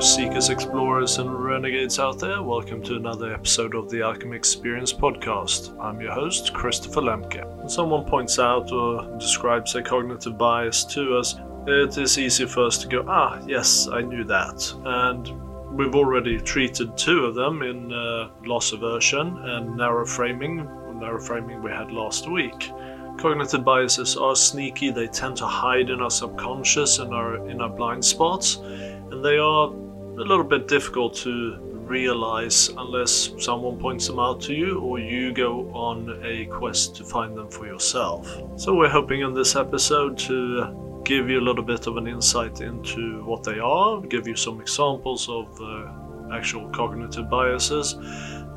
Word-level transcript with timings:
seekers, 0.00 0.48
explorers, 0.48 1.18
and 1.18 1.44
renegades 1.44 1.98
out 1.98 2.18
there. 2.18 2.42
Welcome 2.42 2.82
to 2.84 2.96
another 2.96 3.34
episode 3.34 3.74
of 3.74 3.90
the 3.90 4.00
Alchemy 4.00 4.34
Experience 4.34 4.94
podcast. 4.94 5.78
I'm 5.78 6.00
your 6.00 6.12
host, 6.12 6.54
Christopher 6.54 7.02
Lemke. 7.02 7.46
When 7.58 7.68
someone 7.68 8.06
points 8.06 8.38
out 8.38 8.72
or 8.72 9.04
describes 9.18 9.74
a 9.74 9.82
cognitive 9.82 10.38
bias 10.38 10.84
to 10.84 11.18
us, 11.18 11.36
it 11.66 11.98
is 11.98 12.16
easy 12.16 12.46
for 12.46 12.64
us 12.64 12.78
to 12.78 12.88
go, 12.88 13.04
ah, 13.08 13.42
yes, 13.46 13.88
I 13.88 14.00
knew 14.00 14.24
that. 14.24 14.72
And 14.86 15.76
we've 15.76 15.94
already 15.94 16.40
treated 16.40 16.96
two 16.96 17.26
of 17.26 17.34
them 17.34 17.60
in 17.60 17.92
uh, 17.92 18.30
loss 18.46 18.72
aversion 18.72 19.36
and 19.36 19.76
narrow 19.76 20.06
framing. 20.06 20.66
Narrow 20.98 21.20
framing 21.20 21.62
we 21.62 21.72
had 21.72 21.92
last 21.92 22.26
week. 22.26 22.70
Cognitive 23.18 23.64
biases 23.64 24.16
are 24.16 24.34
sneaky, 24.34 24.90
they 24.90 25.08
tend 25.08 25.36
to 25.36 25.46
hide 25.46 25.90
in 25.90 26.00
our 26.00 26.10
subconscious 26.10 27.00
and 27.00 27.12
our 27.12 27.46
in 27.48 27.60
our 27.60 27.68
blind 27.68 28.02
spots, 28.02 28.56
and 28.56 29.22
they 29.22 29.36
are 29.36 29.70
a 30.20 30.24
little 30.24 30.44
bit 30.44 30.68
difficult 30.68 31.14
to 31.14 31.56
realize 31.60 32.68
unless 32.68 33.32
someone 33.38 33.78
points 33.78 34.06
them 34.06 34.18
out 34.18 34.40
to 34.42 34.54
you 34.54 34.78
or 34.80 34.98
you 34.98 35.32
go 35.32 35.68
on 35.72 36.20
a 36.24 36.46
quest 36.46 36.94
to 36.96 37.04
find 37.04 37.36
them 37.36 37.50
for 37.50 37.66
yourself. 37.66 38.28
So 38.56 38.74
we're 38.74 38.88
hoping 38.88 39.22
in 39.22 39.34
this 39.34 39.56
episode 39.56 40.18
to 40.18 41.02
give 41.04 41.28
you 41.28 41.40
a 41.40 41.44
little 41.48 41.64
bit 41.64 41.86
of 41.86 41.96
an 41.96 42.06
insight 42.06 42.60
into 42.60 43.24
what 43.24 43.42
they 43.42 43.58
are, 43.58 44.00
give 44.02 44.28
you 44.28 44.36
some 44.36 44.60
examples 44.60 45.28
of 45.28 45.60
uh, 45.60 45.90
actual 46.32 46.68
cognitive 46.70 47.28
biases, 47.28 47.94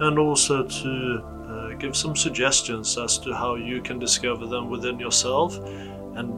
and 0.02 0.20
also 0.20 0.68
to 0.68 1.30
give 1.80 1.96
some 1.96 2.16
suggestions 2.16 2.98
as 2.98 3.18
to 3.18 3.34
how 3.34 3.56
you 3.56 3.82
can 3.82 3.98
discover 3.98 4.46
them 4.46 4.70
within 4.70 5.00
yourself, 5.00 5.58
and 6.16 6.30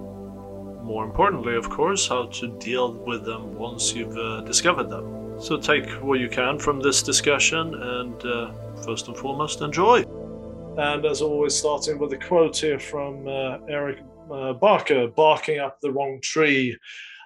more 0.85 1.03
importantly, 1.03 1.55
of 1.55 1.67
course, 1.67 2.07
how 2.07 2.27
to 2.27 2.47
deal 2.59 2.93
with 2.93 3.25
them 3.25 3.55
once 3.55 3.93
you've 3.93 4.15
uh, 4.15 4.41
discovered 4.41 4.89
them. 4.89 5.39
So 5.39 5.57
take 5.57 5.89
what 6.03 6.19
you 6.19 6.29
can 6.29 6.59
from 6.59 6.79
this 6.79 7.01
discussion 7.01 7.73
and 7.73 8.23
uh, 8.23 8.53
first 8.85 9.07
and 9.07 9.17
foremost, 9.17 9.61
enjoy. 9.61 10.03
And 10.77 11.05
as 11.05 11.21
always, 11.21 11.55
starting 11.55 11.97
with 11.97 12.13
a 12.13 12.17
quote 12.17 12.57
here 12.57 12.79
from 12.79 13.27
uh, 13.27 13.57
Eric 13.67 14.03
uh, 14.31 14.53
Barker 14.53 15.07
barking 15.07 15.59
up 15.59 15.79
the 15.81 15.91
wrong 15.91 16.19
tree. 16.21 16.77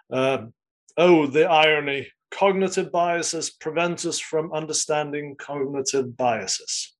Um, 0.09 0.53
oh, 0.97 1.27
the 1.27 1.45
irony. 1.45 2.07
Cognitive 2.31 2.91
biases 2.91 3.49
prevent 3.49 4.05
us 4.05 4.19
from 4.19 4.53
understanding 4.53 5.35
cognitive 5.37 6.15
biases. 6.15 6.95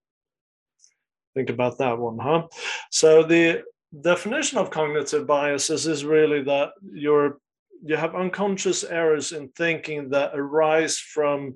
Think 1.36 1.50
about 1.50 1.78
that 1.78 1.98
one, 1.98 2.18
huh? 2.18 2.48
So 2.92 3.24
the 3.24 3.64
definition 4.02 4.58
of 4.58 4.70
cognitive 4.70 5.26
biases 5.26 5.88
is 5.88 6.06
really 6.06 6.44
that 6.44 6.74
you're 6.94 7.40
you 7.84 7.96
have 7.96 8.14
unconscious 8.16 8.84
errors 8.84 9.32
in 9.32 9.48
thinking 9.50 10.10
that 10.10 10.32
arise 10.34 10.98
from 10.98 11.56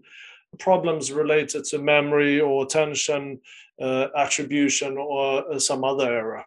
problems 0.58 1.12
related 1.12 1.66
to 1.66 1.80
memory 1.80 2.40
or 2.40 2.64
attention, 2.64 3.40
uh, 3.82 4.08
attribution, 4.16 4.98
or 4.98 5.52
uh, 5.52 5.60
some 5.60 5.84
other 5.84 6.10
error. 6.10 6.46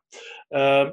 Uh, 0.55 0.91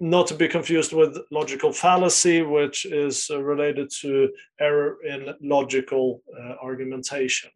not 0.00 0.26
to 0.26 0.34
be 0.34 0.48
confused 0.48 0.92
with 0.92 1.16
logical 1.30 1.72
fallacy, 1.72 2.42
which 2.42 2.84
is 2.84 3.30
uh, 3.30 3.42
related 3.42 3.90
to 3.90 4.28
error 4.60 4.98
in 5.02 5.34
logical 5.40 6.22
uh, 6.38 6.56
argumentation. 6.62 7.50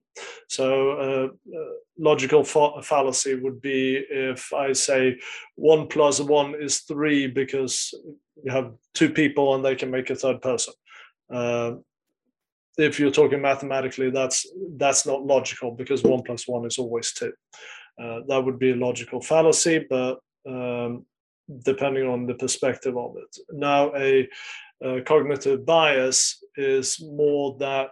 So, 0.48 0.90
uh, 0.92 1.28
uh, 1.56 1.72
logical 1.98 2.44
fa- 2.44 2.82
fallacy 2.82 3.34
would 3.34 3.60
be 3.60 4.04
if 4.10 4.52
I 4.52 4.72
say 4.72 5.18
one 5.54 5.86
plus 5.86 6.20
one 6.20 6.54
is 6.60 6.80
three 6.80 7.26
because 7.26 7.94
you 8.42 8.50
have 8.50 8.72
two 8.94 9.10
people 9.10 9.54
and 9.54 9.64
they 9.64 9.76
can 9.76 9.90
make 9.90 10.10
a 10.10 10.16
third 10.16 10.42
person. 10.42 10.74
Uh, 11.32 11.72
if 12.78 12.98
you're 12.98 13.10
talking 13.10 13.42
mathematically, 13.42 14.10
that's 14.10 14.46
that's 14.76 15.06
not 15.06 15.24
logical 15.24 15.72
because 15.72 16.02
one 16.02 16.22
plus 16.22 16.48
one 16.48 16.66
is 16.66 16.78
always 16.78 17.12
two. 17.12 17.32
Uh, 18.02 18.20
that 18.26 18.42
would 18.42 18.58
be 18.58 18.70
a 18.70 18.76
logical 18.76 19.20
fallacy, 19.20 19.86
but 19.90 20.18
um, 20.48 21.04
depending 21.64 22.06
on 22.06 22.26
the 22.26 22.34
perspective 22.34 22.96
of 22.96 23.16
it. 23.16 23.36
Now, 23.50 23.94
a, 23.94 24.28
a 24.82 25.02
cognitive 25.02 25.66
bias 25.66 26.42
is 26.56 27.00
more 27.02 27.56
that 27.58 27.90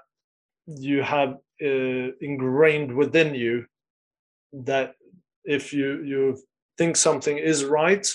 you 0.67 1.03
have 1.03 1.37
uh, 1.63 2.13
ingrained 2.21 2.95
within 2.95 3.35
you 3.35 3.67
that 4.53 4.95
if 5.45 5.73
you 5.73 6.03
you 6.03 6.39
think 6.77 6.97
something 6.97 7.37
is 7.39 7.65
right 7.65 8.07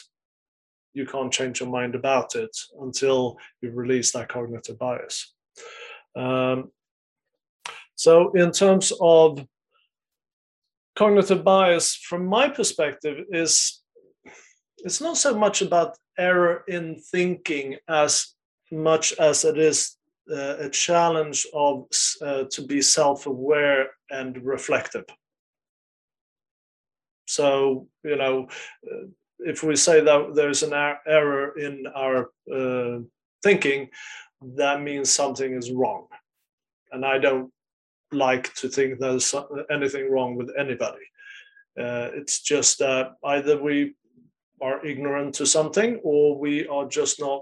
you 0.94 1.06
can't 1.06 1.34
change 1.34 1.60
your 1.60 1.70
mind 1.70 1.96
about 1.96 2.36
it 2.36 2.56
until 2.80 3.38
you 3.62 3.72
release 3.72 4.12
that 4.12 4.30
cognitive 4.30 4.78
bias. 4.78 5.34
Um, 6.16 6.72
so 7.96 8.32
in 8.34 8.52
terms 8.52 8.94
of 9.02 9.46
cognitive 10.96 11.44
bias 11.44 11.96
from 11.96 12.26
my 12.26 12.48
perspective 12.48 13.26
is 13.32 13.82
it's 14.78 15.02
not 15.02 15.18
so 15.18 15.36
much 15.36 15.62
about 15.62 15.98
error 16.18 16.64
in 16.68 16.98
thinking 17.12 17.78
as 17.88 18.36
much 18.72 19.14
as 19.14 19.44
it 19.46 19.58
is 19.58 19.98
uh, 20.32 20.56
a 20.60 20.70
challenge 20.70 21.46
of 21.54 21.88
uh, 22.22 22.44
to 22.52 22.62
be 22.62 22.82
self-aware 22.82 23.88
and 24.10 24.44
reflective. 24.44 25.06
So 27.26 27.88
you 28.04 28.16
know 28.16 28.48
uh, 28.90 29.08
if 29.40 29.64
we 29.64 29.76
say 29.76 30.02
that 30.02 30.36
there's 30.36 30.64
an 30.64 30.74
er- 30.74 31.00
error 31.08 31.58
in 31.58 31.86
our 31.96 32.32
uh, 32.54 33.00
thinking 33.42 33.90
that 34.56 34.82
means 34.82 35.10
something 35.10 35.54
is 35.54 35.72
wrong. 35.72 36.08
And 36.92 37.06
i 37.06 37.18
don't 37.18 37.52
like 38.12 38.54
to 38.56 38.70
think 38.70 39.00
there's 39.00 39.34
anything 39.72 40.12
wrong 40.12 40.36
with 40.36 40.52
anybody. 40.58 41.06
Uh, 41.80 42.10
it's 42.14 42.42
just 42.42 42.80
that 42.80 43.14
either 43.26 43.62
we 43.62 43.96
are 44.62 44.86
ignorant 44.86 45.34
to 45.36 45.46
something 45.46 46.00
or 46.04 46.38
we 46.38 46.68
are 46.68 46.88
just 46.88 47.20
not 47.20 47.42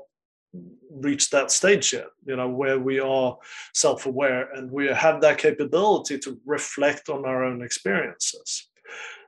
reached 0.90 1.32
that 1.32 1.50
stage 1.52 1.94
yet 1.94 2.08
you 2.26 2.36
know 2.36 2.50
where 2.50 2.78
we 2.78 3.00
are 3.00 3.38
self-aware 3.74 4.52
and 4.54 4.70
we 4.70 4.88
have 4.88 5.22
that 5.22 5.38
capability 5.38 6.18
to 6.20 6.40
reflect 6.46 7.10
on 7.10 7.26
our 7.26 7.44
own 7.44 7.62
experiences. 7.62 8.70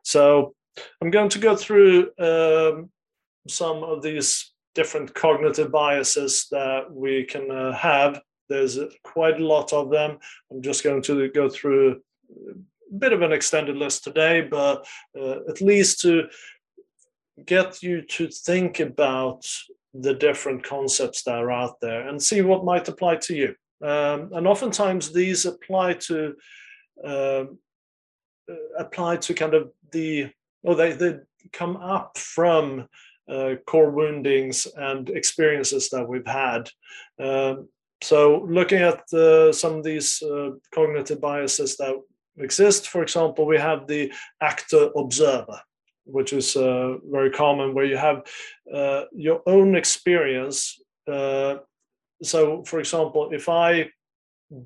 So 0.04 0.56
i'm 1.02 1.12
going 1.12 1.30
to 1.30 1.40
go 1.40 1.56
through 1.56 2.10
um, 2.20 2.90
some 3.48 3.84
of 3.84 4.02
these 4.02 4.52
different 4.76 5.14
cognitive 5.14 5.72
biases 5.72 6.48
that 6.52 6.92
we 6.92 7.24
can 7.24 7.52
uh, 7.52 7.72
have. 7.74 8.20
There's 8.50 8.80
quite 9.04 9.40
a 9.40 9.46
lot 9.46 9.72
of 9.72 9.92
them. 9.92 10.18
I'm 10.52 10.62
just 10.64 10.84
going 10.84 11.04
to 11.04 11.30
go 11.30 11.48
through 11.48 12.02
a 12.92 12.96
bit 12.98 13.14
of 13.14 13.22
an 13.22 13.32
extended 13.32 13.78
list 13.78 14.04
today 14.04 14.42
but 14.42 14.86
uh, 15.18 15.40
at 15.48 15.62
least 15.62 16.02
to 16.02 16.24
get 17.46 17.82
you 17.82 18.02
to 18.02 18.28
think 18.28 18.80
about 18.80 19.46
the 19.94 20.14
different 20.14 20.64
concepts 20.64 21.24
that 21.24 21.36
are 21.36 21.52
out 21.52 21.80
there 21.80 22.08
and 22.08 22.22
see 22.22 22.42
what 22.42 22.66
might 22.66 22.88
apply 22.88 23.18
to 23.18 23.36
you. 23.36 23.56
Um, 23.82 24.32
and 24.34 24.48
oftentimes 24.48 25.12
these 25.12 25.46
apply 25.46 25.94
to 25.94 26.36
um, 27.04 27.60
uh, 28.50 28.56
apply 28.78 29.18
to 29.18 29.34
kind 29.34 29.54
of 29.54 29.72
the 29.92 30.30
or 30.64 30.76
they 30.76 30.94
they 30.94 31.20
come 31.52 31.78
up 31.78 32.18
from 32.18 32.88
uh, 33.30 33.56
core 33.68 33.92
woundings 33.92 34.68
and 34.76 35.10
experiences 35.10 35.90
that 35.90 36.08
we've 36.08 36.28
had. 36.28 36.70
Um, 37.20 37.70
so 38.02 38.46
looking 38.50 38.80
at 38.80 39.02
uh, 39.14 39.52
some 39.54 39.76
of 39.76 39.84
these 39.84 40.22
uh, 40.22 40.52
cognitive 40.74 41.22
biases 41.22 41.78
that 41.78 41.96
exist, 42.38 42.90
for 42.90 43.02
example, 43.02 43.46
we 43.46 43.58
have 43.58 43.88
the 43.88 44.12
actor 44.42 44.90
observer 44.96 45.62
which 46.06 46.34
is 46.34 46.56
uh, 46.56 46.98
very 47.12 47.32
common, 47.32 47.74
where 47.74 47.86
you 47.86 47.98
have 47.98 48.24
uh, 48.74 49.04
your 49.14 49.42
own 49.46 49.76
experience. 49.76 50.82
Uh, 51.12 51.58
so, 52.22 52.64
for 52.64 52.80
example, 52.80 53.30
if 53.32 53.50
I 53.50 53.90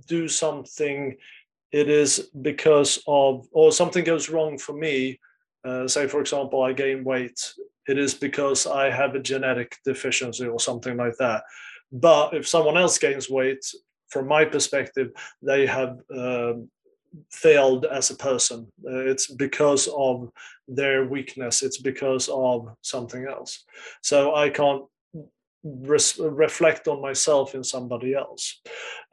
do 0.07 0.27
something, 0.27 1.15
it 1.71 1.89
is 1.89 2.29
because 2.41 3.03
of, 3.07 3.47
or 3.51 3.71
something 3.71 4.03
goes 4.03 4.29
wrong 4.29 4.57
for 4.57 4.73
me. 4.73 5.19
Uh, 5.65 5.87
say, 5.87 6.07
for 6.07 6.21
example, 6.21 6.61
I 6.61 6.73
gain 6.73 7.03
weight. 7.03 7.53
It 7.87 7.97
is 7.97 8.13
because 8.13 8.67
I 8.67 8.89
have 8.89 9.15
a 9.15 9.19
genetic 9.19 9.77
deficiency 9.83 10.45
or 10.45 10.59
something 10.59 10.97
like 10.97 11.17
that. 11.17 11.43
But 11.91 12.33
if 12.33 12.47
someone 12.47 12.77
else 12.77 12.97
gains 12.97 13.29
weight, 13.29 13.65
from 14.09 14.27
my 14.27 14.45
perspective, 14.45 15.11
they 15.41 15.65
have 15.65 15.99
um, 16.15 16.69
failed 17.31 17.85
as 17.85 18.09
a 18.09 18.15
person. 18.15 18.67
Uh, 18.85 19.05
it's 19.05 19.27
because 19.27 19.87
of 19.95 20.29
their 20.67 21.05
weakness. 21.05 21.63
It's 21.63 21.77
because 21.77 22.29
of 22.29 22.69
something 22.81 23.25
else. 23.25 23.63
So 24.01 24.35
I 24.35 24.49
can't 24.49 24.83
res- 25.63 26.19
reflect 26.19 26.87
on 26.87 27.01
myself 27.01 27.55
in 27.55 27.63
somebody 27.63 28.13
else. 28.13 28.61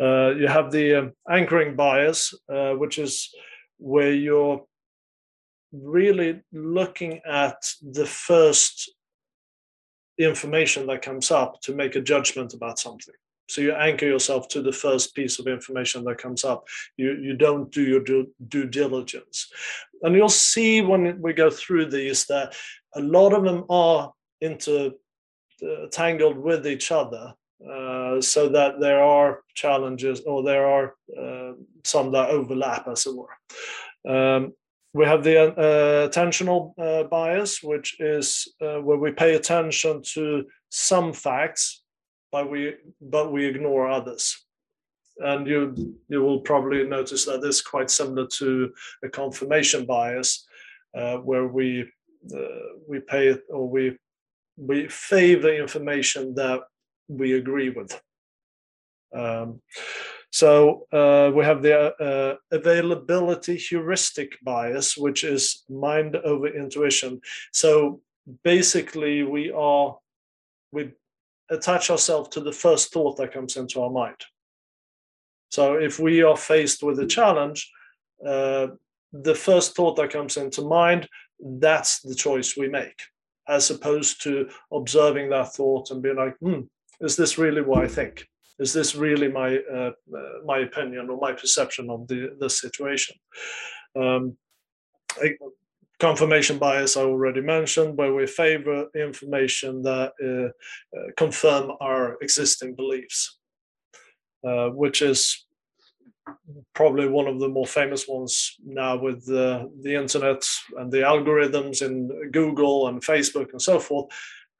Uh, 0.00 0.34
you 0.34 0.48
have 0.48 0.70
the 0.70 0.94
um, 0.94 1.12
anchoring 1.30 1.76
bias, 1.76 2.34
uh, 2.52 2.72
which 2.72 2.98
is 2.98 3.30
where 3.78 4.12
you're 4.12 4.64
really 5.72 6.40
looking 6.52 7.20
at 7.26 7.56
the 7.82 8.06
first 8.06 8.92
information 10.18 10.86
that 10.86 11.02
comes 11.02 11.30
up 11.30 11.60
to 11.62 11.74
make 11.74 11.96
a 11.96 12.00
judgment 12.00 12.54
about 12.54 12.78
something. 12.78 13.14
So 13.48 13.60
you 13.60 13.74
anchor 13.74 14.06
yourself 14.06 14.48
to 14.48 14.62
the 14.62 14.72
first 14.72 15.14
piece 15.14 15.38
of 15.38 15.46
information 15.46 16.04
that 16.04 16.18
comes 16.18 16.44
up. 16.44 16.66
You 16.96 17.12
you 17.14 17.34
don't 17.36 17.70
do 17.70 17.82
your 17.82 18.00
due, 18.00 18.32
due 18.48 18.66
diligence, 18.66 19.52
and 20.02 20.14
you'll 20.14 20.28
see 20.28 20.80
when 20.80 21.20
we 21.20 21.32
go 21.32 21.50
through 21.50 21.90
these 21.90 22.26
that 22.26 22.54
a 22.94 23.00
lot 23.00 23.32
of 23.32 23.44
them 23.44 23.64
are 23.68 24.12
into 24.40 24.94
uh, 25.62 25.86
tangled 25.90 26.38
with 26.38 26.66
each 26.66 26.90
other. 26.90 27.34
Uh, 27.64 28.20
so 28.20 28.46
that 28.48 28.78
there 28.78 29.02
are 29.02 29.40
challenges 29.54 30.20
or 30.26 30.42
there 30.42 30.66
are 30.66 30.96
uh, 31.18 31.52
some 31.82 32.12
that 32.12 32.28
overlap, 32.28 32.86
as 32.88 33.06
it 33.06 33.14
were. 33.16 33.32
Um, 34.06 34.52
we 34.92 35.04
have 35.06 35.24
the 35.24 35.40
uh, 35.40 36.08
attentional 36.08 36.72
uh, 36.78 37.04
bias, 37.04 37.62
which 37.62 38.00
is 38.00 38.48
uh, 38.60 38.80
where 38.80 38.98
we 38.98 39.12
pay 39.12 39.34
attention 39.34 40.02
to 40.14 40.44
some 40.70 41.12
facts, 41.12 41.83
but 42.34 42.50
we 42.50 42.74
but 43.00 43.30
we 43.32 43.46
ignore 43.46 43.88
others. 43.88 44.24
And 45.18 45.46
you 45.46 45.60
you 46.08 46.20
will 46.26 46.40
probably 46.40 46.82
notice 46.84 47.24
that 47.26 47.40
this 47.40 47.56
is 47.56 47.62
quite 47.62 47.90
similar 47.90 48.26
to 48.40 48.72
a 49.04 49.08
confirmation 49.08 49.86
bias, 49.86 50.44
uh, 50.98 51.18
where 51.18 51.46
we 51.46 51.68
uh, 52.38 52.68
we 52.88 52.98
pay 52.98 53.38
or 53.48 53.68
we 53.68 53.96
we 54.56 54.88
favor 54.88 55.52
information 55.54 56.34
that 56.34 56.60
we 57.06 57.34
agree 57.34 57.70
with. 57.70 57.92
Um, 59.14 59.60
so 60.32 60.50
uh, 61.00 61.30
we 61.36 61.44
have 61.44 61.62
the 61.62 61.74
uh, 62.08 62.34
availability 62.50 63.56
heuristic 63.56 64.30
bias, 64.42 64.96
which 64.96 65.22
is 65.22 65.62
mind 65.68 66.16
over 66.16 66.48
intuition. 66.48 67.20
So 67.52 68.00
basically, 68.42 69.22
we 69.22 69.52
are 69.52 69.96
we 70.72 70.90
attach 71.50 71.90
ourselves 71.90 72.28
to 72.30 72.40
the 72.40 72.52
first 72.52 72.92
thought 72.92 73.16
that 73.16 73.32
comes 73.32 73.56
into 73.56 73.80
our 73.80 73.90
mind. 73.90 74.16
So 75.50 75.74
if 75.74 75.98
we 75.98 76.22
are 76.22 76.36
faced 76.36 76.82
with 76.82 76.98
a 76.98 77.06
challenge, 77.06 77.70
uh, 78.26 78.68
the 79.12 79.34
first 79.34 79.76
thought 79.76 79.96
that 79.96 80.10
comes 80.10 80.36
into 80.36 80.62
mind, 80.62 81.08
that's 81.40 82.00
the 82.00 82.14
choice 82.14 82.56
we 82.56 82.68
make, 82.68 83.00
as 83.48 83.70
opposed 83.70 84.22
to 84.22 84.48
observing 84.72 85.30
that 85.30 85.54
thought 85.54 85.90
and 85.90 86.02
being 86.02 86.16
like, 86.16 86.36
hmm, 86.38 86.60
is 87.00 87.16
this 87.16 87.38
really 87.38 87.60
what 87.60 87.84
I 87.84 87.88
think? 87.88 88.26
is 88.58 88.72
this 88.72 88.94
really 88.94 89.28
my 89.28 89.58
uh, 89.72 89.92
uh, 90.16 90.44
my 90.44 90.58
opinion 90.58 91.10
or 91.10 91.18
my 91.18 91.32
perception 91.32 91.90
of 91.90 92.06
the 92.08 92.36
the 92.38 92.48
situation? 92.48 93.16
Um, 93.96 94.36
confirmation 96.04 96.58
bias 96.58 96.98
I 96.98 97.00
already 97.00 97.40
mentioned, 97.40 97.96
where 97.96 98.12
we 98.12 98.26
favor 98.26 98.88
information 98.94 99.80
that 99.82 100.12
uh, 100.22 100.48
uh, 100.96 101.06
confirm 101.16 101.72
our 101.80 102.18
existing 102.20 102.74
beliefs, 102.74 103.38
uh, 104.46 104.68
which 104.68 105.00
is 105.00 105.46
probably 106.74 107.08
one 107.08 107.26
of 107.26 107.40
the 107.40 107.48
more 107.48 107.66
famous 107.66 108.06
ones 108.06 108.56
now 108.62 108.98
with 108.98 109.24
the, 109.24 109.70
the 109.82 109.94
internet 109.94 110.42
and 110.76 110.92
the 110.92 110.98
algorithms 110.98 111.80
in 111.80 112.30
Google 112.32 112.88
and 112.88 113.00
Facebook 113.00 113.52
and 113.52 113.62
so 113.62 113.78
forth, 113.78 114.06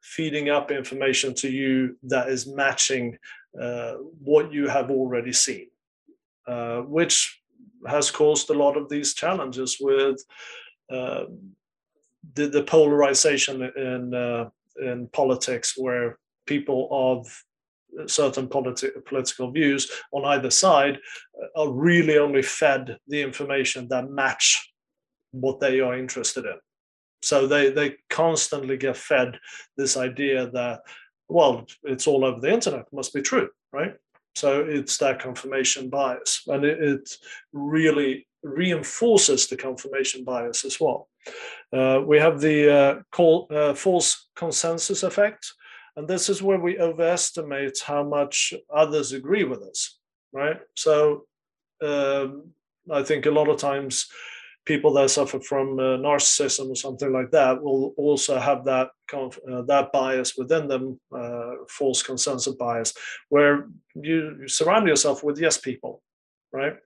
feeding 0.01 0.49
up 0.49 0.71
information 0.71 1.35
to 1.35 1.47
you 1.47 1.95
that 2.01 2.27
is 2.27 2.47
matching 2.47 3.15
uh, 3.61 3.93
what 4.31 4.51
you 4.51 4.67
have 4.67 4.89
already 4.89 5.33
seen, 5.33 5.67
uh, 6.47 6.79
which 6.81 7.39
has 7.85 8.09
caused 8.09 8.49
a 8.49 8.59
lot 8.63 8.77
of 8.77 8.89
these 8.89 9.13
challenges 9.13 9.77
with 9.79 10.17
uh, 10.91 11.25
the, 12.33 12.47
the, 12.47 12.63
polarization 12.63 13.61
in 13.63 14.49
in 14.81 15.07
politics, 15.13 15.73
where 15.77 16.17
people 16.45 16.89
of 16.91 17.43
certain 18.07 18.47
politi- 18.47 19.03
political 19.05 19.51
views 19.51 19.89
on 20.11 20.25
either 20.25 20.51
side 20.51 20.97
are 21.55 21.71
really 21.71 22.17
only 22.17 22.41
fed 22.41 22.97
the 23.07 23.21
information 23.21 23.87
that 23.87 24.09
match 24.09 24.73
what 25.31 25.59
they 25.59 25.79
are 25.79 25.97
interested 25.97 26.45
in. 26.45 26.57
So 27.21 27.47
they 27.47 27.69
they 27.69 27.95
constantly 28.09 28.77
get 28.77 28.97
fed 28.97 29.39
this 29.77 29.97
idea 29.97 30.49
that 30.51 30.81
well, 31.27 31.65
it's 31.83 32.07
all 32.07 32.23
over 32.23 32.39
the 32.39 32.53
internet, 32.53 32.85
must 32.93 33.13
be 33.13 33.21
true, 33.21 33.49
right? 33.73 33.95
So 34.35 34.61
it's 34.61 34.97
that 34.97 35.19
confirmation 35.19 35.89
bias, 35.89 36.41
and 36.47 36.63
it, 36.65 36.81
it 36.81 37.09
really 37.53 38.27
reinforces 38.45 39.47
the 39.47 39.57
confirmation 39.57 40.23
bias 40.23 40.63
as 40.65 40.79
well. 40.79 41.09
Uh, 41.73 42.01
we 42.05 42.19
have 42.19 42.39
the 42.39 42.73
uh, 42.73 43.01
call, 43.11 43.47
uh, 43.49 43.73
false 43.73 44.29
consensus 44.35 45.03
effect, 45.03 45.51
and 45.95 46.07
this 46.07 46.29
is 46.29 46.41
where 46.41 46.59
we 46.59 46.79
overestimate 46.79 47.79
how 47.85 48.03
much 48.03 48.53
others 48.73 49.11
agree 49.11 49.43
with 49.43 49.61
us, 49.63 49.97
right? 50.31 50.59
So 50.75 51.25
um, 51.83 52.51
I 52.91 53.01
think 53.01 53.25
a 53.25 53.31
lot 53.31 53.49
of 53.49 53.57
times 53.57 54.07
people 54.65 54.93
that 54.93 55.09
suffer 55.09 55.39
from 55.39 55.79
uh, 55.79 55.97
narcissism 55.97 56.69
or 56.69 56.75
something 56.75 57.11
like 57.11 57.31
that 57.31 57.61
will 57.61 57.93
also 57.97 58.39
have 58.39 58.65
that 58.65 58.89
kind 59.07 59.33
uh, 59.51 59.61
that 59.63 59.91
bias 59.91 60.35
within 60.37 60.67
them, 60.67 60.99
uh, 61.15 61.51
false 61.69 62.03
consensus 62.03 62.53
bias, 62.55 62.93
where 63.29 63.67
you 63.95 64.47
surround 64.47 64.87
yourself 64.87 65.23
with 65.23 65.39
yes 65.39 65.57
people, 65.57 66.01
right? 66.51 66.77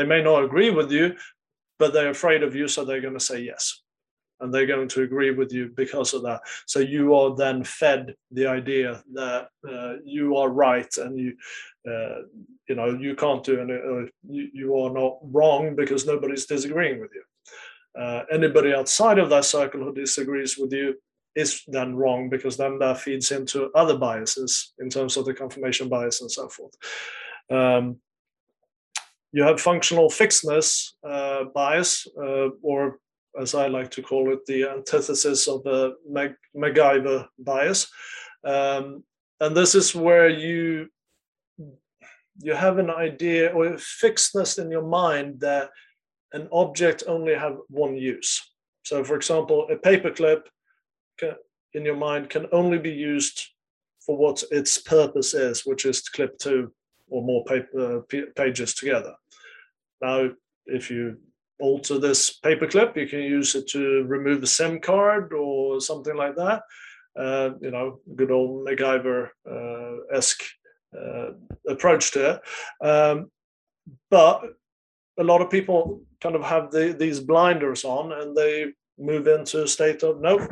They 0.00 0.06
may 0.06 0.22
not 0.22 0.44
agree 0.44 0.70
with 0.70 0.90
you, 0.90 1.14
but 1.78 1.92
they're 1.92 2.08
afraid 2.08 2.42
of 2.42 2.54
you, 2.54 2.68
so 2.68 2.86
they're 2.86 3.02
going 3.02 3.18
to 3.18 3.20
say 3.20 3.42
yes 3.42 3.82
and 4.40 4.50
they're 4.50 4.64
going 4.64 4.88
to 4.88 5.02
agree 5.02 5.30
with 5.30 5.52
you 5.52 5.70
because 5.76 6.14
of 6.14 6.22
that. 6.22 6.40
So 6.64 6.78
you 6.78 7.14
are 7.14 7.36
then 7.36 7.62
fed 7.64 8.14
the 8.30 8.46
idea 8.46 9.02
that 9.12 9.48
uh, 9.70 9.96
you 10.02 10.38
are 10.38 10.48
right 10.48 10.88
and 10.96 11.18
you, 11.18 11.36
uh, 11.86 12.22
you 12.66 12.76
know, 12.76 12.96
you 12.98 13.14
can't 13.14 13.44
do 13.44 13.60
any, 13.60 13.74
uh, 13.74 14.08
you, 14.26 14.74
are 14.74 14.88
not 14.88 15.18
wrong 15.22 15.76
because 15.76 16.06
nobody's 16.06 16.46
disagreeing 16.46 16.98
with 16.98 17.10
you. 17.14 18.02
Uh, 18.02 18.24
anybody 18.32 18.72
outside 18.72 19.18
of 19.18 19.28
that 19.28 19.44
circle 19.44 19.84
who 19.84 19.92
disagrees 19.92 20.56
with 20.56 20.72
you 20.72 20.94
is 21.36 21.62
then 21.68 21.94
wrong 21.94 22.30
because 22.30 22.56
then 22.56 22.78
that 22.78 22.98
feeds 22.98 23.32
into 23.32 23.70
other 23.74 23.98
biases 23.98 24.72
in 24.78 24.88
terms 24.88 25.18
of 25.18 25.26
the 25.26 25.34
confirmation 25.34 25.90
bias 25.90 26.22
and 26.22 26.32
so 26.32 26.48
forth. 26.48 26.72
Um, 27.50 27.98
you 29.32 29.42
have 29.42 29.60
functional 29.60 30.10
fixedness 30.10 30.94
uh, 31.08 31.44
bias, 31.54 32.06
uh, 32.16 32.48
or 32.62 32.98
as 33.40 33.54
I 33.54 33.68
like 33.68 33.90
to 33.92 34.02
call 34.02 34.32
it, 34.32 34.44
the 34.46 34.64
antithesis 34.64 35.46
of 35.46 35.62
the 35.62 35.94
Mac- 36.08 36.36
MacGyver 36.56 37.26
bias. 37.38 37.88
Um, 38.44 39.04
and 39.40 39.56
this 39.56 39.74
is 39.74 39.94
where 39.94 40.28
you 40.28 40.88
you 42.42 42.54
have 42.54 42.78
an 42.78 42.90
idea 42.90 43.52
or 43.52 43.66
a 43.66 43.78
fixedness 43.78 44.58
in 44.58 44.70
your 44.70 44.86
mind 44.86 45.40
that 45.40 45.68
an 46.32 46.48
object 46.52 47.04
only 47.06 47.34
have 47.34 47.58
one 47.68 47.94
use. 47.96 48.40
So, 48.82 49.04
for 49.04 49.14
example, 49.14 49.68
a 49.70 49.76
paperclip 49.76 50.42
in 51.74 51.84
your 51.84 51.96
mind 51.96 52.30
can 52.30 52.46
only 52.52 52.78
be 52.78 52.92
used 52.92 53.46
for 54.00 54.16
what 54.16 54.42
its 54.50 54.78
purpose 54.78 55.34
is, 55.34 55.66
which 55.66 55.84
is 55.84 56.02
to 56.02 56.10
clip 56.12 56.38
two 56.38 56.72
or 57.08 57.22
more 57.22 57.44
paper 57.44 58.02
pages 58.36 58.74
together. 58.74 59.14
Now, 60.02 60.30
if 60.66 60.90
you 60.90 61.18
alter 61.60 61.98
this 61.98 62.38
paperclip. 62.40 62.96
You 62.96 63.06
can 63.06 63.20
use 63.20 63.54
it 63.54 63.68
to 63.68 64.04
remove 64.04 64.42
a 64.42 64.46
SIM 64.46 64.80
card 64.80 65.32
or 65.32 65.80
something 65.80 66.16
like 66.16 66.34
that. 66.36 66.62
Uh, 67.18 67.50
you 67.60 67.70
know, 67.70 68.00
good 68.16 68.30
old 68.30 68.66
MacGyver-esque 68.66 70.42
uh, 70.98 71.30
approach 71.68 72.12
to 72.12 72.30
it. 72.30 72.86
Um, 72.86 73.30
but 74.10 74.42
a 75.18 75.24
lot 75.24 75.42
of 75.42 75.50
people 75.50 76.02
kind 76.20 76.34
of 76.34 76.42
have 76.42 76.70
the, 76.70 76.94
these 76.98 77.20
blinders 77.20 77.84
on 77.84 78.12
and 78.12 78.36
they 78.36 78.72
move 78.98 79.26
into 79.26 79.64
a 79.64 79.68
state 79.68 80.02
of 80.02 80.20
nope, 80.20 80.42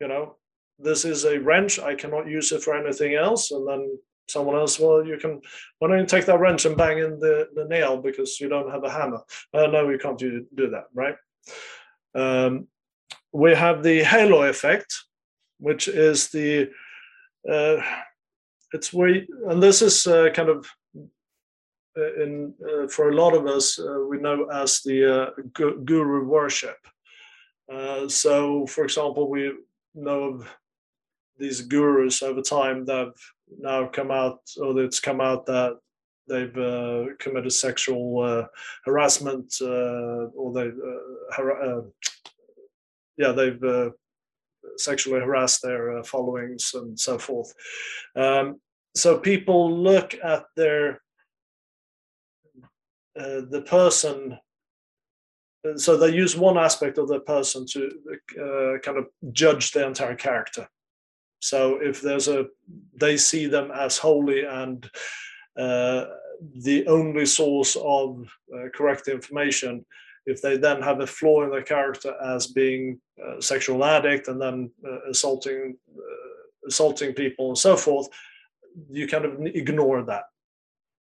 you 0.00 0.08
know, 0.08 0.36
this 0.78 1.04
is 1.04 1.24
a 1.24 1.38
wrench. 1.38 1.78
I 1.78 1.94
cannot 1.94 2.28
use 2.28 2.52
it 2.52 2.62
for 2.62 2.74
anything 2.74 3.14
else. 3.14 3.50
And 3.50 3.66
then 3.68 3.98
someone 4.28 4.56
else, 4.56 4.78
well, 4.78 5.04
you 5.04 5.16
can, 5.18 5.40
why 5.78 5.88
don't 5.88 5.98
you 5.98 6.06
take 6.06 6.26
that 6.26 6.40
wrench 6.40 6.64
and 6.64 6.76
bang 6.76 6.98
in 6.98 7.18
the, 7.18 7.48
the 7.54 7.64
nail 7.64 8.00
because 8.00 8.40
you 8.40 8.48
don't 8.48 8.70
have 8.70 8.84
a 8.84 8.90
hammer? 8.90 9.20
Uh, 9.52 9.66
no, 9.66 9.86
we 9.86 9.98
can't 9.98 10.18
do, 10.18 10.46
do 10.54 10.70
that, 10.70 10.84
right? 10.94 11.16
Um, 12.14 12.68
we 13.32 13.54
have 13.54 13.82
the 13.82 14.02
halo 14.02 14.42
effect, 14.44 14.94
which 15.58 15.88
is 15.88 16.28
the, 16.28 16.70
uh, 17.50 17.76
it's 18.72 18.92
where, 18.92 19.22
and 19.48 19.62
this 19.62 19.82
is 19.82 20.06
uh, 20.06 20.30
kind 20.34 20.48
of 20.48 20.66
uh, 21.96 22.14
in 22.20 22.52
uh, 22.68 22.88
for 22.88 23.10
a 23.10 23.14
lot 23.14 23.34
of 23.34 23.46
us, 23.46 23.78
uh, 23.78 24.00
we 24.08 24.18
know 24.18 24.46
as 24.46 24.80
the 24.80 25.32
guru 25.52 26.24
worship. 26.26 26.76
so, 28.08 28.66
for 28.66 28.84
example, 28.84 29.30
we 29.30 29.52
know 29.94 30.24
of 30.24 30.48
these 31.38 31.60
gurus 31.60 32.22
over 32.22 32.42
time 32.42 32.84
that 32.86 32.96
have 32.96 33.14
now 33.58 33.86
come 33.86 34.10
out, 34.10 34.40
or 34.60 34.78
it's 34.80 35.00
come 35.00 35.20
out 35.20 35.46
that 35.46 35.78
they've 36.28 36.56
uh, 36.56 37.06
committed 37.18 37.52
sexual 37.52 38.22
uh, 38.22 38.46
harassment, 38.84 39.54
uh, 39.60 40.26
or 40.34 40.52
they, 40.52 40.68
uh, 40.68 41.32
har- 41.32 41.62
uh, 41.62 41.82
yeah, 43.16 43.32
they've 43.32 43.92
sexually 44.76 45.20
harassed 45.20 45.62
their 45.62 46.02
followings 46.02 46.72
and 46.74 46.98
so 46.98 47.18
forth. 47.18 47.52
Um, 48.16 48.60
so 48.96 49.18
people 49.18 49.76
look 49.82 50.14
at 50.22 50.44
their 50.56 51.00
the 53.14 53.62
person 53.66 54.38
so 55.76 55.96
they 55.96 56.10
use 56.10 56.36
one 56.36 56.58
aspect 56.58 56.98
of 56.98 57.08
the 57.08 57.20
person 57.20 57.64
to 57.66 57.90
uh, 58.38 58.78
kind 58.80 58.98
of 58.98 59.06
judge 59.32 59.70
the 59.70 59.86
entire 59.86 60.16
character 60.16 60.68
so 61.44 61.78
if 61.82 62.00
there's 62.00 62.28
a 62.28 62.46
they 63.00 63.16
see 63.16 63.46
them 63.46 63.70
as 63.70 63.98
holy 63.98 64.44
and 64.44 64.90
uh, 65.58 66.04
the 66.62 66.86
only 66.86 67.26
source 67.26 67.76
of 67.76 68.26
uh, 68.54 68.68
correct 68.74 69.08
information 69.08 69.84
if 70.26 70.40
they 70.40 70.56
then 70.56 70.80
have 70.80 71.00
a 71.00 71.06
flaw 71.06 71.44
in 71.44 71.50
their 71.50 71.62
character 71.62 72.14
as 72.24 72.46
being 72.46 72.98
a 73.22 73.42
sexual 73.42 73.84
addict 73.84 74.28
and 74.28 74.40
then 74.40 74.70
uh, 74.88 75.10
assaulting 75.10 75.76
uh, 75.96 76.68
assaulting 76.68 77.12
people 77.12 77.48
and 77.48 77.58
so 77.58 77.76
forth 77.76 78.08
you 78.90 79.06
kind 79.06 79.24
of 79.24 79.40
ignore 79.46 80.02
that. 80.02 80.24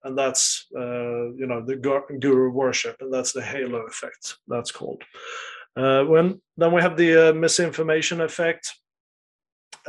And 0.03 0.17
that's 0.17 0.67
uh, 0.75 1.33
you 1.33 1.47
know 1.47 1.63
the 1.65 1.77
guru 1.77 2.51
worship 2.51 2.97
and 3.01 3.13
that's 3.13 3.33
the 3.33 3.43
halo 3.43 3.81
effect 3.87 4.37
that's 4.49 4.73
called. 4.73 5.03
Uh, 5.77 6.05
when 6.05 6.41
then 6.57 6.73
we 6.73 6.81
have 6.81 6.97
the 6.97 7.31
uh, 7.31 7.33
misinformation 7.35 8.23
effect 8.23 8.75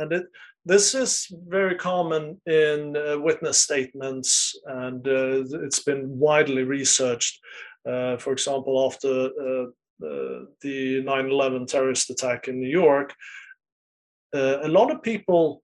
and 0.02 0.12
it 0.12 0.26
this 0.64 0.94
is 0.94 1.26
very 1.48 1.74
common 1.74 2.40
in 2.46 2.96
uh, 2.96 3.18
witness 3.18 3.58
statements 3.58 4.54
and 4.66 5.06
uh, 5.08 5.42
it's 5.64 5.82
been 5.82 6.18
widely 6.18 6.62
researched 6.62 7.40
uh, 7.88 8.16
for 8.16 8.32
example 8.32 8.84
after 8.86 9.30
the 10.00 11.04
9-11 11.06 11.66
terrorist 11.66 12.10
attack 12.10 12.48
in 12.48 12.60
new 12.60 12.68
york 12.68 13.14
a 14.34 14.68
lot 14.68 14.90
of 14.90 15.02
people 15.02 15.62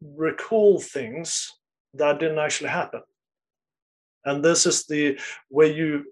recall 0.00 0.80
things 0.80 1.52
that 1.94 2.18
didn't 2.18 2.38
actually 2.38 2.70
happen. 2.70 3.02
And 4.24 4.44
this 4.44 4.66
is 4.66 4.86
the 4.86 5.18
way 5.50 5.74
you 5.74 6.04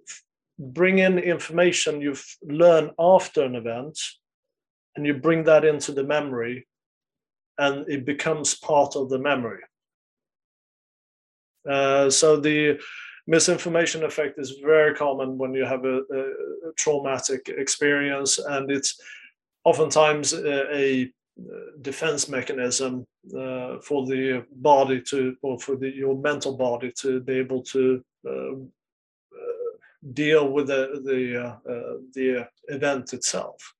bring 0.58 0.98
in 0.98 1.18
information 1.18 2.00
you've 2.00 2.24
learned 2.42 2.90
after 2.98 3.44
an 3.44 3.54
event 3.54 3.98
and 4.96 5.06
you 5.06 5.14
bring 5.14 5.44
that 5.44 5.64
into 5.64 5.92
the 5.92 6.02
memory 6.02 6.66
and 7.58 7.88
it 7.88 8.04
becomes 8.04 8.54
part 8.54 8.96
of 8.96 9.08
the 9.08 9.18
memory. 9.18 9.62
Uh, 11.68 12.08
so 12.08 12.36
the 12.36 12.78
misinformation 13.26 14.04
effect 14.04 14.38
is 14.38 14.58
very 14.62 14.94
common 14.94 15.36
when 15.36 15.52
you 15.52 15.64
have 15.64 15.84
a, 15.84 15.98
a 15.98 16.72
traumatic 16.76 17.48
experience 17.48 18.38
and 18.38 18.70
it's 18.70 18.98
oftentimes 19.64 20.32
a, 20.32 20.76
a 20.76 21.12
defense 21.82 22.28
mechanism 22.28 23.06
uh, 23.36 23.78
for 23.80 24.06
the 24.06 24.44
body 24.52 25.00
to 25.00 25.36
or 25.42 25.58
for 25.58 25.76
the, 25.76 25.90
your 25.90 26.16
mental 26.16 26.56
body 26.56 26.90
to 26.92 27.20
be 27.20 27.34
able 27.34 27.62
to 27.62 28.02
uh, 28.26 28.52
uh 28.52 29.72
deal 30.12 30.50
with 30.50 30.66
the 30.68 31.00
the, 31.04 31.20
uh, 31.44 31.72
uh, 31.72 31.96
the 32.14 32.48
event 32.68 33.12
itself. 33.12 33.74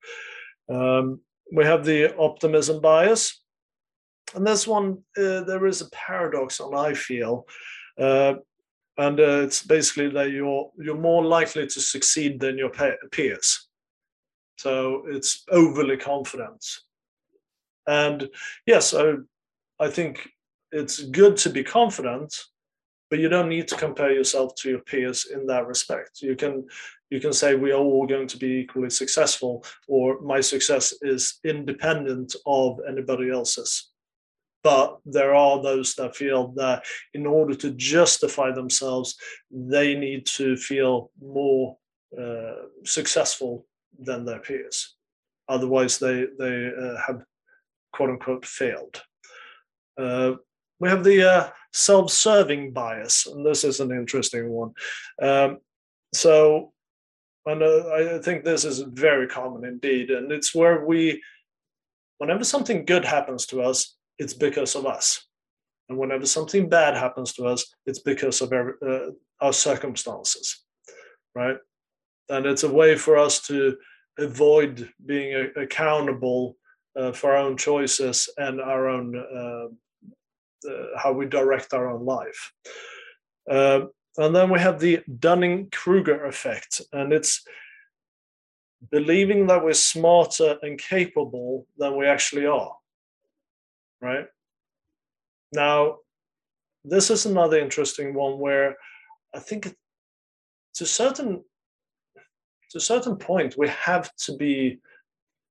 Um, 0.69 1.21
we 1.51 1.65
have 1.65 1.85
the 1.85 2.15
optimism 2.19 2.81
bias, 2.81 3.43
and 4.35 4.47
this 4.47 4.67
one 4.67 4.99
uh, 5.17 5.43
there 5.43 5.67
is 5.67 5.81
a 5.81 5.91
paradox, 5.91 6.61
and 6.61 6.75
I 6.75 6.95
feel. 6.95 7.47
Uh, 7.99 8.35
and 8.97 9.21
uh, 9.21 9.43
it's 9.43 9.63
basically 9.63 10.11
that 10.11 10.31
you're 10.31 10.71
you're 10.79 10.99
more 10.99 11.25
likely 11.25 11.67
to 11.67 11.81
succeed 11.81 12.41
than 12.41 12.59
your 12.59 12.71
peers. 13.11 13.69
So 14.57 15.05
it's 15.07 15.45
overly 15.51 15.97
confident 15.97 16.65
and 17.89 18.29
yes, 18.67 18.95
I, 18.95 19.15
I 19.81 19.89
think 19.89 20.29
it's 20.71 21.03
good 21.03 21.39
to 21.39 21.51
be 21.51 21.65
confident, 21.65 22.37
but 23.09 23.19
you 23.19 23.31
don't 23.31 23.49
need 23.49 23.67
to 23.69 23.77
compare 23.77 24.13
yourself 24.13 24.55
to 24.57 24.69
your 24.69 24.81
peers 24.81 25.27
in 25.33 25.47
that 25.47 25.67
respect. 25.67 26.21
You 26.21 26.37
can 26.37 26.67
you 27.11 27.21
can 27.21 27.33
say 27.33 27.55
we 27.55 27.73
are 27.73 27.81
all 27.81 28.07
going 28.07 28.29
to 28.29 28.37
be 28.37 28.61
equally 28.61 28.91
successful, 28.91 29.65
or 29.89 30.21
my 30.21 30.43
success 30.43 30.93
is 31.01 31.41
independent 31.45 32.37
of 32.45 32.79
anybody 32.87 33.31
else's. 33.31 33.91
But 34.62 34.99
there 35.05 35.35
are 35.35 35.62
those 35.62 35.95
that 35.95 36.17
feel 36.17 36.49
that 36.57 36.85
in 37.15 37.27
order 37.27 37.55
to 37.55 37.71
justify 37.71 38.53
themselves, 38.53 39.17
they 39.50 39.95
need 39.95 40.27
to 40.27 40.57
feel 40.57 41.11
more 41.21 41.77
uh, 42.19 42.67
successful 42.85 43.67
than 43.99 44.25
their 44.25 44.41
peers. 44.41 44.97
Otherwise, 45.49 45.99
they 45.99 46.27
they 46.38 46.71
uh, 46.77 46.97
have 47.07 47.23
quote 47.93 48.11
unquote 48.11 48.45
failed. 48.45 49.03
Uh, 49.97 50.35
we 50.81 50.88
have 50.88 51.05
the 51.05 51.29
uh, 51.29 51.50
self-serving 51.73 52.73
bias, 52.73 53.27
and 53.27 53.45
this 53.45 53.65
is 53.65 53.81
an 53.81 53.91
interesting 53.91 54.49
one. 54.49 54.73
Um, 55.21 55.59
so, 56.15 56.73
and 57.47 57.65
I 57.65 58.19
think 58.19 58.45
this 58.45 58.65
is 58.65 58.81
very 58.81 59.27
common 59.27 59.65
indeed, 59.65 60.11
and 60.11 60.31
it's 60.31 60.55
where 60.55 60.85
we, 60.87 61.23
whenever 62.19 62.45
something 62.45 62.85
good 62.85 63.05
happens 63.05 63.47
to 63.47 63.62
us, 63.62 63.97
it's 64.19 64.35
because 64.35 64.75
of 64.75 64.87
us, 64.87 65.27
and 65.89 65.99
whenever 65.99 66.27
something 66.27 66.69
bad 66.69 66.95
happens 66.97 67.33
to 67.35 67.45
us, 67.45 67.75
it's 67.87 68.01
because 68.01 68.41
of 68.41 68.53
our, 68.53 68.77
uh, 68.87 69.11
our 69.41 69.53
circumstances, 69.53 70.65
right? 71.35 71.57
And 72.29 72.47
it's 72.47 72.65
a 72.65 72.73
way 72.73 72.97
for 72.97 73.17
us 73.17 73.41
to 73.47 73.77
avoid 74.19 74.91
being 75.07 75.51
accountable 75.57 76.57
uh, 76.97 77.13
for 77.13 77.33
our 77.33 77.39
own 77.39 77.57
choices 77.57 78.29
and 78.37 78.61
our 78.61 78.89
own 78.89 79.17
uh, 79.17 79.69
uh, 80.69 80.87
how 80.97 81.13
we 81.13 81.25
direct 81.27 81.73
our 81.73 81.89
own 81.89 82.05
life. 82.05 82.53
Uh, 83.49 83.83
and 84.17 84.35
then 84.35 84.51
we 84.51 84.59
have 84.59 84.81
the 84.81 85.01
Dunning 85.21 85.69
Kruger 85.71 86.27
effect, 86.27 86.81
and 86.93 87.13
it's 87.13 87.45
believing 88.91 89.47
that 89.47 89.65
we're 89.65 89.73
smarter 89.73 90.59
and 90.63 90.79
capable 90.79 91.67
than 91.79 91.97
we 91.97 92.07
actually 92.07 92.47
are. 92.47 92.75
Right? 94.00 94.26
Now, 95.52 95.99
this 96.85 97.11
is 97.11 97.26
another 97.26 97.59
interesting 97.59 98.14
one 98.14 98.38
where 98.38 98.76
I 99.35 99.40
think 99.40 99.75
to 100.75 100.87
certain 100.87 101.45
to 102.71 102.78
a 102.78 102.81
certain 102.81 103.17
point 103.17 103.57
we 103.57 103.69
have 103.69 104.14
to 104.17 104.37
be 104.37 104.78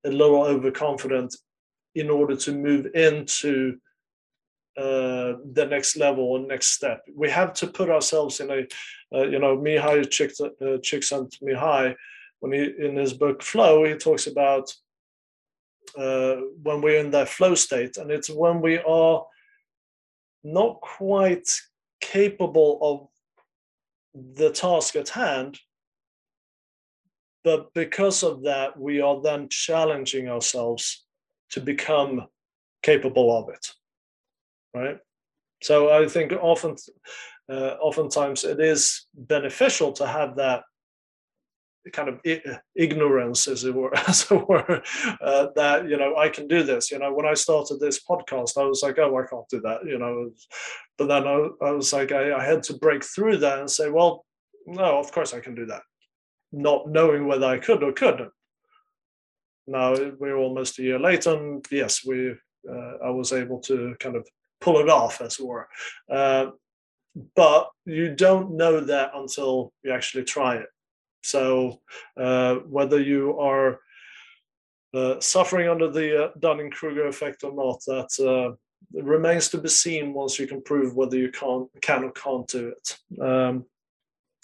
a 0.05 0.09
little 0.09 0.43
overconfident 0.43 1.35
in 1.95 2.09
order 2.09 2.35
to 2.35 2.51
move 2.51 2.87
into 2.93 3.77
uh, 4.77 5.33
the 5.53 5.65
next 5.67 5.97
level 5.97 6.23
or 6.23 6.39
next 6.39 6.67
step. 6.67 7.01
We 7.15 7.29
have 7.31 7.53
to 7.53 7.67
put 7.67 7.89
ourselves 7.89 8.39
in 8.39 8.51
a, 8.51 8.67
uh, 9.15 9.23
you 9.23 9.39
know, 9.39 9.57
Mihaly 9.57 10.03
uh, 10.03 10.77
Csikszentmihalyi, 10.77 11.95
when 12.39 12.51
he 12.51 12.71
in 12.77 12.95
his 12.95 13.13
book 13.13 13.41
Flow, 13.41 13.83
he 13.83 13.95
talks 13.95 14.27
about 14.27 14.71
when 15.95 16.81
we're 16.81 16.99
in 16.99 17.11
that 17.11 17.29
flow 17.29 17.55
state, 17.55 17.97
and 17.97 18.11
it's 18.11 18.29
when 18.29 18.61
we 18.61 18.79
are 18.79 19.25
not 20.43 20.81
quite 20.81 21.49
capable 21.99 22.79
of 22.81 24.35
the 24.35 24.49
task 24.49 24.95
at 24.95 25.09
hand, 25.09 25.59
but 27.43 27.73
because 27.73 28.23
of 28.23 28.43
that, 28.43 28.79
we 28.79 29.01
are 29.01 29.21
then 29.21 29.47
challenging 29.49 30.27
ourselves 30.27 31.05
to 31.51 31.61
become 31.61 32.27
capable 32.83 33.37
of 33.37 33.49
it. 33.49 33.71
Right. 34.73 34.99
So 35.63 35.89
I 35.91 36.07
think 36.07 36.33
often, 36.33 36.75
uh, 37.49 37.75
oftentimes 37.81 38.43
it 38.43 38.59
is 38.59 39.07
beneficial 39.13 39.91
to 39.93 40.05
have 40.05 40.35
that 40.35 40.63
kind 41.93 42.09
of 42.09 42.19
ignorance, 42.75 43.47
as 43.47 43.63
it 43.63 43.73
were, 43.73 43.95
as 44.07 44.29
it 44.29 44.47
were, 44.47 44.81
uh, 45.21 45.47
that 45.55 45.87
you 45.89 45.97
know 45.97 46.15
I 46.15 46.29
can 46.29 46.47
do 46.47 46.63
this. 46.63 46.91
You 46.91 46.99
know, 46.99 47.13
when 47.13 47.25
I 47.25 47.33
started 47.33 47.79
this 47.79 48.03
podcast, 48.03 48.57
I 48.57 48.65
was 48.65 48.83
like, 48.83 48.97
oh, 48.99 49.17
I 49.17 49.25
can't 49.25 49.49
do 49.49 49.61
that. 49.61 49.85
You 49.85 49.97
know, 49.97 50.31
but 50.97 51.07
then 51.07 51.27
I, 51.27 51.47
I 51.61 51.71
was 51.71 51.93
like, 51.93 52.11
I, 52.11 52.33
I 52.33 52.43
had 52.43 52.63
to 52.63 52.77
break 52.77 53.03
through 53.03 53.37
that 53.37 53.59
and 53.59 53.69
say, 53.69 53.89
well, 53.89 54.25
no, 54.65 54.99
of 54.99 55.11
course 55.11 55.33
I 55.33 55.39
can 55.39 55.55
do 55.55 55.65
that 55.67 55.83
not 56.51 56.89
knowing 56.89 57.27
whether 57.27 57.45
I 57.45 57.59
could 57.59 57.83
or 57.83 57.91
couldn't. 57.91 58.31
Now 59.67 59.95
we're 60.17 60.37
almost 60.37 60.79
a 60.79 60.83
year 60.83 60.99
later, 60.99 61.35
and 61.35 61.65
yes, 61.69 62.05
we 62.05 62.31
uh, 62.69 62.97
I 63.03 63.09
was 63.09 63.33
able 63.33 63.59
to 63.61 63.95
kind 63.99 64.15
of 64.15 64.27
pull 64.61 64.79
it 64.79 64.89
off, 64.89 65.21
as 65.21 65.39
it 65.39 65.45
were. 65.45 65.67
Uh, 66.09 66.47
but 67.35 67.69
you 67.85 68.15
don't 68.15 68.55
know 68.55 68.79
that 68.79 69.11
until 69.13 69.73
you 69.83 69.91
actually 69.91 70.23
try 70.23 70.55
it. 70.55 70.67
So 71.21 71.81
uh, 72.15 72.55
whether 72.55 73.01
you 73.01 73.37
are 73.39 73.79
uh, 74.93 75.19
suffering 75.19 75.67
under 75.67 75.89
the 75.89 76.25
uh, 76.25 76.31
Dunning-Kruger 76.39 77.07
effect 77.07 77.43
or 77.43 77.53
not, 77.53 77.83
that 77.85 78.11
uh, 78.25 78.55
remains 79.01 79.49
to 79.49 79.57
be 79.57 79.69
seen 79.69 80.13
once 80.13 80.39
you 80.39 80.47
can 80.47 80.61
prove 80.61 80.95
whether 80.95 81.17
you 81.17 81.29
can 81.29 81.67
can 81.81 82.05
or 82.05 82.11
can't 82.11 82.47
do 82.47 82.69
it. 82.69 83.21
Um, 83.21 83.65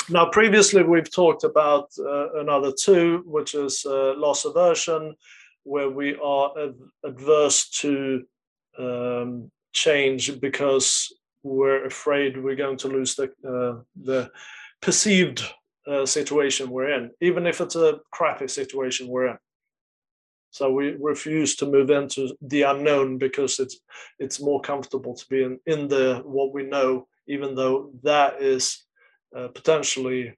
now, 0.09 0.29
previously 0.29 0.83
we've 0.83 1.09
talked 1.09 1.45
about 1.45 1.91
uh, 1.97 2.33
another 2.41 2.73
two, 2.73 3.23
which 3.25 3.55
is 3.55 3.85
uh, 3.85 4.15
loss 4.17 4.43
aversion, 4.43 5.15
where 5.63 5.89
we 5.89 6.15
are 6.21 6.51
ad- 6.59 6.75
adverse 7.05 7.69
to 7.81 8.25
um, 8.77 9.49
change 9.71 10.41
because 10.41 11.13
we're 11.43 11.85
afraid 11.85 12.37
we're 12.37 12.55
going 12.55 12.77
to 12.77 12.89
lose 12.89 13.15
the 13.15 13.85
the 14.03 14.29
perceived 14.81 15.43
uh, 15.87 16.05
situation 16.05 16.69
we're 16.69 16.91
in, 16.91 17.11
even 17.21 17.45
if 17.45 17.61
it's 17.61 17.75
a 17.75 17.99
crappy 18.11 18.47
situation 18.47 19.07
we're 19.07 19.27
in. 19.27 19.37
So 20.51 20.71
we 20.71 20.95
refuse 20.99 21.55
to 21.57 21.65
move 21.65 21.89
into 21.89 22.35
the 22.41 22.61
unknown 22.61 23.17
because 23.17 23.59
it's 23.59 23.79
it's 24.19 24.39
more 24.39 24.61
comfortable 24.61 25.15
to 25.15 25.25
be 25.27 25.43
in, 25.43 25.59
in 25.65 25.87
the 25.87 26.21
what 26.23 26.53
we 26.53 26.63
know, 26.63 27.07
even 27.27 27.55
though 27.55 27.91
that 28.03 28.39
is 28.39 28.85
uh, 29.35 29.47
potentially, 29.47 30.37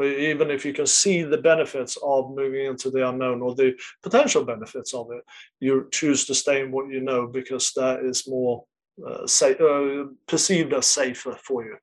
even 0.00 0.50
if 0.50 0.64
you 0.64 0.72
can 0.72 0.86
see 0.86 1.22
the 1.22 1.38
benefits 1.38 1.96
of 2.02 2.34
moving 2.34 2.66
into 2.66 2.90
the 2.90 3.08
unknown 3.08 3.40
or 3.40 3.54
the 3.54 3.78
potential 4.02 4.44
benefits 4.44 4.92
of 4.92 5.12
it, 5.12 5.22
you 5.60 5.88
choose 5.92 6.24
to 6.26 6.34
stay 6.34 6.60
in 6.62 6.72
what 6.72 6.90
you 6.90 7.00
know 7.00 7.28
because 7.28 7.72
that 7.74 8.00
is 8.00 8.26
more 8.26 8.64
uh, 9.06 9.24
say, 9.26 9.54
uh, 9.60 10.06
perceived 10.26 10.72
as 10.72 10.86
safer 10.86 11.38
for 11.44 11.64
you. 11.64 11.76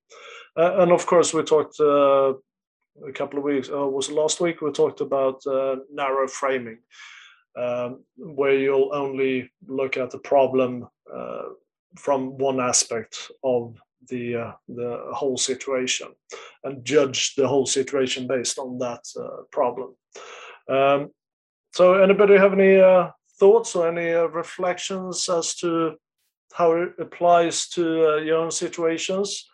Uh, 0.57 0.79
and 0.79 0.91
of 0.91 1.05
course, 1.05 1.33
we 1.33 1.41
talked 1.43 1.79
uh, 1.79 2.33
a 3.07 3.11
couple 3.11 3.39
of 3.39 3.45
weeks, 3.45 3.69
uh, 3.69 3.87
was 3.87 4.09
last 4.09 4.39
week, 4.39 4.61
we 4.61 4.71
talked 4.71 5.01
about 5.01 5.45
uh, 5.47 5.77
narrow 5.91 6.27
framing, 6.27 6.79
um, 7.57 8.03
where 8.17 8.57
you'll 8.57 8.93
only 8.93 9.51
look 9.67 9.97
at 9.97 10.11
the 10.11 10.19
problem 10.19 10.87
from 11.97 12.37
one 12.37 12.59
aspect 12.59 13.31
of 13.43 13.77
the 14.09 14.35
uh, 14.35 14.51
the 14.67 15.01
whole 15.13 15.37
situation 15.37 16.07
and 16.63 16.85
judge 16.85 17.35
the 17.35 17.47
whole 17.47 17.65
situation 17.65 18.27
based 18.27 18.59
on 18.59 18.77
that 18.79 19.01
uh, 19.19 19.43
problem. 19.51 19.95
Um, 20.69 21.09
so, 21.73 21.95
anybody 21.95 22.37
have 22.37 22.53
any 22.53 22.77
uh, 22.79 23.11
thoughts 23.39 23.75
or 23.75 23.87
any 23.87 24.11
reflections 24.11 25.27
as 25.29 25.55
to 25.55 25.95
how 26.53 26.73
it 26.73 26.93
applies 26.99 27.67
to 27.69 28.13
uh, 28.13 28.15
your 28.17 28.37
own 28.39 28.51
situations. 28.51 29.49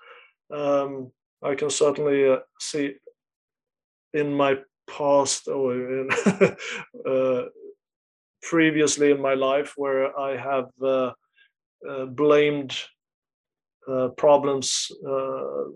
Um, 0.53 1.12
I 1.43 1.55
can 1.55 1.69
certainly 1.69 2.29
uh, 2.29 2.39
see 2.60 2.95
in 4.13 4.34
my 4.34 4.58
past 4.89 5.48
or 5.48 5.74
in 5.74 6.10
uh, 7.08 7.44
previously 8.41 9.12
in 9.12 9.22
my 9.22 9.34
life 9.34 9.74
where 9.77 10.18
I 10.18 10.36
have 10.38 10.70
uh, 10.82 11.12
uh, 11.88 12.06
blamed 12.06 12.75
uh, 13.88 14.10
problems 14.10 14.91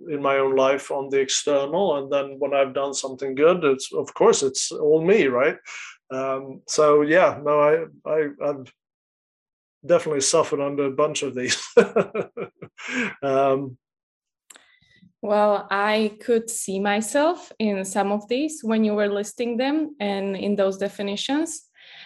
in 0.09 0.21
my 0.21 0.37
own 0.37 0.55
life 0.55 0.91
on 0.91 1.09
the 1.09 1.19
external, 1.19 1.97
and 1.97 2.11
then 2.11 2.35
when 2.39 2.53
I've 2.53 2.73
done 2.73 2.93
something 2.93 3.33
good, 3.35 3.63
it's 3.63 3.91
of 3.93 4.13
course 4.13 4.43
it's 4.43 4.71
all 4.71 5.03
me, 5.03 5.25
right? 5.25 5.57
Um, 6.11 6.61
so 6.67 7.01
yeah, 7.01 7.39
no, 7.43 7.59
I, 7.59 8.09
I 8.09 8.29
I've 8.43 8.71
definitely 9.85 10.21
suffered 10.21 10.61
under 10.61 10.85
a 10.85 10.91
bunch 10.91 11.23
of 11.23 11.33
these. 11.33 11.67
um, 13.23 13.77
well, 15.25 15.67
I 15.71 16.17
could 16.21 16.49
see 16.49 16.79
myself 16.79 17.51
in 17.59 17.83
some 17.85 18.11
of 18.11 18.27
these 18.27 18.61
when 18.63 18.83
you 18.83 18.93
were 18.93 19.07
listing 19.07 19.57
them 19.57 19.95
and 19.99 20.35
in 20.35 20.55
those 20.55 20.77
definitions. 20.77 21.63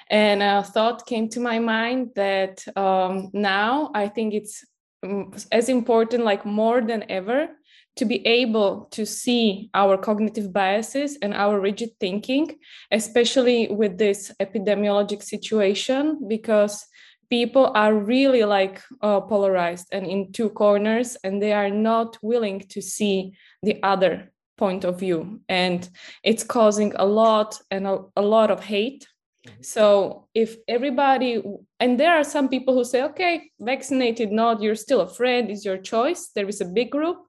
And 0.09 0.41
a 0.41 0.63
thought 0.63 1.05
came 1.05 1.29
to 1.29 1.39
my 1.39 1.59
mind 1.59 2.11
that 2.15 2.65
um, 2.75 3.29
now 3.33 3.91
I 3.93 4.07
think 4.07 4.33
it's 4.33 4.65
mm, 5.05 5.45
as 5.51 5.69
important, 5.69 6.23
like 6.23 6.45
more 6.45 6.81
than 6.81 7.03
ever, 7.09 7.49
to 7.97 8.05
be 8.05 8.25
able 8.25 8.87
to 8.91 9.05
see 9.05 9.69
our 9.73 9.97
cognitive 9.97 10.53
biases 10.53 11.17
and 11.21 11.33
our 11.33 11.59
rigid 11.59 11.89
thinking, 11.99 12.55
especially 12.91 13.67
with 13.67 13.97
this 13.97 14.31
epidemiologic 14.39 15.21
situation, 15.21 16.19
because 16.27 16.85
people 17.29 17.71
are 17.75 17.93
really 17.93 18.43
like 18.43 18.81
uh, 19.01 19.21
polarized 19.21 19.87
and 19.91 20.05
in 20.05 20.31
two 20.31 20.49
corners 20.49 21.17
and 21.23 21.41
they 21.41 21.53
are 21.53 21.69
not 21.69 22.17
willing 22.21 22.59
to 22.59 22.81
see 22.81 23.33
the 23.61 23.81
other 23.83 24.31
point 24.57 24.83
of 24.83 24.99
view. 24.99 25.39
And 25.47 25.87
it's 26.23 26.43
causing 26.43 26.93
a 26.95 27.05
lot 27.05 27.59
and 27.71 27.87
a, 27.87 27.99
a 28.15 28.21
lot 28.21 28.51
of 28.51 28.63
hate. 28.63 29.07
Mm-hmm. 29.47 29.61
so 29.61 30.27
if 30.33 30.57
everybody 30.67 31.41
and 31.79 31.97
there 31.97 32.13
are 32.13 32.25
some 32.25 32.49
people 32.49 32.73
who 32.73 32.83
say 32.83 33.03
okay 33.03 33.49
vaccinated 33.61 34.33
not 34.33 34.61
you're 34.61 34.75
still 34.75 34.99
afraid 34.99 35.49
it's 35.49 35.63
your 35.63 35.77
choice 35.77 36.31
there 36.35 36.49
is 36.49 36.59
a 36.59 36.65
big 36.65 36.91
group. 36.91 37.19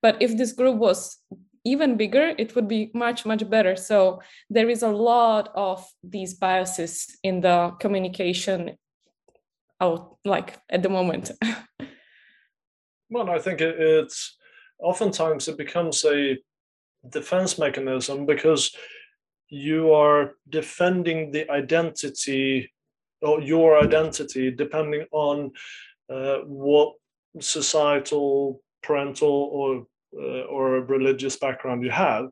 But 0.00 0.16
if 0.22 0.34
this 0.38 0.52
group 0.52 0.76
was 0.76 1.18
even 1.64 1.98
bigger 1.98 2.34
it 2.38 2.54
would 2.54 2.68
be 2.68 2.90
much 2.94 3.26
much 3.26 3.48
better. 3.50 3.76
So 3.76 4.22
there 4.48 4.70
is 4.70 4.82
a 4.82 4.88
lot 4.88 5.50
of 5.54 5.86
these 6.02 6.32
biases 6.32 7.18
in 7.22 7.42
the 7.42 7.76
communication 7.80 8.78
out 9.80 10.16
like 10.24 10.58
at 10.70 10.82
the 10.82 10.88
moment. 10.88 11.30
Well 13.10 13.30
i 13.30 13.38
think 13.38 13.62
it's 13.62 14.36
oftentimes 14.78 15.48
it 15.48 15.56
becomes 15.56 16.04
a 16.04 16.36
defense 17.08 17.58
mechanism 17.58 18.26
because 18.26 18.74
you 19.48 19.92
are 19.92 20.34
defending 20.48 21.30
the 21.30 21.50
identity 21.50 22.70
or 23.22 23.40
your 23.40 23.82
identity 23.82 24.50
depending 24.50 25.06
on 25.10 25.50
uh, 26.10 26.38
what 26.44 26.94
societal 27.40 28.62
parental 28.82 29.48
or 29.52 29.86
uh, 30.14 30.44
or 30.44 30.80
religious 30.80 31.36
background 31.36 31.82
you 31.82 31.90
have. 31.90 32.28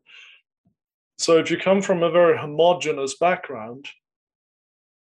So 1.19 1.39
if 1.39 1.51
you 1.51 1.59
come 1.59 1.83
from 1.83 2.03
a 2.03 2.11
very 2.11 2.37
homogenous 2.39 3.17
background 3.17 3.87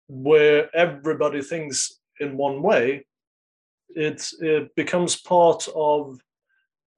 where 0.08 0.75
everybody 0.75 1.41
thinks 1.41 1.99
in 2.19 2.38
one 2.38 2.62
way, 2.62 3.06
it, 3.89 4.30
it 4.41 4.75
becomes 4.75 5.15
part 5.15 5.67
of 5.75 6.19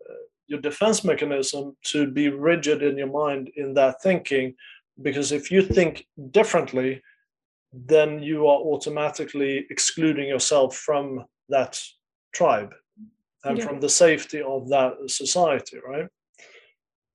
uh, 0.10 0.14
your 0.48 0.60
defense 0.62 1.04
mechanism 1.04 1.76
to 1.84 2.10
be 2.10 2.30
rigid 2.30 2.82
in 2.84 2.98
your 2.98 3.12
mind 3.12 3.50
in 3.56 3.74
that 3.76 4.02
thinking. 4.02 4.56
Because 5.02 5.32
if 5.32 5.52
you 5.52 5.62
think 5.62 6.08
differently, 6.32 7.02
then 7.74 8.24
you 8.24 8.48
are 8.48 8.60
automatically 8.60 9.66
excluding 9.70 10.28
yourself 10.28 10.76
from 10.76 11.26
that 11.50 11.80
tribe 12.34 12.74
and 13.44 13.58
yeah. 13.58 13.66
from 13.66 13.80
the 13.80 13.90
safety 13.90 14.42
of 14.42 14.70
that 14.70 14.94
society, 15.08 15.78
right? 15.88 16.08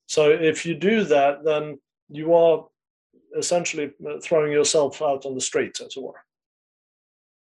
So 0.06 0.30
if 0.30 0.66
you 0.66 0.74
do 0.74 1.04
that, 1.04 1.44
then 1.44 1.78
you 2.08 2.34
are 2.34 2.66
essentially 3.36 3.92
throwing 4.22 4.52
yourself 4.52 5.00
out 5.00 5.24
on 5.24 5.34
the 5.34 5.40
streets, 5.40 5.80
as 5.80 5.96
it 5.96 6.02
were. 6.02 6.22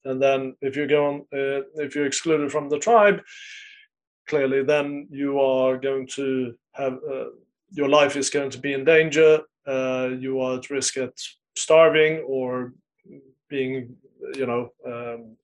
And 0.06 0.22
then 0.22 0.56
if 0.62 0.76
you 0.76 0.88
go 0.88 1.06
on, 1.08 1.16
uh, 1.34 1.62
if 1.76 1.96
you're 1.96 2.06
excluded 2.06 2.52
from 2.52 2.70
the 2.70 2.80
tribe, 2.80 3.22
clearly 4.28 4.64
then 4.64 5.08
you 5.12 5.40
are 5.40 5.78
going 5.78 6.08
to 6.08 6.56
have 6.74 6.94
uh, 6.94 7.26
your 7.72 7.90
life 7.90 8.16
is 8.16 8.30
going 8.30 8.50
to 8.52 8.58
be 8.58 8.74
in 8.74 8.86
danger. 8.86 9.42
Uh, 9.68 10.10
you 10.20 10.42
are 10.42 10.58
at 10.58 10.70
risk 10.70 10.98
at 10.98 11.14
starving 11.56 12.20
or 12.28 12.74
being, 13.50 13.96
you 14.36 14.46
know, 14.46 14.72
um, 14.86 15.36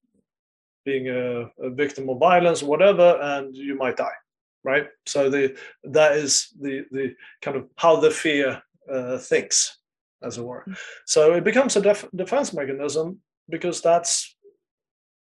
being 0.85 1.09
a, 1.09 1.51
a, 1.59 1.69
victim 1.69 2.09
of 2.09 2.17
violence 2.17 2.63
or 2.63 2.67
whatever, 2.67 3.19
and 3.21 3.55
you 3.55 3.75
might 3.75 3.97
die, 3.97 4.17
right? 4.63 4.87
So 5.05 5.29
the 5.29 5.57
that 5.83 6.13
is 6.13 6.53
the 6.61 6.85
the 6.91 7.15
kind 7.41 7.57
of 7.57 7.67
how 7.75 7.97
the 7.97 8.09
fear 8.09 8.63
uh, 8.91 9.17
thinks, 9.17 9.77
as 10.23 10.37
it 10.37 10.45
were. 10.45 10.63
Mm. 10.65 10.77
So 11.05 11.33
it 11.33 11.43
becomes 11.43 11.75
a 11.75 11.81
def- 11.81 12.09
defense 12.15 12.53
mechanism 12.53 13.19
because 13.49 13.81
that's 13.81 14.36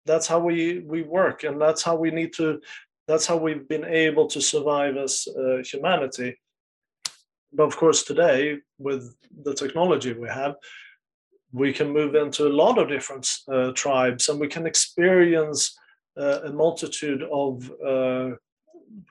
that's 0.06 0.26
how 0.26 0.38
we 0.38 0.80
we 0.80 1.02
work 1.02 1.44
and 1.44 1.60
that's 1.60 1.82
how 1.82 1.96
we 1.96 2.10
need 2.10 2.32
to 2.34 2.60
that's 3.06 3.26
how 3.26 3.36
we've 3.36 3.68
been 3.68 3.84
able 3.84 4.26
to 4.28 4.40
survive 4.40 4.96
as 4.96 5.26
uh, 5.36 5.56
humanity. 5.64 6.38
But 7.52 7.64
of 7.64 7.76
course 7.76 8.04
today 8.04 8.58
with 8.78 9.14
the 9.42 9.54
technology 9.54 10.12
we 10.12 10.28
have 10.28 10.54
we 11.52 11.72
can 11.72 11.90
move 11.90 12.14
into 12.14 12.46
a 12.46 12.56
lot 12.62 12.78
of 12.78 12.88
different 12.88 13.28
uh, 13.48 13.72
tribes 13.72 14.28
and 14.28 14.38
we 14.38 14.46
can 14.46 14.66
experience 14.66 15.76
uh, 16.16 16.40
a 16.44 16.52
multitude 16.52 17.24
of 17.32 17.70
uh, 17.84 18.30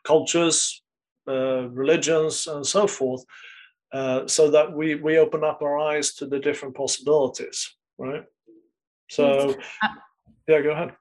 cultures 0.03 0.81
uh, 1.27 1.67
religions 1.69 2.47
and 2.47 2.65
so 2.65 2.87
forth 2.87 3.23
uh, 3.91 4.25
so 4.27 4.49
that 4.49 4.71
we 4.71 4.95
we 4.95 5.17
open 5.17 5.43
up 5.43 5.61
our 5.61 5.77
eyes 5.77 6.13
to 6.13 6.25
the 6.25 6.39
different 6.39 6.75
possibilities 6.75 7.75
right? 7.99 8.23
So 9.09 9.55
yeah, 10.49 10.61
go 10.61 10.71
ahead. 10.71 10.91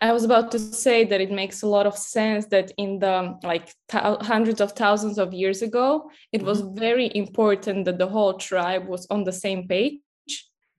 I 0.00 0.12
was 0.12 0.24
about 0.24 0.50
to 0.52 0.58
say 0.58 1.04
that 1.04 1.20
it 1.20 1.30
makes 1.30 1.62
a 1.62 1.66
lot 1.66 1.86
of 1.86 1.96
sense 1.96 2.46
that 2.46 2.72
in 2.76 2.98
the 2.98 3.38
like 3.42 3.72
hundreds 3.90 4.60
of 4.60 4.72
thousands 4.72 5.18
of 5.18 5.32
years 5.32 5.62
ago, 5.62 6.10
it 6.32 6.38
mm-hmm. 6.38 6.46
was 6.46 6.60
very 6.60 7.10
important 7.14 7.84
that 7.84 7.98
the 7.98 8.08
whole 8.08 8.34
tribe 8.34 8.86
was 8.86 9.06
on 9.10 9.24
the 9.24 9.32
same 9.32 9.68
page. 9.68 10.00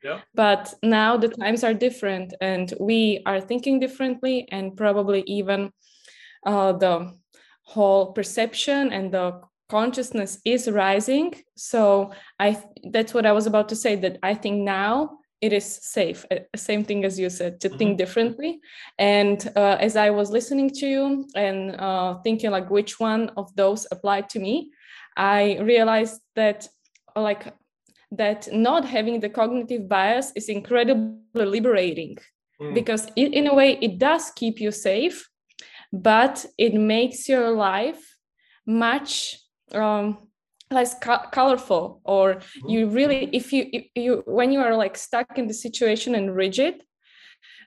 Yeah. 0.04 0.22
But 0.34 0.74
now 0.82 1.18
the 1.18 1.30
times 1.30 1.64
are 1.64 1.74
different 1.74 2.34
and 2.42 2.74
we 2.80 3.22
are 3.26 3.40
thinking 3.40 3.80
differently, 3.80 4.48
and 4.52 4.76
probably 4.76 5.24
even 5.28 5.72
uh, 6.46 6.74
the 6.74 7.14
whole 7.64 8.14
perception 8.14 8.92
and 8.92 9.14
the 9.14 9.42
consciousness 9.70 10.40
is 10.44 10.70
rising. 10.70 11.34
So 11.56 12.12
I 12.40 12.62
that's 12.92 13.14
what 13.14 13.26
I 13.26 13.32
was 13.32 13.48
about 13.48 13.70
to 13.70 13.76
say 13.76 13.96
that 13.96 14.18
I 14.24 14.34
think 14.36 14.64
now 14.64 15.21
it 15.42 15.52
is 15.52 15.66
safe 15.66 16.26
uh, 16.32 16.38
same 16.56 16.84
thing 16.84 17.04
as 17.04 17.20
you 17.20 17.30
said 17.30 17.60
to 17.60 17.68
mm-hmm. 17.68 17.78
think 17.78 17.98
differently 17.98 18.60
and 19.00 19.52
uh, 19.56 19.78
as 19.80 19.96
i 19.96 20.10
was 20.10 20.32
listening 20.32 20.70
to 20.70 20.88
you 20.88 21.28
and 21.36 21.76
uh, 21.80 22.16
thinking 22.24 22.52
like 22.52 22.70
which 22.70 23.00
one 23.00 23.30
of 23.38 23.54
those 23.56 23.88
applied 23.92 24.30
to 24.30 24.40
me 24.40 24.72
i 25.18 25.58
realized 25.60 26.22
that 26.36 26.68
like 27.16 27.54
that 28.12 28.48
not 28.52 28.86
having 28.86 29.20
the 29.20 29.30
cognitive 29.30 29.88
bias 29.88 30.32
is 30.36 30.50
incredibly 30.50 31.46
liberating 31.46 32.18
mm. 32.62 32.74
because 32.74 33.08
it, 33.16 33.34
in 33.34 33.48
a 33.48 33.54
way 33.54 33.78
it 33.82 33.98
does 33.98 34.32
keep 34.32 34.60
you 34.60 34.72
safe 34.72 35.30
but 35.94 36.46
it 36.58 36.74
makes 36.74 37.28
your 37.28 37.52
life 37.52 38.16
much 38.66 39.40
um, 39.74 40.18
less 40.72 40.98
co- 41.00 41.26
colorful 41.32 42.02
or 42.04 42.36
mm-hmm. 42.36 42.70
you 42.70 42.88
really 42.90 43.30
if 43.34 43.52
you 43.54 43.68
if 43.72 43.88
you 43.96 44.24
when 44.26 44.52
you 44.52 44.60
are 44.60 44.76
like 44.76 44.98
stuck 44.98 45.38
in 45.38 45.48
the 45.48 45.54
situation 45.54 46.16
and 46.16 46.36
rigid 46.36 46.84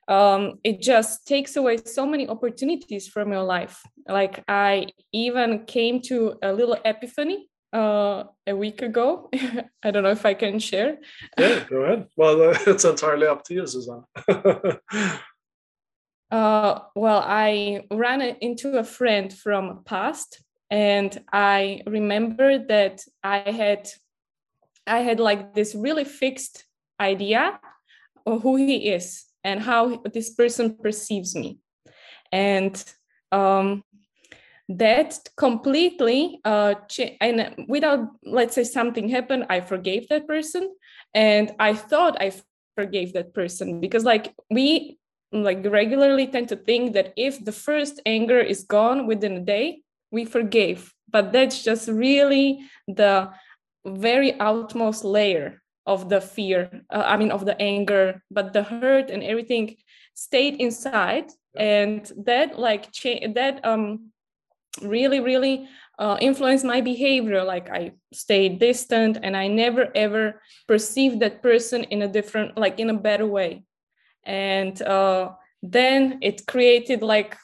um, 0.08 0.58
it 0.64 0.82
just 0.82 1.26
takes 1.26 1.56
away 1.56 1.78
so 1.84 2.04
many 2.06 2.28
opportunities 2.28 3.08
from 3.08 3.32
your 3.32 3.42
life. 3.42 3.82
Like 4.06 4.44
i 4.48 4.88
even 5.12 5.64
came 5.64 6.00
to 6.02 6.34
a 6.42 6.52
little 6.52 6.76
epiphany 6.84 7.48
uh, 7.72 8.24
a 8.46 8.54
week 8.54 8.82
ago. 8.82 9.30
I 9.82 9.90
don't 9.90 10.02
know 10.02 10.10
if 10.10 10.26
i 10.26 10.34
can 10.34 10.58
share. 10.58 10.98
Yeah 11.38 11.64
go 11.68 11.84
ahead. 11.84 12.08
Well 12.16 12.50
uh, 12.50 12.58
it's 12.66 12.84
entirely 12.84 13.26
up 13.26 13.44
to 13.44 13.54
you 13.54 13.66
susanne 13.66 14.04
uh, 16.30 16.78
well 16.94 17.22
i 17.24 17.84
ran 17.90 18.20
into 18.20 18.76
a 18.78 18.84
friend 18.84 19.32
from 19.32 19.82
past 19.84 20.42
and 20.74 21.22
i 21.32 21.80
remember 21.86 22.58
that 22.58 22.96
i 23.22 23.38
had 23.38 23.88
i 24.86 24.98
had 24.98 25.20
like 25.20 25.54
this 25.54 25.74
really 25.74 26.04
fixed 26.04 26.64
idea 27.00 27.60
of 28.26 28.42
who 28.42 28.56
he 28.56 28.88
is 28.88 29.24
and 29.44 29.60
how 29.60 30.02
this 30.12 30.30
person 30.30 30.76
perceives 30.76 31.34
me. 31.36 31.58
And 32.32 32.82
um, 33.30 33.84
that 34.68 35.18
completely 35.36 36.40
uh, 36.44 36.74
and 37.20 37.66
without 37.68 38.08
let's 38.24 38.54
say 38.54 38.64
something 38.64 39.10
happened 39.10 39.44
i 39.50 39.60
forgave 39.60 40.08
that 40.08 40.26
person. 40.26 40.74
And 41.12 41.52
i 41.58 41.74
thought 41.74 42.20
i 42.20 42.32
forgave 42.74 43.12
that 43.12 43.34
person 43.34 43.80
because 43.80 44.04
like 44.04 44.34
we 44.50 44.98
like 45.32 45.64
regularly 45.66 46.26
tend 46.26 46.48
to 46.48 46.56
think 46.56 46.94
that 46.94 47.12
if 47.16 47.44
the 47.44 47.52
first 47.52 48.00
anger 48.06 48.40
is 48.40 48.64
gone 48.64 49.06
within 49.06 49.36
a 49.36 49.40
day 49.40 49.83
we 50.14 50.24
forgave 50.24 50.80
but 51.14 51.32
that's 51.32 51.58
just 51.62 51.88
really 51.88 52.48
the 53.00 53.30
very 53.86 54.30
outmost 54.40 55.04
layer 55.04 55.48
of 55.86 56.08
the 56.08 56.20
fear 56.20 56.60
uh, 56.96 57.04
i 57.12 57.14
mean 57.16 57.30
of 57.30 57.42
the 57.44 57.56
anger 57.60 58.22
but 58.30 58.52
the 58.54 58.62
hurt 58.62 59.10
and 59.10 59.22
everything 59.22 59.76
stayed 60.14 60.56
inside. 60.60 61.30
And 61.56 62.10
that 62.24 62.58
like 62.58 62.90
cha- 62.90 63.28
that 63.34 63.64
um 63.64 64.10
really 64.82 65.20
really 65.20 65.68
uh, 65.98 66.16
influenced 66.20 66.64
my 66.64 66.80
behavior. 66.80 67.44
Like 67.44 67.70
i 67.70 67.92
stayed 68.12 68.58
distant 68.58 69.18
and 69.22 69.36
i 69.36 69.46
never 69.46 69.88
ever 69.94 70.40
perceived 70.66 71.20
that 71.20 71.42
person 71.42 71.84
in 71.84 72.02
a 72.02 72.08
different 72.08 72.56
like 72.56 72.80
in 72.80 72.90
a 72.90 72.98
better 73.08 73.26
way. 73.26 73.64
And 74.24 74.80
uh, 74.82 75.32
then 75.62 76.18
it 76.22 76.46
created 76.46 77.02
like 77.02 77.36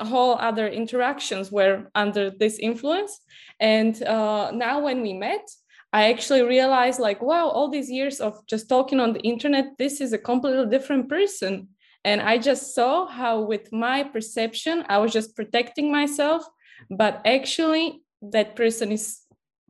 whole 0.00 0.36
other 0.38 0.68
interactions 0.68 1.52
were 1.52 1.86
under 1.94 2.30
this 2.30 2.58
influence. 2.58 3.20
And 3.60 4.02
uh, 4.02 4.50
now 4.52 4.80
when 4.80 5.02
we 5.02 5.12
met 5.12 5.48
i 5.94 6.08
actually 6.10 6.42
realized 6.42 6.98
like 6.98 7.20
wow 7.20 7.48
all 7.48 7.68
these 7.68 7.90
years 7.90 8.18
of 8.18 8.46
just 8.46 8.66
talking 8.66 8.98
on 8.98 9.12
the 9.12 9.20
internet 9.20 9.66
this 9.78 10.00
is 10.00 10.14
a 10.14 10.18
completely 10.18 10.66
different 10.66 11.08
person. 11.08 11.68
And 12.04 12.20
i 12.20 12.38
just 12.38 12.74
saw 12.74 13.06
how 13.06 13.42
with 13.42 13.72
my 13.72 14.02
perception 14.02 14.84
i 14.88 14.98
was 14.98 15.12
just 15.12 15.36
protecting 15.36 15.92
myself. 15.92 16.44
But 16.90 17.20
actually 17.24 18.02
that 18.22 18.56
person 18.56 18.90
is 18.92 19.20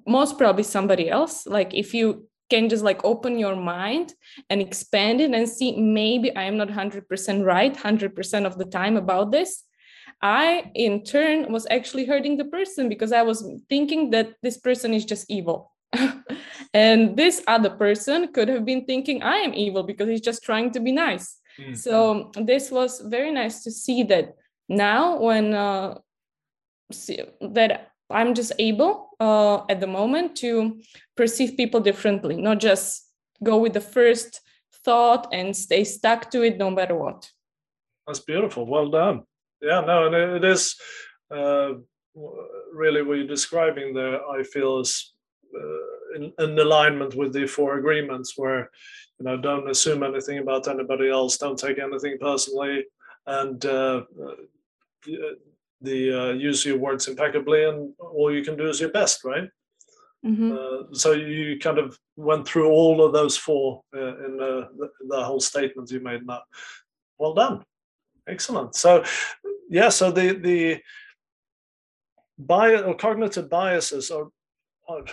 most 0.06 0.38
probably 0.38 0.64
somebody 0.64 1.08
else. 1.10 1.46
Like 1.46 1.74
if 1.74 1.94
you 1.94 2.28
can 2.50 2.68
just 2.68 2.84
like 2.84 3.02
open 3.04 3.38
your 3.38 3.56
mind 3.56 4.12
and 4.50 4.60
expand 4.60 5.20
it 5.20 5.30
and 5.32 5.48
see 5.48 5.74
maybe 5.80 6.28
i 6.36 6.42
am 6.42 6.58
not 6.58 6.68
100% 6.68 7.44
right 7.44 7.74
100% 7.74 8.46
of 8.46 8.58
the 8.58 8.66
time 8.66 8.96
about 8.98 9.32
this 9.32 9.64
I, 10.22 10.70
in 10.74 11.02
turn, 11.02 11.52
was 11.52 11.66
actually 11.68 12.06
hurting 12.06 12.36
the 12.36 12.44
person 12.44 12.88
because 12.88 13.12
I 13.12 13.22
was 13.22 13.44
thinking 13.68 14.10
that 14.10 14.34
this 14.42 14.56
person 14.56 14.94
is 14.94 15.04
just 15.04 15.28
evil. 15.28 15.72
and 16.74 17.16
this 17.16 17.42
other 17.48 17.70
person 17.70 18.32
could 18.32 18.48
have 18.48 18.64
been 18.64 18.84
thinking 18.84 19.22
I 19.22 19.38
am 19.38 19.52
evil 19.52 19.82
because 19.82 20.08
he's 20.08 20.20
just 20.20 20.44
trying 20.44 20.70
to 20.72 20.80
be 20.80 20.92
nice. 20.92 21.38
Mm-hmm. 21.58 21.74
So 21.74 22.30
this 22.36 22.70
was 22.70 23.00
very 23.00 23.32
nice 23.32 23.64
to 23.64 23.70
see 23.70 24.04
that 24.04 24.36
now 24.68 25.18
when 25.18 25.54
uh, 25.54 25.98
see, 26.92 27.20
that 27.40 27.90
I'm 28.08 28.34
just 28.34 28.52
able 28.58 29.10
uh, 29.18 29.64
at 29.68 29.80
the 29.80 29.86
moment 29.86 30.36
to 30.36 30.80
perceive 31.16 31.56
people 31.56 31.80
differently, 31.80 32.36
not 32.36 32.60
just 32.60 33.08
go 33.42 33.58
with 33.58 33.72
the 33.72 33.80
first 33.80 34.40
thought 34.84 35.28
and 35.32 35.54
stay 35.54 35.84
stuck 35.84 36.30
to 36.30 36.42
it 36.42 36.58
no 36.58 36.70
matter 36.70 36.94
what. 36.94 37.28
That's 38.06 38.20
beautiful. 38.20 38.66
Well 38.66 38.88
done 38.88 39.24
yeah, 39.62 39.80
no, 39.80 40.06
and 40.06 40.14
it 40.14 40.44
is 40.44 40.76
uh, 41.30 41.72
really 42.72 43.02
what 43.02 43.18
you're 43.18 43.26
describing 43.26 43.94
there. 43.94 44.24
I 44.28 44.42
feel 44.42 44.80
is 44.80 45.14
uh, 45.54 46.16
in, 46.16 46.32
in, 46.38 46.58
alignment 46.58 47.14
with 47.14 47.32
the 47.32 47.46
four 47.46 47.78
agreements, 47.78 48.34
where 48.36 48.70
you 49.18 49.24
know 49.24 49.36
don't 49.36 49.70
assume 49.70 50.02
anything 50.02 50.38
about 50.38 50.68
anybody 50.68 51.08
else, 51.08 51.38
don't 51.38 51.58
take 51.58 51.78
anything 51.78 52.18
personally, 52.20 52.84
and 53.26 53.64
uh, 53.64 54.02
the, 55.04 55.38
the 55.80 56.20
uh, 56.20 56.32
use 56.32 56.64
your 56.64 56.78
words 56.78 57.08
impeccably, 57.08 57.64
and 57.64 57.92
all 57.98 58.34
you 58.34 58.42
can 58.42 58.56
do 58.56 58.68
is 58.68 58.80
your 58.80 58.90
best, 58.90 59.24
right? 59.24 59.48
Mm-hmm. 60.24 60.52
Uh, 60.52 60.94
so 60.94 61.12
you 61.12 61.58
kind 61.58 61.78
of 61.78 61.98
went 62.16 62.46
through 62.46 62.70
all 62.70 63.04
of 63.04 63.12
those 63.12 63.36
four 63.36 63.82
uh, 63.94 64.24
in 64.24 64.36
the, 64.36 64.68
the, 65.08 65.24
whole 65.24 65.40
statement 65.40 65.90
you 65.90 65.98
made 65.98 66.24
now. 66.24 66.42
Well 67.18 67.34
done. 67.34 67.64
Excellent. 68.28 68.74
So 68.74 69.04
yeah, 69.68 69.88
so 69.88 70.10
the 70.10 70.32
the 70.34 70.80
bias 72.38 72.82
or 72.82 72.94
cognitive 72.94 73.48
biases 73.48 74.10
are, 74.10 74.28
are, 74.88 75.04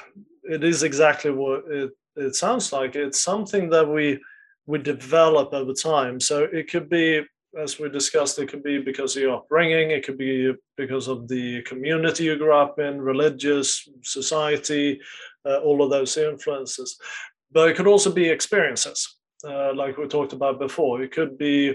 it 0.44 0.64
is 0.64 0.84
exactly 0.84 1.32
what 1.32 1.64
it, 1.70 1.92
it 2.16 2.36
sounds 2.36 2.72
like. 2.72 2.96
It's 2.96 3.20
something 3.20 3.70
that 3.70 3.88
we 3.88 4.20
we 4.66 4.78
develop 4.78 5.54
over 5.54 5.74
time. 5.74 6.20
So 6.20 6.44
it 6.44 6.70
could 6.70 6.90
be, 6.90 7.24
as 7.58 7.80
we 7.80 7.90
discussed, 7.90 8.38
it 8.38 8.50
could 8.50 8.62
be 8.62 8.80
because 8.80 9.16
of 9.16 9.24
your 9.24 9.38
upbringing, 9.38 9.90
it 9.90 10.06
could 10.06 10.18
be 10.18 10.54
because 10.78 11.08
of 11.08 11.28
the 11.28 11.64
community 11.64 12.26
you 12.26 12.38
grew 12.38 12.54
up 12.54 12.78
in, 12.78 13.02
religious, 13.02 13.90
society, 14.04 15.00
uh, 15.46 15.58
all 15.62 15.82
of 15.82 15.90
those 15.90 16.16
influences. 16.18 17.00
But 17.52 17.70
it 17.70 17.78
could 17.78 17.88
also 17.88 18.12
be 18.12 18.30
experiences, 18.30 19.18
uh, 19.44 19.74
like 19.74 19.98
we 19.98 20.08
talked 20.08 20.34
about 20.34 20.60
before. 20.60 21.02
It 21.02 21.12
could 21.12 21.40
be 21.40 21.74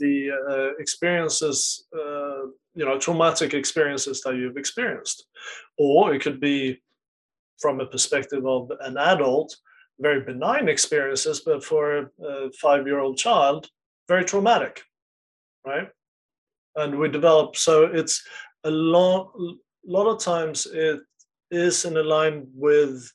the 0.00 0.30
uh, 0.50 0.80
experiences, 0.80 1.86
uh, 1.94 2.46
you 2.74 2.84
know, 2.84 2.98
traumatic 2.98 3.54
experiences 3.54 4.20
that 4.22 4.34
you've 4.34 4.56
experienced. 4.56 5.26
Or 5.78 6.12
it 6.14 6.22
could 6.22 6.40
be 6.40 6.82
from 7.58 7.80
a 7.80 7.86
perspective 7.86 8.44
of 8.46 8.72
an 8.80 8.96
adult, 8.96 9.56
very 10.00 10.20
benign 10.22 10.68
experiences, 10.68 11.40
but 11.40 11.62
for 11.62 12.10
a 12.24 12.50
five 12.60 12.86
year 12.86 12.98
old 12.98 13.18
child, 13.18 13.68
very 14.08 14.24
traumatic, 14.24 14.82
right? 15.64 15.88
And 16.76 16.98
we 16.98 17.08
develop, 17.08 17.56
so 17.56 17.84
it's 17.84 18.24
a 18.64 18.70
lot, 18.70 19.32
lot 19.86 20.06
of 20.06 20.20
times 20.20 20.66
it 20.66 21.00
is 21.50 21.84
in 21.84 21.94
line 21.94 22.46
with 22.54 23.12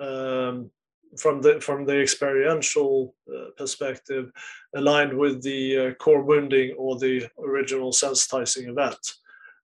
um, 0.00 0.70
from 1.18 1.42
the 1.42 1.60
from 1.60 1.84
the 1.84 2.00
experiential 2.00 3.14
uh, 3.28 3.50
perspective 3.56 4.30
aligned 4.74 5.16
with 5.16 5.42
the 5.42 5.78
uh, 5.78 5.94
core 5.94 6.22
wounding 6.22 6.74
or 6.78 6.98
the 6.98 7.28
original 7.38 7.90
sensitizing 7.92 8.68
event. 8.68 9.14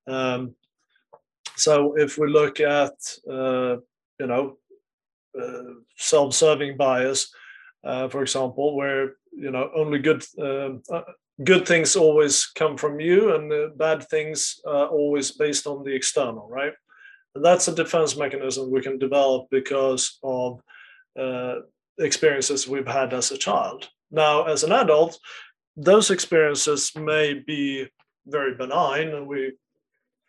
Um, 0.06 0.54
so 1.56 1.94
if 1.96 2.18
we 2.18 2.28
look 2.28 2.60
at 2.60 2.94
uh, 3.30 3.76
you 4.20 4.26
know 4.26 4.56
uh, 5.40 5.74
self-serving 5.96 6.76
bias 6.76 7.32
uh, 7.84 8.08
for 8.08 8.22
example 8.22 8.76
where 8.76 9.14
you 9.32 9.50
know 9.50 9.70
only 9.74 9.98
good 9.98 10.24
um, 10.40 10.82
uh, 10.90 11.02
good 11.44 11.66
things 11.66 11.96
always 11.96 12.46
come 12.46 12.76
from 12.76 12.98
you 12.98 13.34
and 13.34 13.78
bad 13.78 14.02
things 14.08 14.58
are 14.66 14.86
always 14.86 15.32
based 15.32 15.66
on 15.66 15.84
the 15.84 15.94
external 15.94 16.48
right? 16.48 16.72
And 17.34 17.44
that's 17.44 17.68
a 17.68 17.74
defense 17.74 18.16
mechanism 18.16 18.70
we 18.70 18.80
can 18.80 18.98
develop 18.98 19.48
because 19.50 20.18
of 20.22 20.60
uh, 21.18 21.56
experiences 21.98 22.68
we've 22.68 22.86
had 22.86 23.12
as 23.12 23.30
a 23.30 23.38
child. 23.38 23.88
Now, 24.10 24.44
as 24.44 24.62
an 24.62 24.72
adult, 24.72 25.18
those 25.76 26.10
experiences 26.10 26.92
may 26.96 27.34
be 27.34 27.88
very 28.26 28.54
benign, 28.54 29.08
and 29.08 29.26
we 29.26 29.52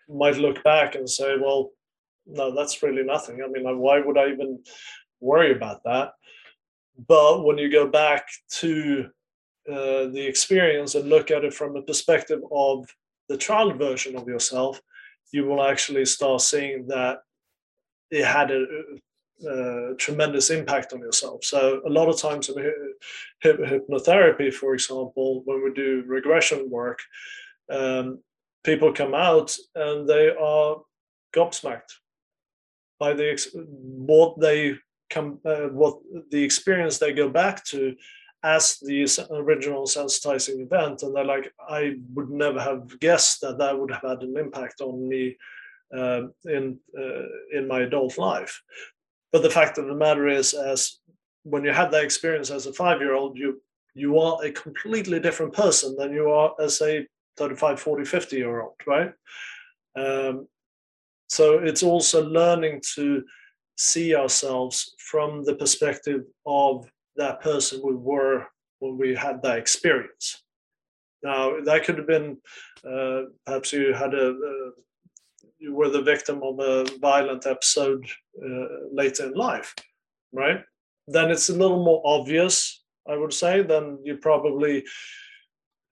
might 0.10 0.38
look 0.38 0.64
back 0.64 0.96
and 0.96 1.10
say, 1.10 1.38
well, 1.38 1.72
no, 2.26 2.54
that's 2.54 2.84
really 2.84 3.04
nothing. 3.04 3.42
I 3.44 3.48
mean, 3.48 3.64
why 3.78 4.00
would 4.00 4.18
I 4.18 4.30
even 4.30 4.60
worry 5.20 5.54
about 5.54 5.84
that? 5.86 6.12
but 7.08 7.44
when 7.44 7.58
you 7.58 7.72
go 7.72 7.88
back 7.88 8.28
to 8.50 9.10
uh, 9.70 10.08
the 10.08 10.26
experience 10.26 10.96
and 10.96 11.10
look 11.10 11.30
at 11.30 11.44
it 11.44 11.54
from 11.54 11.74
the 11.74 11.82
perspective 11.82 12.40
of 12.52 12.88
the 13.30 13.38
child 13.38 13.78
version 13.78 14.16
of 14.16 14.28
yourself, 14.28 14.82
you 15.32 15.46
will 15.46 15.64
actually 15.64 16.06
start 16.06 16.42
seeing 16.42 16.88
that 16.88 17.20
it 18.10 18.26
had 18.26 18.50
a, 18.50 18.66
a 19.46 19.94
tremendous 19.98 20.50
impact 20.50 20.94
on 20.94 21.00
yourself. 21.00 21.44
So 21.44 21.82
a 21.86 21.90
lot 21.90 22.10
of 22.10 22.20
times 22.20 22.50
in 22.50 22.56
hypnotherapy, 23.44 24.54
for 24.54 24.74
example, 24.74 25.44
when 25.46 25.64
we 25.64 25.74
do 25.74 26.04
regression 26.08 26.70
work, 26.70 27.00
um, 27.70 28.20
people 28.64 28.94
come 28.94 29.14
out 29.14 29.56
and 29.76 30.08
they 30.08 30.30
are 30.30 30.78
gobsmacked 31.36 31.94
by 33.00 33.14
the 33.14 33.38
what 33.54 34.40
they 34.40 34.76
come 35.10 35.40
uh, 35.46 35.68
what 35.68 36.00
the 36.32 36.44
experience 36.44 36.98
they 36.98 37.14
go 37.14 37.30
back 37.30 37.64
to 37.66 37.96
as 38.44 38.78
the 38.82 39.02
original 39.32 39.86
sensitizing 39.86 40.62
event 40.62 41.02
and 41.02 41.16
they're 41.16 41.26
like 41.26 41.52
i 41.70 41.96
would 42.14 42.30
never 42.30 42.62
have 42.62 43.00
guessed 43.00 43.42
that 43.42 43.58
that 43.58 43.78
would 43.78 43.92
have 43.92 44.04
had 44.04 44.22
an 44.22 44.36
impact 44.38 44.82
on 44.82 45.08
me 45.08 45.36
uh, 45.96 46.24
in 46.46 46.78
uh, 46.98 47.58
in 47.58 47.68
my 47.68 47.82
adult 47.82 48.18
life 48.18 48.62
but 49.32 49.42
the 49.42 49.50
fact 49.50 49.78
of 49.78 49.88
the 49.88 49.96
matter 49.96 50.28
is 50.28 50.54
as 50.54 51.00
when 51.44 51.64
you 51.64 51.72
had 51.72 51.92
that 51.92 52.04
experience 52.04 52.50
as 52.50 52.66
a 52.66 52.74
five 52.74 53.00
year 53.00 53.14
old 53.14 53.38
you 53.38 53.62
you 53.94 54.20
are 54.20 54.44
a 54.44 54.52
completely 54.52 55.20
different 55.20 55.54
person 55.54 55.96
than 55.98 56.14
you 56.14 56.30
are 56.30 56.54
as 56.60 56.82
a 56.82 57.06
35 57.38 57.80
40 57.80 58.06
50 58.06 58.36
year 58.36 58.62
old 58.62 58.74
right 58.86 59.14
um, 59.96 60.48
so 61.30 61.60
it's 61.60 61.84
also 61.84 62.24
learning 62.24 62.82
to 62.96 63.24
see 63.78 64.16
ourselves 64.16 64.96
from 64.98 65.44
the 65.44 65.56
perspective 65.56 66.24
of 66.46 66.90
that 67.16 67.42
person 67.42 67.82
we 67.84 67.96
were 67.96 68.46
when 68.80 68.98
we 68.98 69.16
had 69.16 69.42
that 69.42 69.58
experience. 69.58 70.44
Now 71.24 71.60
that 71.62 71.84
could 71.84 71.98
have 71.98 72.08
been 72.08 72.38
uh, 72.86 73.24
perhaps 73.46 73.74
you 73.74 73.94
had 73.94 74.14
a, 74.14 74.30
a, 74.30 74.72
you 75.60 75.74
were 75.74 75.90
the 75.90 76.02
victim 76.02 76.42
of 76.44 76.60
a 76.60 76.86
violent 77.00 77.46
episode 77.46 78.06
uh, 78.44 78.66
later 78.92 79.28
in 79.28 79.34
life, 79.34 79.74
right? 80.32 80.62
Then 81.08 81.32
it's 81.32 81.50
a 81.50 81.56
little 81.56 81.84
more 81.84 82.02
obvious, 82.06 82.84
I 83.08 83.16
would 83.16 83.34
say. 83.34 83.62
Then 83.64 84.00
you 84.04 84.18
probably 84.18 84.84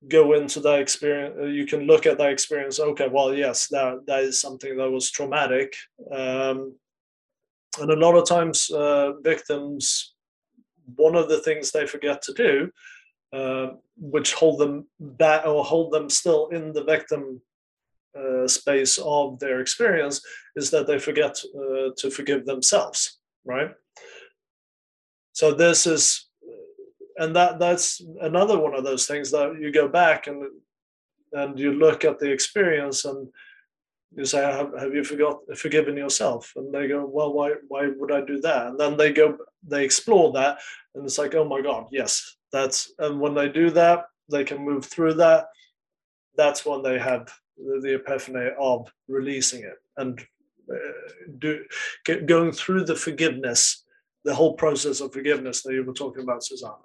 go 0.08 0.34
into 0.34 0.60
that 0.60 0.80
experience 0.80 1.36
uh, 1.40 1.46
you 1.46 1.66
can 1.66 1.82
look 1.82 2.06
at 2.06 2.18
that 2.18 2.32
experience 2.32 2.80
okay 2.80 3.08
well 3.08 3.34
yes 3.34 3.68
that 3.70 4.06
that 4.06 4.24
is 4.24 4.40
something 4.40 4.78
that 4.78 4.90
was 4.90 5.10
traumatic 5.10 5.74
um, 6.12 6.76
and 7.80 7.92
a 7.92 7.96
lot 7.96 8.16
of 8.16 8.28
times 8.28 8.70
uh, 8.72 9.14
victims 9.22 10.14
one 10.96 11.16
of 11.16 11.28
the 11.28 11.40
things 11.40 11.72
they 11.72 11.88
forget 11.88 12.22
to 12.22 12.34
do 12.34 12.70
uh, 13.34 13.68
which 13.98 14.34
hold 14.34 14.60
them 14.60 14.86
back 15.00 15.46
or 15.46 15.64
hold 15.64 15.92
them 15.92 16.10
still 16.10 16.50
in 16.50 16.72
the 16.74 16.84
victim 16.84 17.42
uh, 18.18 18.48
space 18.48 18.98
of 19.04 19.40
their 19.40 19.60
experience 19.60 20.22
is 20.56 20.72
that 20.72 20.88
they 20.88 21.00
forget 21.00 21.40
uh, 21.56 21.90
to 21.98 22.10
forgive 22.10 22.46
themselves 22.46 23.20
right? 23.46 23.72
So 25.34 25.54
this 25.54 25.88
is 25.88 26.28
and 27.18 27.34
that 27.36 27.60
that's 27.60 28.02
another 28.20 28.60
one 28.60 28.76
of 28.76 28.84
those 28.84 29.06
things 29.06 29.32
that 29.32 29.58
you 29.60 29.72
go 29.72 29.88
back 29.88 30.28
and 30.28 30.44
and 31.32 31.58
you 31.60 31.74
look 31.74 32.04
at 32.04 32.20
the 32.20 32.32
experience 32.32 33.06
and 33.06 33.28
you 34.16 34.26
say 34.26 34.40
have, 34.40 34.72
have 34.78 34.94
you 34.94 35.04
forgot 35.04 35.40
forgiven 35.56 35.96
yourself? 35.98 36.52
And 36.56 36.74
they 36.74 36.88
go 36.88 37.06
well 37.06 37.34
why 37.34 37.54
why 37.68 37.88
would 37.96 38.12
i 38.12 38.22
do 38.22 38.42
that? 38.42 38.68
And 38.68 38.80
then 38.80 38.98
they 38.98 39.14
go 39.14 39.38
they 39.66 39.86
explore 39.86 40.34
that 40.34 40.60
and 40.94 41.06
it's 41.06 41.18
like 41.18 41.36
oh 41.36 41.46
my 41.46 41.62
god 41.62 41.88
yes 41.92 42.38
that's 42.52 42.94
and 43.00 43.20
when 43.20 43.34
they 43.34 43.50
do 43.50 43.70
that 43.72 44.06
they 44.30 44.44
can 44.44 44.64
move 44.64 44.86
through 44.86 45.14
that 45.16 45.48
that's 46.36 46.66
when 46.66 46.82
they 46.82 46.98
have 47.00 47.32
the, 47.58 47.96
epiphany 47.96 48.50
of 48.60 48.92
releasing 49.08 49.64
it 49.64 49.78
and 49.98 50.20
uh, 50.72 50.78
do 51.40 51.64
get, 52.06 52.26
going 52.26 52.52
through 52.52 52.84
the 52.84 52.96
forgiveness 52.96 53.84
the 54.24 54.34
whole 54.34 54.54
process 54.54 55.02
of 55.02 55.14
forgiveness 55.14 55.62
that 55.62 55.74
you 55.74 55.84
were 55.84 55.94
talking 55.94 56.24
about 56.24 56.44
susanna 56.44 56.76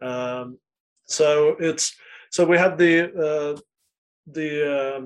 um, 0.00 0.58
so 1.06 1.56
it's 1.58 1.94
so 2.30 2.44
we 2.44 2.56
have 2.56 2.78
the 2.78 3.12
uh, 3.12 3.60
the 4.26 4.50
uh, 4.72 5.00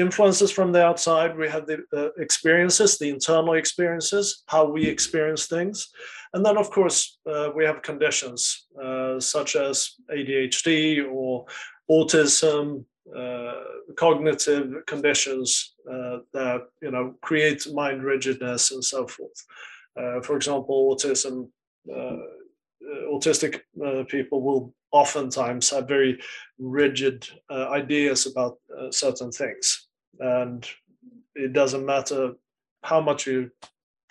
influences 0.00 0.52
from 0.52 0.72
the 0.72 0.84
outside. 0.84 1.36
We 1.36 1.48
have 1.48 1.66
the 1.66 1.82
uh, 1.92 2.10
experiences, 2.18 2.96
the 2.96 3.08
internal 3.08 3.54
experiences, 3.54 4.44
how 4.46 4.70
we 4.70 4.86
experience 4.86 5.46
things, 5.46 5.88
and 6.32 6.44
then 6.46 6.56
of 6.56 6.70
course 6.70 7.18
uh, 7.30 7.50
we 7.54 7.64
have 7.64 7.82
conditions 7.82 8.68
uh, 8.82 9.18
such 9.18 9.56
as 9.56 9.94
ADHD 10.14 11.04
or 11.10 11.46
autism. 11.90 12.84
Uh, 13.16 13.64
cognitive 13.96 14.86
conditions 14.86 15.74
that 15.84 16.62
you 16.80 16.90
know 16.90 17.14
create 17.20 17.66
mind 17.74 18.02
rigidness 18.02 18.70
and 18.70 18.82
so 18.82 19.06
forth. 19.06 19.44
for 20.24 20.36
example, 20.36 20.96
autism 20.96 21.48
uh, 21.94 22.16
autistic 23.12 23.60
uh, 23.84 24.04
people 24.08 24.42
will 24.42 24.74
oftentimes 24.90 25.70
have 25.70 25.88
very 25.88 26.18
rigid 26.58 27.26
uh, 27.50 27.68
ideas 27.70 28.26
about 28.26 28.58
uh, 28.78 28.90
certain 28.90 29.30
things 29.30 29.88
and 30.20 30.68
it 31.34 31.52
doesn't 31.52 31.86
matter 31.86 32.32
how 32.82 33.00
much 33.00 33.26
you 33.26 33.50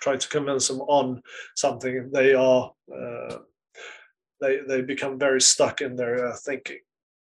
try 0.01 0.15
to 0.15 0.27
convince 0.29 0.67
them 0.67 0.81
on 0.81 1.21
something 1.55 2.09
they 2.11 2.33
are 2.33 2.71
uh, 2.95 3.37
they 4.39 4.59
they 4.67 4.81
become 4.81 5.19
very 5.19 5.41
stuck 5.41 5.81
in 5.81 5.95
their 5.95 6.27
uh, 6.27 6.35
thinking 6.45 6.79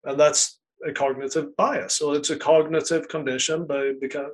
and 0.03 0.19
that's 0.19 0.59
a 0.87 0.91
cognitive 0.91 1.55
bias. 1.55 2.01
Or 2.01 2.15
it's 2.15 2.29
a 2.29 2.37
cognitive 2.37 3.07
condition 3.07 3.65
but 3.67 3.99
because 3.99 4.31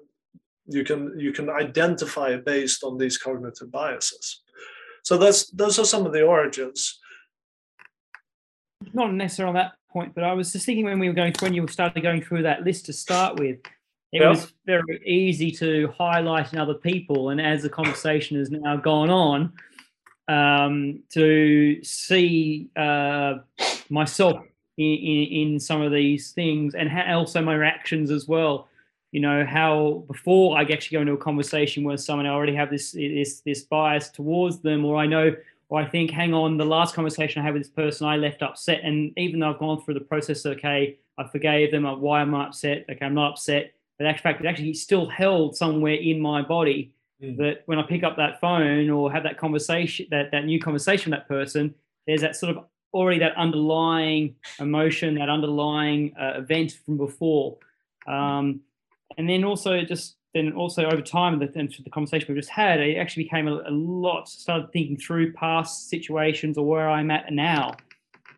you 0.68 0.84
can 0.84 1.18
you 1.20 1.32
can 1.32 1.50
identify 1.50 2.30
it 2.30 2.46
based 2.46 2.84
on 2.84 2.98
these 2.98 3.18
cognitive 3.18 3.72
biases. 3.72 4.42
So 5.04 5.18
that's 5.18 5.50
those 5.52 5.80
are 5.80 5.86
some 5.86 6.06
of 6.06 6.14
the 6.14 6.24
origins. 6.24 7.00
Not 8.94 9.14
necessarily 9.14 9.50
on 9.50 9.56
that 9.56 9.74
point, 9.92 10.16
but 10.16 10.24
I 10.24 10.34
was 10.34 10.52
just 10.52 10.66
thinking 10.66 10.86
when 10.86 11.00
we 11.00 11.08
were 11.08 11.16
going 11.16 11.34
through 11.34 11.48
when 11.48 11.54
you 11.54 11.68
started 11.68 12.02
going 12.02 12.22
through 12.22 12.44
that 12.44 12.64
list 12.64 12.86
to 12.88 12.94
start 12.94 13.40
with, 13.40 13.60
it 14.12 14.22
yeah. 14.22 14.30
was 14.30 14.54
very 14.66 15.02
easy 15.06 15.52
to 15.52 15.94
highlight 15.98 16.54
in 16.54 16.60
other 16.60 16.74
people, 16.74 17.30
and 17.30 17.42
as 17.42 17.64
the 17.64 17.70
conversation 17.70 18.38
has 18.38 18.50
now 18.50 18.76
gone 18.78 19.10
on, 19.10 19.54
um, 20.28 21.04
to 21.10 21.84
see 21.84 22.70
uh, 22.76 23.36
myself 23.90 24.42
in, 24.82 24.98
in, 25.00 25.54
in, 25.54 25.60
some 25.60 25.82
of 25.82 25.92
these 25.92 26.32
things, 26.32 26.76
and 26.76 26.90
how, 26.90 27.20
also 27.20 27.42
my 27.42 27.56
reactions 27.56 28.12
as 28.12 28.28
well. 28.28 28.68
You 29.12 29.20
know 29.20 29.46
how 29.46 30.06
before 30.08 30.58
I 30.58 30.62
actually 30.62 30.96
go 30.96 31.02
into 31.02 31.14
a 31.14 31.18
conversation 31.18 31.84
with 31.84 32.00
someone 32.00 32.26
I 32.26 32.30
already 32.30 32.56
have 32.56 32.70
this 32.70 32.92
this 32.94 33.42
this 33.42 33.64
bias 33.64 34.10
towards 34.10 34.60
them, 34.60 34.86
or 34.86 34.96
I 34.96 35.06
know 35.06 35.36
or 35.72 35.80
I 35.80 35.86
think, 35.86 36.12
hang 36.12 36.34
on, 36.34 36.58
the 36.58 36.66
last 36.66 36.94
conversation 36.94 37.42
I 37.42 37.46
had 37.46 37.54
with 37.54 37.64
this 37.64 37.72
person, 37.72 38.06
I 38.06 38.18
left 38.18 38.42
upset. 38.42 38.82
And 38.84 39.14
even 39.16 39.40
though 39.40 39.52
I've 39.52 39.58
gone 39.58 39.82
through 39.82 39.94
the 39.94 40.02
process, 40.02 40.46
okay, 40.46 41.00
I 41.18 41.28
forgave 41.30 41.72
them, 41.72 41.86
why 42.02 42.22
am 42.22 42.36
I 42.36 42.48
upset? 42.48 42.86
Okay, 42.92 43.06
I'm 43.06 43.14
not 43.14 43.32
upset. 43.32 43.72
But 43.98 44.08
in 44.08 44.18
fact, 44.18 44.42
it 44.42 44.48
actually 44.48 44.74
still 44.74 45.08
held 45.08 45.56
somewhere 45.56 45.94
in 45.94 46.20
my 46.20 46.42
body 46.42 46.94
mm. 47.24 47.38
that 47.38 47.62
when 47.68 47.80
I 47.80 47.84
pick 47.84 48.04
up 48.04 48.18
that 48.18 48.42
phone 48.42 48.90
or 48.90 49.10
have 49.14 49.24
that 49.24 49.38
conversation, 49.38 50.08
that, 50.12 50.32
that 50.32 50.44
new 50.44 50.60
conversation 50.60 51.10
with 51.10 51.22
that 51.22 51.30
person, 51.30 51.74
there's 52.06 52.20
that 52.20 52.36
sort 52.36 52.58
of 52.58 52.66
already 52.94 53.20
that 53.20 53.36
underlying 53.38 54.36
emotion, 54.60 55.16
that 55.16 55.30
underlying 55.30 56.14
uh, 56.20 56.34
event 56.40 56.78
from 56.86 56.98
before. 56.98 57.58
Um, 58.08 58.62
and 59.18 59.30
then 59.30 59.44
also 59.44 59.82
just 59.84 60.16
then 60.34 60.54
also 60.54 60.86
over 60.86 61.02
time, 61.02 61.40
the, 61.40 61.52
and 61.56 61.74
the 61.84 61.90
conversation 61.90 62.34
we 62.34 62.40
just 62.40 62.50
had, 62.50 62.80
it 62.80 62.98
actually 62.98 63.24
became 63.24 63.48
a, 63.48 63.56
a, 63.68 63.72
lot. 63.72 64.30
Started 64.30 64.72
thinking 64.72 64.98
through 64.98 65.34
past 65.34 65.90
situations 65.90 66.58
or 66.58 66.66
where 66.66 66.90
I'm 66.90 67.12
at 67.12 67.32
now, 67.34 67.74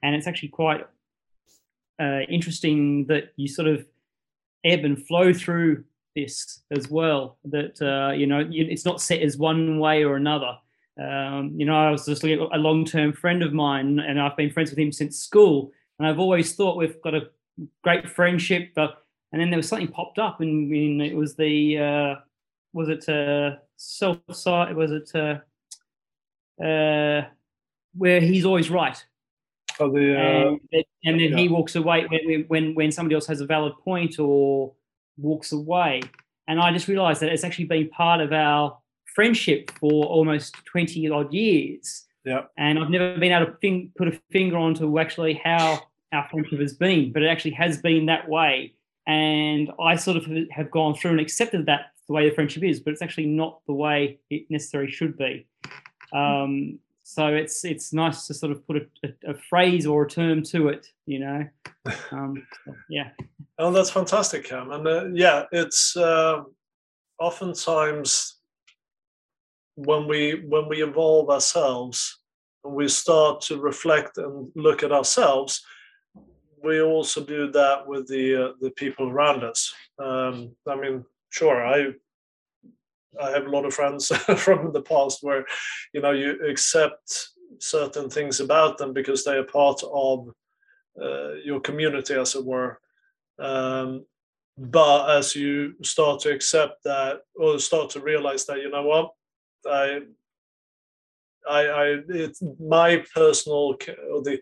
and 0.02 0.16
it's 0.16 0.26
actually 0.26 0.50
quite 0.50 0.88
uh, 2.02 2.22
interesting 2.30 3.06
that 3.08 3.34
you 3.36 3.48
sort 3.48 3.68
of 3.68 3.86
ebb 4.66 4.86
and 4.86 5.06
flow 5.06 5.34
through 5.34 5.84
this 6.16 6.62
as 6.72 6.90
well. 6.90 7.38
That 7.46 7.80
uh, 7.82 8.14
you 8.14 8.26
know, 8.26 8.44
it's 8.52 8.86
not 8.86 9.00
set 9.00 9.22
as 9.22 9.38
one 9.38 9.78
way 9.78 10.04
or 10.04 10.16
another. 10.16 10.58
Um, 11.02 11.54
you 11.56 11.66
know, 11.66 11.76
I 11.76 11.90
was 11.90 12.06
just 12.06 12.24
looking 12.24 12.42
at 12.42 12.56
a 12.56 12.60
long-term 12.60 13.14
friend 13.14 13.42
of 13.42 13.54
mine, 13.54 14.00
and 14.00 14.22
I've 14.22 14.38
been 14.38 14.52
friends 14.52 14.70
with 14.70 14.80
him 14.80 14.92
since 14.92 15.18
school, 15.18 15.72
and 15.98 16.08
I've 16.08 16.20
always 16.20 16.56
thought 16.56 16.78
we've 16.78 17.02
got 17.02 17.16
a 17.16 17.30
great 17.84 18.10
friendship, 18.10 18.72
but 18.76 19.04
and 19.32 19.42
then 19.42 19.50
there 19.50 19.58
was 19.58 19.68
something 19.68 19.88
popped 19.88 20.20
up, 20.20 20.42
and, 20.42 20.72
and 20.72 21.02
it 21.02 21.16
was 21.16 21.36
the 21.36 21.80
uh, 21.80 22.16
was 22.74 22.90
it 22.90 23.10
uh, 23.10 23.58
self 23.78 24.20
side? 24.32 24.76
Was 24.76 24.92
it 24.92 25.12
uh, 25.16 26.64
uh, 26.64 27.26
where 27.96 28.22
he's 28.22 28.46
always 28.46 28.70
right? 28.70 29.04
Oh, 29.80 29.92
the, 29.92 30.16
uh, 30.16 30.50
and, 30.72 30.86
and, 31.04 31.20
then 31.20 31.32
yeah. 31.32 31.38
he 31.38 31.48
walks 31.48 31.76
away 31.76 32.06
when, 32.06 32.46
when 32.48 32.76
when 32.76 32.92
somebody 32.92 33.16
else 33.16 33.26
has 33.26 33.42
a 33.42 33.46
valid 33.46 33.74
point 33.84 34.20
or 34.20 34.74
walks 35.18 35.52
away. 35.52 36.02
And 36.48 36.60
I 36.60 36.72
just 36.72 36.88
realised 36.88 37.22
that 37.22 37.30
it's 37.30 37.44
actually 37.44 37.66
been 37.66 37.90
part 37.90 38.22
of 38.22 38.34
our 38.34 38.78
friendship 39.16 39.72
for 39.80 40.06
almost 40.06 40.56
twenty 40.66 41.10
odd 41.10 41.34
years. 41.34 42.06
Yeah. 42.26 42.44
And 42.58 42.80
I've 42.80 42.90
never 42.90 43.18
been 43.18 43.32
able 43.32 43.48
to 43.48 43.58
fin- 43.60 43.92
put 43.98 44.08
a 44.08 44.20
finger 44.32 44.58
onto 44.58 44.98
actually 45.00 45.42
how 45.44 45.82
our 46.14 46.28
friendship 46.30 46.60
has 46.60 46.74
been, 46.74 47.12
but 47.12 47.22
it 47.22 47.28
actually 47.28 47.52
has 47.52 47.82
been 47.82 48.06
that 48.06 48.30
way. 48.30 48.76
And 49.08 49.72
I 49.82 49.98
sort 49.98 50.18
of 50.18 50.28
have 50.52 50.72
gone 50.72 50.96
through 50.96 51.12
and 51.12 51.20
accepted 51.20 51.66
that 51.66 51.88
the 52.08 52.14
way 52.14 52.30
the 52.30 52.36
friendship 52.36 52.64
is, 52.64 52.80
but 52.80 52.94
it's 52.94 53.02
actually 53.02 53.26
not 53.26 53.60
the 53.68 53.74
way 53.74 54.20
it 54.30 54.46
necessarily 54.50 54.92
should 54.92 55.18
be. 55.18 55.46
Um, 56.14 56.80
so 57.04 57.28
it's 57.28 57.66
it's 57.66 57.92
nice 57.92 58.28
to 58.28 58.34
sort 58.34 58.52
of 58.54 58.66
put 58.66 58.78
a, 58.78 59.08
a, 59.08 59.32
a 59.32 59.34
phrase 59.34 59.86
or 59.86 60.06
a 60.06 60.10
term 60.10 60.42
to 60.44 60.70
it, 60.70 60.88
you 61.06 61.20
know. 61.20 61.48
Um, 62.12 62.48
yeah. 62.90 63.10
Oh, 63.60 63.70
that's 63.70 63.90
fantastic, 63.90 64.46
Cam. 64.46 64.72
And 64.72 64.88
uh, 64.88 65.06
yeah, 65.12 65.44
it's 65.52 65.98
uh, 65.98 66.44
oftentimes 67.20 68.36
when 69.76 70.08
we 70.08 70.44
when 70.48 70.68
we 70.68 70.84
evolve 70.84 71.30
ourselves 71.30 72.20
and 72.64 72.74
we 72.74 72.88
start 72.88 73.42
to 73.42 73.58
reflect 73.58 74.18
and 74.18 74.52
look 74.56 74.84
at 74.84 74.92
ourselves, 74.92 75.64
we 76.64 76.82
also 76.82 77.24
do 77.24 77.52
that 77.52 77.88
with 77.88 78.08
the 78.08 78.36
uh, 78.36 78.52
the 78.62 78.72
people 78.72 79.10
around 79.10 79.44
us. 79.44 79.74
Um, 80.00 80.56
I 80.68 80.76
mean, 80.76 81.06
sure, 81.30 81.66
I 81.66 81.94
I 83.22 83.32
have 83.32 83.46
a 83.46 83.50
lot 83.50 83.66
of 83.66 83.74
friends 83.74 84.08
from 84.38 84.72
the 84.72 84.82
past 84.82 85.20
where 85.22 85.46
you 85.94 86.02
know 86.02 86.12
you 86.12 86.40
accept 86.48 87.30
certain 87.60 88.10
things 88.10 88.40
about 88.40 88.78
them 88.78 88.94
because 88.94 89.24
they 89.24 89.38
are 89.38 89.44
part 89.44 89.82
of 89.84 90.30
uh, 91.02 91.34
your 91.44 91.60
community, 91.60 92.14
as 92.14 92.36
it 92.36 92.46
were. 92.46 92.80
Um, 93.40 94.06
but 94.58 95.18
as 95.18 95.36
you 95.36 95.74
start 95.82 96.20
to 96.22 96.32
accept 96.32 96.84
that 96.84 97.22
or 97.36 97.58
start 97.58 97.90
to 97.92 98.00
realize 98.00 98.46
that 98.46 98.60
you 98.60 98.70
know 98.70 98.84
what 98.84 99.12
i 99.70 100.00
i, 101.50 101.62
I 101.62 101.86
it's 102.10 102.42
my 102.60 103.04
personal 103.14 103.78
the 103.78 104.40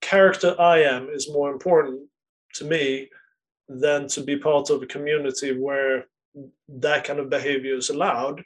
character 0.00 0.54
i 0.60 0.78
am 0.80 1.08
is 1.08 1.30
more 1.30 1.50
important 1.52 2.08
to 2.54 2.64
me 2.64 3.08
than 3.68 4.08
to 4.08 4.22
be 4.22 4.36
part 4.36 4.70
of 4.70 4.82
a 4.82 4.86
community 4.86 5.56
where 5.58 6.06
that 6.68 7.04
kind 7.04 7.18
of 7.18 7.30
behavior 7.30 7.74
is 7.74 7.90
allowed. 7.90 8.42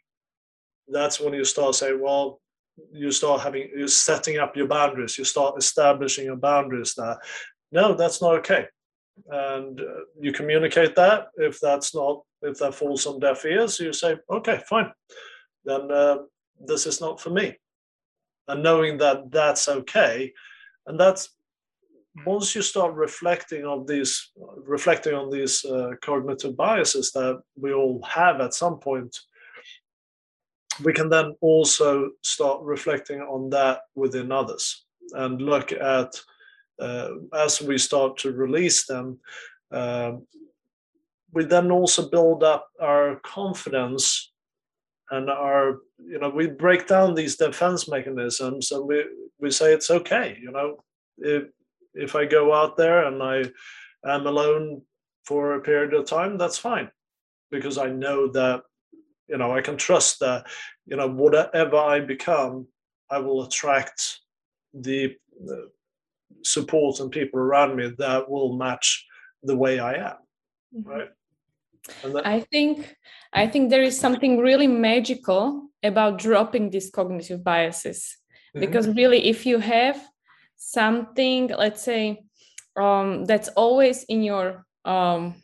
That's 0.88 1.20
when 1.20 1.34
you 1.34 1.44
start 1.44 1.74
saying 1.74 2.00
well 2.00 2.40
you 2.92 3.10
start 3.10 3.40
having 3.40 3.68
you're 3.76 3.88
setting 3.88 4.38
up 4.38 4.56
your 4.56 4.68
boundaries 4.68 5.18
you 5.18 5.24
start 5.24 5.58
establishing 5.58 6.26
your 6.26 6.36
boundaries 6.36 6.94
that 6.94 7.18
no 7.72 7.94
that's 7.94 8.22
not 8.22 8.36
okay. 8.36 8.66
And 9.28 9.80
uh, 9.80 9.84
you 10.20 10.32
communicate 10.32 10.94
that. 10.94 11.26
If 11.36 11.58
that's 11.58 11.94
not 11.94 12.22
if 12.42 12.58
that 12.58 12.74
falls 12.74 13.04
on 13.06 13.18
deaf 13.18 13.44
ears 13.44 13.80
you 13.80 13.92
say 13.92 14.16
okay 14.30 14.62
fine 14.68 14.92
then 15.68 15.90
uh, 15.90 16.18
this 16.60 16.86
is 16.86 17.00
not 17.00 17.20
for 17.20 17.30
me. 17.30 17.56
And 18.46 18.62
knowing 18.62 18.98
that 18.98 19.30
that's 19.30 19.68
okay 19.68 20.32
and 20.86 20.98
that's 20.98 21.30
once 22.26 22.54
you 22.54 22.62
start 22.62 22.94
reflecting 22.94 23.64
on 23.64 23.84
these 23.86 24.30
reflecting 24.56 25.14
on 25.14 25.30
these 25.30 25.64
uh, 25.64 25.90
cognitive 26.00 26.56
biases 26.56 27.12
that 27.12 27.40
we 27.56 27.72
all 27.72 28.02
have 28.02 28.40
at 28.40 28.54
some 28.54 28.78
point 28.78 29.16
we 30.82 30.92
can 30.92 31.08
then 31.10 31.34
also 31.40 32.10
start 32.22 32.62
reflecting 32.62 33.20
on 33.20 33.50
that 33.50 33.80
within 33.94 34.32
others 34.32 34.86
and 35.12 35.42
look 35.42 35.72
at 35.72 36.14
uh, 36.80 37.10
as 37.34 37.60
we 37.60 37.76
start 37.78 38.16
to 38.18 38.32
release 38.32 38.86
them, 38.86 39.18
uh, 39.72 40.12
we 41.32 41.44
then 41.44 41.70
also 41.70 42.08
build 42.08 42.42
up 42.42 42.68
our 42.80 43.16
confidence 43.24 44.32
and 45.10 45.30
our 45.30 45.78
you 45.98 46.18
know 46.18 46.28
we 46.28 46.46
break 46.46 46.86
down 46.86 47.14
these 47.14 47.36
defense 47.36 47.88
mechanisms 47.88 48.70
and 48.70 48.86
we 48.86 49.04
we 49.38 49.50
say 49.50 49.72
it's 49.72 49.90
okay 49.90 50.38
you 50.40 50.50
know 50.50 50.82
if 51.18 51.44
if 51.94 52.14
i 52.14 52.24
go 52.24 52.52
out 52.52 52.76
there 52.76 53.06
and 53.06 53.22
i 53.22 53.42
am 54.06 54.26
alone 54.26 54.82
for 55.24 55.54
a 55.54 55.60
period 55.60 55.94
of 55.94 56.06
time 56.06 56.38
that's 56.38 56.58
fine 56.58 56.90
because 57.50 57.78
i 57.78 57.88
know 57.88 58.28
that 58.28 58.62
you 59.28 59.38
know 59.38 59.54
i 59.54 59.60
can 59.60 59.76
trust 59.76 60.20
that 60.20 60.46
you 60.86 60.96
know 60.96 61.08
whatever 61.08 61.76
i 61.76 62.00
become 62.00 62.66
i 63.10 63.18
will 63.18 63.44
attract 63.44 64.20
the, 64.74 65.14
the 65.44 65.70
support 66.44 67.00
and 67.00 67.10
people 67.10 67.40
around 67.40 67.76
me 67.76 67.92
that 67.98 68.28
will 68.28 68.56
match 68.56 69.06
the 69.42 69.56
way 69.56 69.78
I 69.78 69.94
am. 69.94 70.16
Mm-hmm. 70.76 70.88
Right. 70.88 71.08
That- 72.02 72.26
I 72.26 72.40
think 72.40 72.96
I 73.32 73.46
think 73.46 73.70
there 73.70 73.82
is 73.82 73.98
something 73.98 74.38
really 74.38 74.66
magical 74.66 75.70
about 75.82 76.18
dropping 76.18 76.70
these 76.70 76.90
cognitive 76.90 77.44
biases. 77.44 78.16
Mm-hmm. 78.54 78.60
Because 78.60 78.88
really 78.88 79.28
if 79.28 79.46
you 79.46 79.58
have 79.58 80.00
something, 80.56 81.48
let's 81.48 81.82
say, 81.82 82.24
um, 82.76 83.24
that's 83.24 83.48
always 83.48 84.04
in 84.04 84.22
your 84.22 84.64
um, 84.84 85.34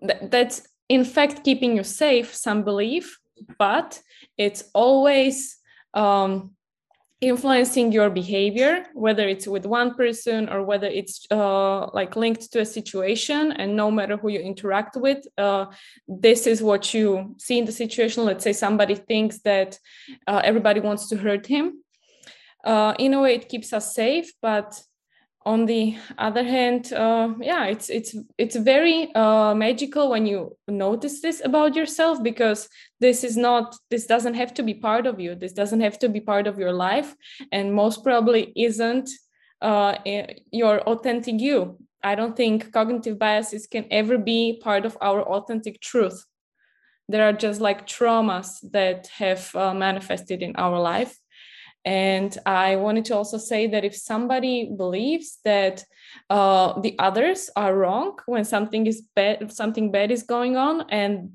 th- 0.00 0.30
that's 0.30 0.68
in 0.88 1.04
fact 1.04 1.44
keeping 1.44 1.76
you 1.76 1.84
safe, 1.84 2.34
some 2.34 2.62
belief, 2.64 3.18
but 3.58 4.00
it's 4.36 4.64
always 4.74 5.56
um, 5.94 6.54
influencing 7.22 7.92
your 7.92 8.10
behavior 8.10 8.84
whether 8.94 9.28
it's 9.28 9.46
with 9.46 9.64
one 9.64 9.94
person 9.94 10.48
or 10.48 10.64
whether 10.64 10.88
it's 10.88 11.24
uh, 11.30 11.86
like 11.92 12.16
linked 12.16 12.50
to 12.52 12.60
a 12.60 12.66
situation 12.66 13.52
and 13.52 13.76
no 13.76 13.92
matter 13.92 14.16
who 14.16 14.28
you 14.28 14.40
interact 14.40 14.96
with 14.96 15.24
uh, 15.38 15.66
this 16.08 16.48
is 16.48 16.62
what 16.62 16.92
you 16.92 17.34
see 17.38 17.58
in 17.58 17.64
the 17.64 17.72
situation. 17.72 18.24
Let's 18.24 18.44
say 18.44 18.52
somebody 18.52 18.96
thinks 18.96 19.38
that 19.40 19.78
uh, 20.26 20.40
everybody 20.44 20.80
wants 20.80 21.08
to 21.10 21.16
hurt 21.16 21.46
him. 21.46 21.82
Uh, 22.64 22.94
in 22.98 23.14
a 23.14 23.20
way 23.20 23.34
it 23.34 23.48
keeps 23.48 23.72
us 23.72 23.92
safe 23.94 24.32
but 24.40 24.80
on 25.44 25.66
the 25.66 25.96
other 26.18 26.42
hand 26.42 26.92
uh, 26.92 27.28
yeah 27.40 27.66
it's 27.66 27.90
it's 27.90 28.14
it's 28.38 28.56
very 28.56 29.14
uh, 29.14 29.54
magical 29.54 30.10
when 30.10 30.26
you 30.26 30.56
notice 30.68 31.20
this 31.20 31.42
about 31.44 31.74
yourself 31.74 32.22
because 32.22 32.68
this 33.02 33.24
is 33.24 33.36
not 33.36 33.76
this 33.90 34.06
doesn't 34.06 34.34
have 34.34 34.54
to 34.54 34.62
be 34.62 34.74
part 34.74 35.06
of 35.06 35.18
you. 35.18 35.34
This 35.34 35.52
doesn't 35.52 35.80
have 35.80 35.98
to 35.98 36.08
be 36.08 36.20
part 36.20 36.46
of 36.46 36.58
your 36.58 36.72
life 36.72 37.14
and 37.50 37.74
most 37.74 38.04
probably 38.04 38.52
isn't 38.54 39.10
uh, 39.60 39.96
your 40.52 40.80
authentic 40.82 41.40
you. 41.40 41.78
I 42.04 42.14
don't 42.14 42.36
think 42.36 42.72
cognitive 42.72 43.18
biases 43.18 43.66
can 43.66 43.86
ever 43.90 44.18
be 44.18 44.60
part 44.62 44.86
of 44.86 44.96
our 45.00 45.22
authentic 45.22 45.80
truth. 45.80 46.24
There 47.08 47.28
are 47.28 47.32
just 47.32 47.60
like 47.60 47.86
traumas 47.86 48.48
that 48.70 49.08
have 49.18 49.54
uh, 49.54 49.74
manifested 49.74 50.42
in 50.42 50.54
our 50.56 50.80
life 50.80 51.18
and 51.84 52.36
I 52.46 52.76
wanted 52.76 53.04
to 53.06 53.16
also 53.16 53.38
say 53.38 53.66
that 53.68 53.84
if 53.84 53.96
somebody 53.96 54.72
believes 54.76 55.38
that 55.44 55.84
uh, 56.30 56.80
the 56.80 56.96
others 56.98 57.50
are 57.56 57.74
wrong 57.74 58.18
when 58.26 58.44
something 58.44 58.86
is 58.86 59.02
bad, 59.14 59.52
something 59.52 59.90
bad 59.90 60.10
is 60.10 60.22
going 60.22 60.56
on, 60.56 60.86
and 60.90 61.32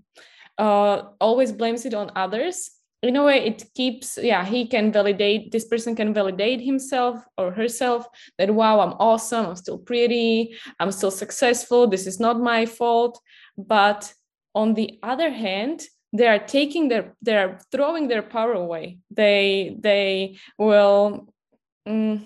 uh, 0.57 1.03
always 1.19 1.51
blames 1.51 1.85
it 1.85 1.93
on 1.93 2.11
others, 2.15 2.71
in 3.03 3.15
a 3.15 3.23
way 3.23 3.45
it 3.45 3.63
keeps 3.75 4.17
yeah 4.21 4.43
he 4.43 4.65
can 4.65 4.91
validate 4.91 5.51
this 5.51 5.65
person 5.65 5.95
can 5.95 6.13
validate 6.13 6.59
himself 6.61 7.23
or 7.37 7.51
herself 7.51 8.07
that 8.39 8.49
wow 8.51 8.79
i'm 8.79 8.93
awesome 8.93 9.45
i'm 9.45 9.55
still 9.55 9.77
pretty 9.77 10.55
i'm 10.79 10.91
still 10.91 11.11
successful 11.11 11.87
this 11.87 12.07
is 12.07 12.19
not 12.19 12.39
my 12.39 12.65
fault. 12.65 13.19
But 13.57 14.13
on 14.53 14.73
the 14.73 14.99
other 15.03 15.31
hand 15.31 15.83
they 16.13 16.27
are 16.27 16.39
taking 16.39 16.87
their 16.87 17.15
they 17.21 17.37
are 17.37 17.59
throwing 17.71 18.07
their 18.07 18.21
power 18.21 18.53
away. 18.53 18.99
They 19.11 19.75
they 19.79 20.37
will 20.57 21.33
mm, 21.87 22.23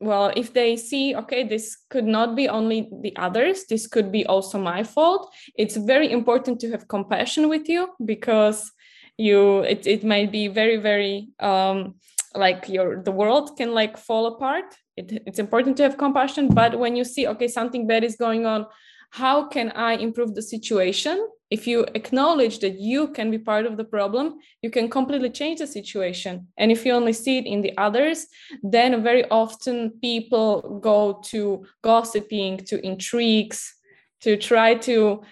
well 0.00 0.32
if 0.34 0.52
they 0.52 0.76
see 0.76 1.14
okay 1.14 1.46
this 1.46 1.76
could 1.90 2.06
not 2.06 2.34
be 2.34 2.48
only 2.48 2.88
the 3.02 3.14
others 3.16 3.66
this 3.68 3.86
could 3.86 4.10
be 4.10 4.24
also 4.26 4.58
my 4.58 4.82
fault 4.82 5.32
it's 5.56 5.76
very 5.76 6.10
important 6.10 6.58
to 6.58 6.70
have 6.70 6.88
compassion 6.88 7.48
with 7.48 7.68
you 7.68 7.88
because 8.04 8.72
you 9.18 9.60
it, 9.60 9.86
it 9.86 10.02
might 10.02 10.32
be 10.32 10.48
very 10.48 10.78
very 10.78 11.28
um 11.40 11.94
like 12.34 12.68
your 12.68 13.02
the 13.02 13.10
world 13.10 13.56
can 13.56 13.74
like 13.74 13.98
fall 13.98 14.26
apart. 14.26 14.76
It, 14.96 15.22
it's 15.26 15.38
important 15.38 15.76
to 15.78 15.82
have 15.82 15.98
compassion 15.98 16.48
but 16.48 16.78
when 16.78 16.96
you 16.96 17.04
see 17.04 17.26
okay 17.26 17.48
something 17.48 17.86
bad 17.86 18.04
is 18.04 18.16
going 18.16 18.46
on 18.46 18.66
how 19.10 19.48
can 19.48 19.72
i 19.74 19.94
improve 19.94 20.34
the 20.34 20.42
situation? 20.42 21.28
If 21.50 21.66
you 21.66 21.84
acknowledge 21.96 22.60
that 22.60 22.78
you 22.78 23.08
can 23.08 23.28
be 23.28 23.38
part 23.38 23.66
of 23.66 23.76
the 23.76 23.84
problem 23.84 24.38
you 24.62 24.70
can 24.70 24.88
completely 24.88 25.30
change 25.30 25.58
the 25.58 25.66
situation. 25.66 26.46
And 26.56 26.70
if 26.70 26.86
you 26.86 26.92
only 26.92 27.12
see 27.12 27.38
it 27.38 27.46
in 27.46 27.60
the 27.60 27.76
others 27.76 28.26
then 28.62 29.02
very 29.02 29.24
often 29.30 29.98
people 30.00 30.80
go 30.80 31.20
to 31.24 31.64
gossiping 31.82 32.58
to 32.66 32.84
intrigues 32.86 33.74
to 34.20 34.36
try 34.36 34.74
to 34.74 35.22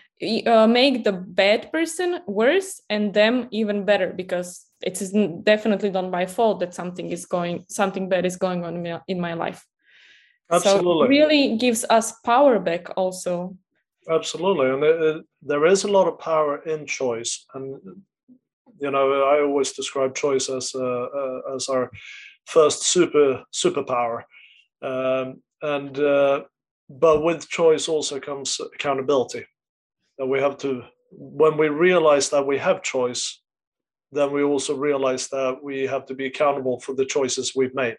uh, 0.46 0.66
make 0.66 1.04
the 1.04 1.12
bad 1.12 1.70
person 1.70 2.20
worse 2.26 2.80
and 2.90 3.14
them 3.14 3.46
even 3.50 3.84
better 3.84 4.12
because 4.12 4.66
it 4.82 5.00
is 5.00 5.12
definitely 5.42 5.90
not 5.90 6.10
my 6.10 6.26
fault 6.26 6.60
that 6.60 6.74
something 6.74 7.10
is 7.10 7.26
going 7.26 7.64
something 7.68 8.08
bad 8.08 8.24
is 8.26 8.36
going 8.36 8.64
on 8.64 9.00
in 9.06 9.20
my 9.20 9.34
life. 9.34 9.64
Absolutely. 10.50 10.82
so 10.82 11.02
it 11.02 11.08
really 11.08 11.56
gives 11.56 11.84
us 11.90 12.12
power 12.20 12.58
back 12.58 12.88
also 12.96 13.56
absolutely 14.10 14.70
and 14.70 15.24
there 15.42 15.66
is 15.66 15.84
a 15.84 15.90
lot 15.90 16.08
of 16.08 16.18
power 16.18 16.62
in 16.62 16.86
choice 16.86 17.46
and 17.54 17.76
you 18.80 18.90
know 18.90 19.22
i 19.24 19.40
always 19.40 19.72
describe 19.72 20.14
choice 20.14 20.48
as 20.48 20.72
uh, 20.74 21.06
uh, 21.20 21.40
as 21.54 21.68
our 21.68 21.90
first 22.48 22.82
super 22.82 23.44
superpower. 23.52 24.22
Um, 24.82 25.42
and 25.62 25.98
uh, 25.98 26.44
but 26.88 27.22
with 27.22 27.48
choice 27.48 27.88
also 27.88 28.18
comes 28.18 28.60
accountability. 28.74 29.44
That 30.18 30.26
we 30.26 30.40
have 30.40 30.56
to 30.58 30.82
when 31.12 31.56
we 31.56 31.68
realize 31.68 32.30
that 32.30 32.46
we 32.46 32.58
have 32.58 32.82
choice, 32.82 33.40
then 34.12 34.32
we 34.32 34.42
also 34.42 34.74
realize 34.74 35.28
that 35.28 35.58
we 35.62 35.86
have 35.86 36.06
to 36.06 36.14
be 36.14 36.26
accountable 36.26 36.80
for 36.80 36.94
the 36.94 37.04
choices 37.04 37.54
we've 37.54 37.74
made. 37.74 37.98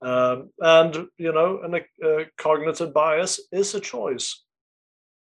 Um, 0.00 0.50
and 0.60 1.08
you 1.18 1.32
know, 1.32 1.60
and 1.62 1.74
a, 1.76 1.82
a 2.04 2.26
cognitive 2.38 2.94
bias 2.94 3.40
is 3.52 3.74
a 3.74 3.80
choice 3.80 4.44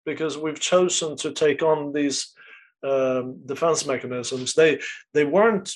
because 0.05 0.37
we've 0.37 0.59
chosen 0.59 1.15
to 1.17 1.31
take 1.31 1.61
on 1.61 1.93
these 1.93 2.33
um, 2.83 3.39
defense 3.45 3.85
mechanisms. 3.85 4.53
They 4.53 4.79
they 5.13 5.25
weren't 5.25 5.73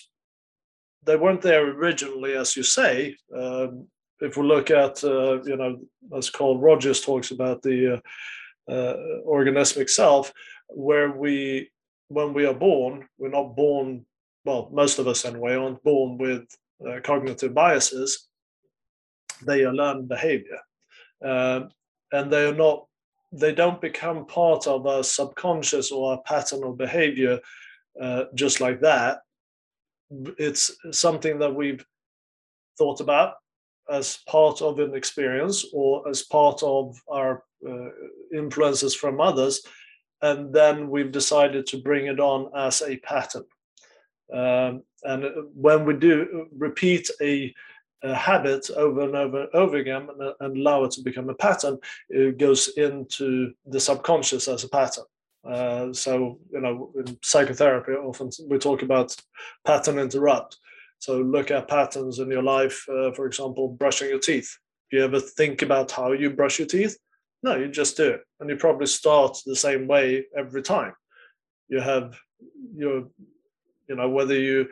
they 1.05 1.15
weren't 1.15 1.41
there 1.41 1.69
originally, 1.69 2.35
as 2.35 2.55
you 2.57 2.63
say. 2.63 3.15
Um, 3.35 3.87
if 4.21 4.37
we 4.37 4.43
look 4.43 4.71
at 4.71 5.03
uh, 5.03 5.43
you 5.43 5.55
know, 5.55 5.79
as 6.17 6.29
Carl 6.29 6.59
Rogers 6.59 7.01
talks 7.01 7.31
about 7.31 7.61
the 7.61 8.01
uh, 8.67 8.71
uh, 8.71 8.95
organismic 9.27 9.89
self, 9.89 10.33
where 10.69 11.11
we 11.11 11.69
when 12.07 12.33
we 12.33 12.45
are 12.45 12.53
born, 12.53 13.07
we're 13.17 13.29
not 13.29 13.55
born. 13.55 14.05
Well, 14.45 14.69
most 14.71 14.99
of 14.99 15.07
us 15.07 15.25
anyway 15.25 15.55
aren't 15.55 15.83
born 15.83 16.17
with 16.17 16.45
uh, 16.87 16.99
cognitive 17.03 17.53
biases. 17.53 18.27
They 19.45 19.63
are 19.63 19.73
learned 19.73 20.07
behavior, 20.07 20.59
um, 21.23 21.69
and 22.11 22.31
they 22.31 22.45
are 22.45 22.53
not 22.53 22.85
they 23.35 23.53
don't 23.53 23.81
become 23.81 24.25
part 24.25 24.67
of 24.67 24.87
our 24.87 25.03
subconscious 25.03 25.91
or 25.91 26.11
our 26.11 26.21
pattern 26.21 26.63
of 26.63 26.77
behavior 26.77 27.39
uh, 28.01 28.25
just 28.33 28.61
like 28.61 28.81
that. 28.81 29.19
It's 30.37 30.71
something 30.91 31.39
that 31.39 31.53
we've 31.53 31.85
thought 32.77 33.01
about 33.01 33.35
as 33.89 34.19
part 34.27 34.61
of 34.61 34.79
an 34.79 34.95
experience 34.95 35.65
or 35.73 36.07
as 36.09 36.23
part 36.23 36.63
of 36.63 36.99
our 37.07 37.43
uh, 37.67 37.89
influences 38.33 38.95
from 38.95 39.21
others. 39.21 39.61
And 40.21 40.53
then 40.53 40.89
we've 40.89 41.11
decided 41.11 41.67
to 41.67 41.81
bring 41.81 42.07
it 42.07 42.19
on 42.19 42.51
as 42.55 42.81
a 42.81 42.97
pattern. 42.97 43.45
Um, 44.33 44.83
and 45.03 45.25
when 45.53 45.85
we 45.85 45.93
do 45.93 46.47
repeat 46.57 47.09
a 47.21 47.53
a 48.05 48.15
habit 48.15 48.69
over 48.75 49.01
and 49.01 49.15
over 49.15 49.41
and 49.41 49.49
over 49.53 49.77
again 49.77 50.07
and, 50.09 50.33
and, 50.39 50.57
allow 50.57 50.83
it 50.83 50.91
to 50.91 51.01
become 51.01 51.29
a 51.29 51.33
pattern, 51.35 51.77
it 52.09 52.37
goes 52.37 52.69
into 52.77 53.53
the 53.65 53.79
subconscious 53.79 54.47
as 54.47 54.63
a 54.63 54.69
pattern. 54.69 55.05
Uh, 55.47 55.93
so, 55.93 56.39
you 56.51 56.61
know, 56.61 56.91
in 56.97 57.17
psychotherapy, 57.21 57.91
often 57.91 58.29
we 58.47 58.57
talk 58.57 58.81
about 58.81 59.15
pattern 59.65 59.99
interrupt. 59.99 60.57
So, 60.99 61.19
look 61.19 61.51
at 61.51 61.67
patterns 61.67 62.19
in 62.19 62.29
your 62.29 62.43
life, 62.43 62.85
uh, 62.89 63.11
for 63.11 63.27
example, 63.27 63.69
brushing 63.69 64.09
your 64.09 64.19
teeth. 64.19 64.57
Do 64.89 64.97
you 64.97 65.03
ever 65.03 65.19
think 65.19 65.61
about 65.61 65.91
how 65.91 66.11
you 66.13 66.31
brush 66.31 66.59
your 66.59 66.67
teeth? 66.67 66.97
No, 67.43 67.55
you 67.55 67.67
just 67.67 67.97
do 67.97 68.09
it. 68.09 68.21
And 68.39 68.49
you 68.49 68.55
probably 68.55 68.87
start 68.87 69.37
the 69.45 69.55
same 69.55 69.87
way 69.87 70.25
every 70.35 70.63
time. 70.63 70.93
You 71.67 71.79
have 71.79 72.17
your 72.75 73.07
you 73.87 73.95
know 73.95 74.09
whether 74.09 74.37
you 74.37 74.67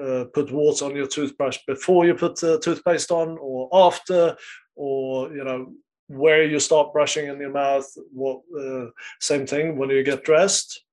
uh, 0.00 0.24
put 0.32 0.50
water 0.50 0.84
on 0.84 0.96
your 0.96 1.06
toothbrush 1.06 1.58
before 1.66 2.06
you 2.06 2.14
put 2.14 2.38
the 2.40 2.58
toothpaste 2.60 3.10
on 3.10 3.38
or 3.40 3.68
after 3.72 4.36
or 4.74 5.32
you 5.32 5.44
know 5.44 5.72
where 6.08 6.44
you 6.44 6.60
start 6.60 6.92
brushing 6.92 7.26
in 7.26 7.40
your 7.40 7.52
mouth 7.52 7.86
what 8.12 8.40
uh, 8.60 8.86
same 9.20 9.46
thing 9.46 9.76
when 9.76 9.90
you 9.90 10.02
get 10.02 10.24
dressed 10.24 10.84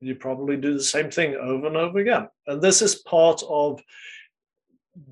you 0.00 0.14
probably 0.14 0.56
do 0.56 0.74
the 0.74 0.82
same 0.82 1.10
thing 1.10 1.34
over 1.36 1.66
and 1.66 1.76
over 1.76 1.98
again. 1.98 2.28
And 2.46 2.60
this 2.60 2.82
is 2.82 2.96
part 2.96 3.42
of 3.48 3.82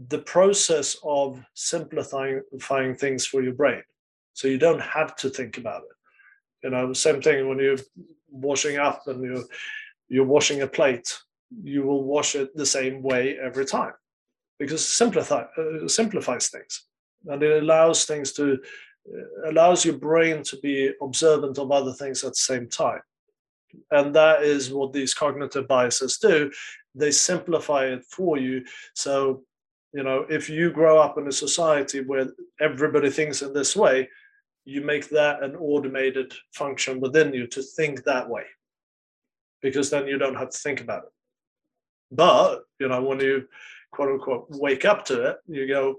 the 0.08 0.18
process 0.18 0.96
of 1.04 1.42
simplifying 1.54 2.94
things 2.94 3.26
for 3.26 3.42
your 3.42 3.52
brain. 3.52 3.82
So 4.32 4.48
you 4.48 4.58
don't 4.58 4.80
have 4.80 5.14
to 5.16 5.30
think 5.30 5.58
about 5.58 5.82
it. 5.82 5.88
You 6.64 6.70
know 6.70 6.92
same 6.94 7.20
thing 7.20 7.46
when 7.46 7.58
you're 7.58 7.76
washing 8.30 8.78
up 8.78 9.02
and 9.06 9.22
you're 9.22 9.44
you're 10.08 10.24
washing 10.24 10.62
a 10.62 10.66
plate 10.66 11.18
you 11.62 11.82
will 11.82 12.04
wash 12.04 12.34
it 12.34 12.54
the 12.56 12.66
same 12.66 13.02
way 13.02 13.38
every 13.38 13.64
time 13.64 13.92
because 14.58 14.86
simplify 14.86 15.44
uh, 15.58 15.88
simplifies 15.88 16.48
things 16.48 16.84
and 17.26 17.42
it 17.42 17.62
allows 17.62 18.04
things 18.04 18.32
to 18.32 18.58
uh, 19.12 19.50
allows 19.50 19.84
your 19.84 19.98
brain 19.98 20.42
to 20.42 20.56
be 20.58 20.92
observant 21.02 21.58
of 21.58 21.70
other 21.70 21.92
things 21.92 22.24
at 22.24 22.30
the 22.30 22.36
same 22.36 22.68
time. 22.68 23.00
And 23.90 24.14
that 24.14 24.42
is 24.42 24.70
what 24.70 24.92
these 24.92 25.14
cognitive 25.14 25.66
biases 25.66 26.18
do. 26.18 26.50
They 26.94 27.10
simplify 27.10 27.86
it 27.86 28.04
for 28.04 28.38
you. 28.38 28.64
So 28.94 29.44
you 29.94 30.02
know 30.02 30.26
if 30.28 30.50
you 30.50 30.70
grow 30.70 30.98
up 30.98 31.16
in 31.16 31.28
a 31.28 31.32
society 31.32 32.00
where 32.00 32.26
everybody 32.60 33.08
thinks 33.08 33.40
in 33.40 33.54
this 33.54 33.74
way 33.74 34.08
you 34.64 34.80
make 34.80 35.08
that 35.10 35.42
an 35.42 35.54
automated 35.56 36.34
function 36.52 37.00
within 37.00 37.32
you 37.32 37.46
to 37.46 37.62
think 37.62 38.02
that 38.04 38.28
way 38.28 38.44
because 39.62 39.88
then 39.90 40.06
you 40.06 40.18
don't 40.18 40.34
have 40.34 40.50
to 40.50 40.58
think 40.58 40.80
about 40.80 41.04
it 41.04 41.13
but, 42.10 42.62
you 42.78 42.88
know, 42.88 43.02
when 43.02 43.20
you 43.20 43.46
quote 43.90 44.10
unquote 44.10 44.46
wake 44.50 44.84
up 44.84 45.04
to 45.06 45.30
it, 45.30 45.36
you 45.46 45.66
go, 45.66 45.96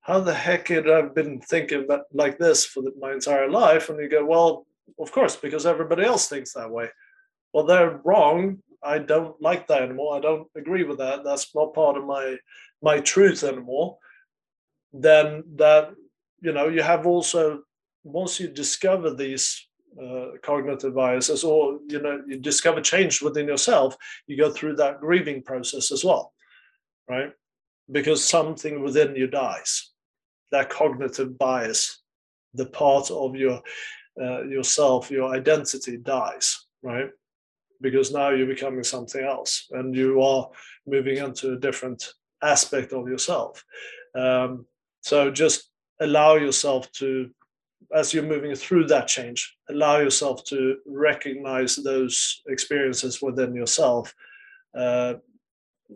how 0.00 0.20
the 0.20 0.34
heck 0.34 0.68
had 0.68 0.88
I 0.88 1.02
been 1.02 1.40
thinking 1.40 1.84
about 1.84 2.04
like 2.12 2.38
this 2.38 2.64
for 2.64 2.82
the, 2.82 2.92
my 2.98 3.12
entire 3.12 3.50
life? 3.50 3.88
And 3.88 3.98
you 3.98 4.08
go, 4.08 4.24
well, 4.24 4.66
of 4.98 5.12
course, 5.12 5.36
because 5.36 5.66
everybody 5.66 6.04
else 6.04 6.28
thinks 6.28 6.54
that 6.54 6.70
way. 6.70 6.88
Well, 7.52 7.66
they're 7.66 8.00
wrong. 8.04 8.58
I 8.82 8.98
don't 8.98 9.40
like 9.42 9.66
that 9.68 9.82
anymore. 9.82 10.16
I 10.16 10.20
don't 10.20 10.48
agree 10.56 10.84
with 10.84 10.98
that. 10.98 11.24
That's 11.24 11.54
not 11.54 11.74
part 11.74 11.96
of 11.96 12.04
my 12.04 12.36
my 12.80 13.00
truth 13.00 13.44
anymore. 13.44 13.98
Then 14.92 15.42
that 15.56 15.90
you 16.40 16.52
know 16.52 16.68
you 16.68 16.82
have 16.82 17.06
also 17.06 17.62
once 18.04 18.40
you 18.40 18.48
discover 18.48 19.12
these 19.12 19.67
uh, 20.02 20.36
cognitive 20.42 20.94
biases 20.94 21.44
or 21.44 21.78
you 21.88 22.00
know 22.00 22.22
you 22.26 22.38
discover 22.38 22.80
change 22.80 23.20
within 23.20 23.48
yourself 23.48 23.96
you 24.26 24.36
go 24.36 24.50
through 24.50 24.76
that 24.76 25.00
grieving 25.00 25.42
process 25.42 25.90
as 25.90 26.04
well 26.04 26.32
right? 27.08 27.32
Because 27.90 28.22
something 28.22 28.82
within 28.82 29.16
you 29.16 29.26
dies. 29.26 29.90
That 30.52 30.70
cognitive 30.70 31.38
bias 31.38 32.02
the 32.54 32.66
part 32.66 33.10
of 33.10 33.36
your 33.36 33.60
uh, 34.20 34.42
yourself 34.44 35.10
your 35.10 35.34
identity 35.34 35.96
dies 35.96 36.66
right? 36.82 37.10
Because 37.80 38.12
now 38.12 38.30
you're 38.30 38.46
becoming 38.46 38.84
something 38.84 39.22
else 39.22 39.66
and 39.72 39.94
you 39.94 40.22
are 40.22 40.48
moving 40.86 41.18
into 41.18 41.52
a 41.52 41.58
different 41.58 42.12
aspect 42.42 42.92
of 42.92 43.08
yourself. 43.08 43.64
Um, 44.14 44.66
so 45.02 45.30
just 45.30 45.70
allow 46.00 46.36
yourself 46.36 46.90
to 46.92 47.30
as 47.94 48.12
you're 48.12 48.22
moving 48.22 48.54
through 48.54 48.86
that 48.86 49.08
change, 49.08 49.56
allow 49.70 49.98
yourself 49.98 50.44
to 50.44 50.76
recognize 50.86 51.76
those 51.76 52.42
experiences 52.48 53.22
within 53.22 53.54
yourself. 53.54 54.14
Uh, 54.76 55.14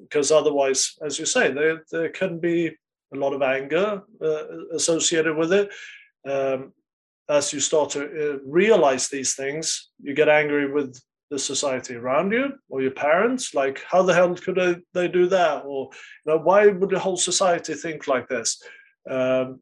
because 0.03 0.33
otherwise, 0.33 0.97
as 1.05 1.19
you 1.19 1.27
say, 1.27 1.53
there, 1.53 1.85
there 1.91 2.09
can 2.09 2.39
be 2.39 2.69
a 3.15 3.17
lot 3.17 3.35
of 3.35 3.43
anger 3.43 4.03
uh, 4.23 4.45
associated 4.75 5.37
with 5.37 5.53
it. 5.53 5.71
Um, 6.27 6.73
as 7.29 7.53
you 7.53 7.61
start 7.61 7.91
to 7.91 8.05
uh, 8.05 8.39
realize 8.45 9.09
these 9.09 9.35
things, 9.35 9.91
you 10.03 10.15
get 10.15 10.29
angry 10.29 10.73
with 10.73 10.99
the 11.31 11.39
society 11.39 11.95
around 11.95 12.33
you 12.33 12.53
or 12.69 12.83
your 12.83 12.91
parents. 12.91 13.55
Like, 13.55 13.83
how 13.91 14.03
the 14.03 14.15
hell 14.15 14.35
could 14.35 14.57
they, 14.57 14.77
they 14.93 15.09
do 15.09 15.27
that? 15.29 15.65
Or, 15.65 15.91
you 16.25 16.33
know, 16.33 16.39
why 16.39 16.69
would 16.69 16.91
the 16.91 16.99
whole 16.99 17.17
society 17.17 17.75
think 17.75 18.07
like 18.07 18.29
this? 18.29 18.63
Um, 19.09 19.61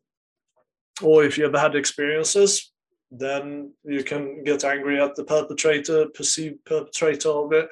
or 1.03 1.25
if 1.25 1.39
you 1.39 1.47
ever 1.47 1.59
had 1.59 1.75
experiences, 1.75 2.73
then 3.11 3.73
you 3.85 4.05
can 4.05 4.45
get 4.45 4.65
angry 4.65 5.01
at 5.01 5.17
the 5.17 5.25
perpetrator, 5.25 6.07
perceived 6.15 6.65
perpetrator 6.65 7.29
of 7.29 7.53
it, 7.53 7.69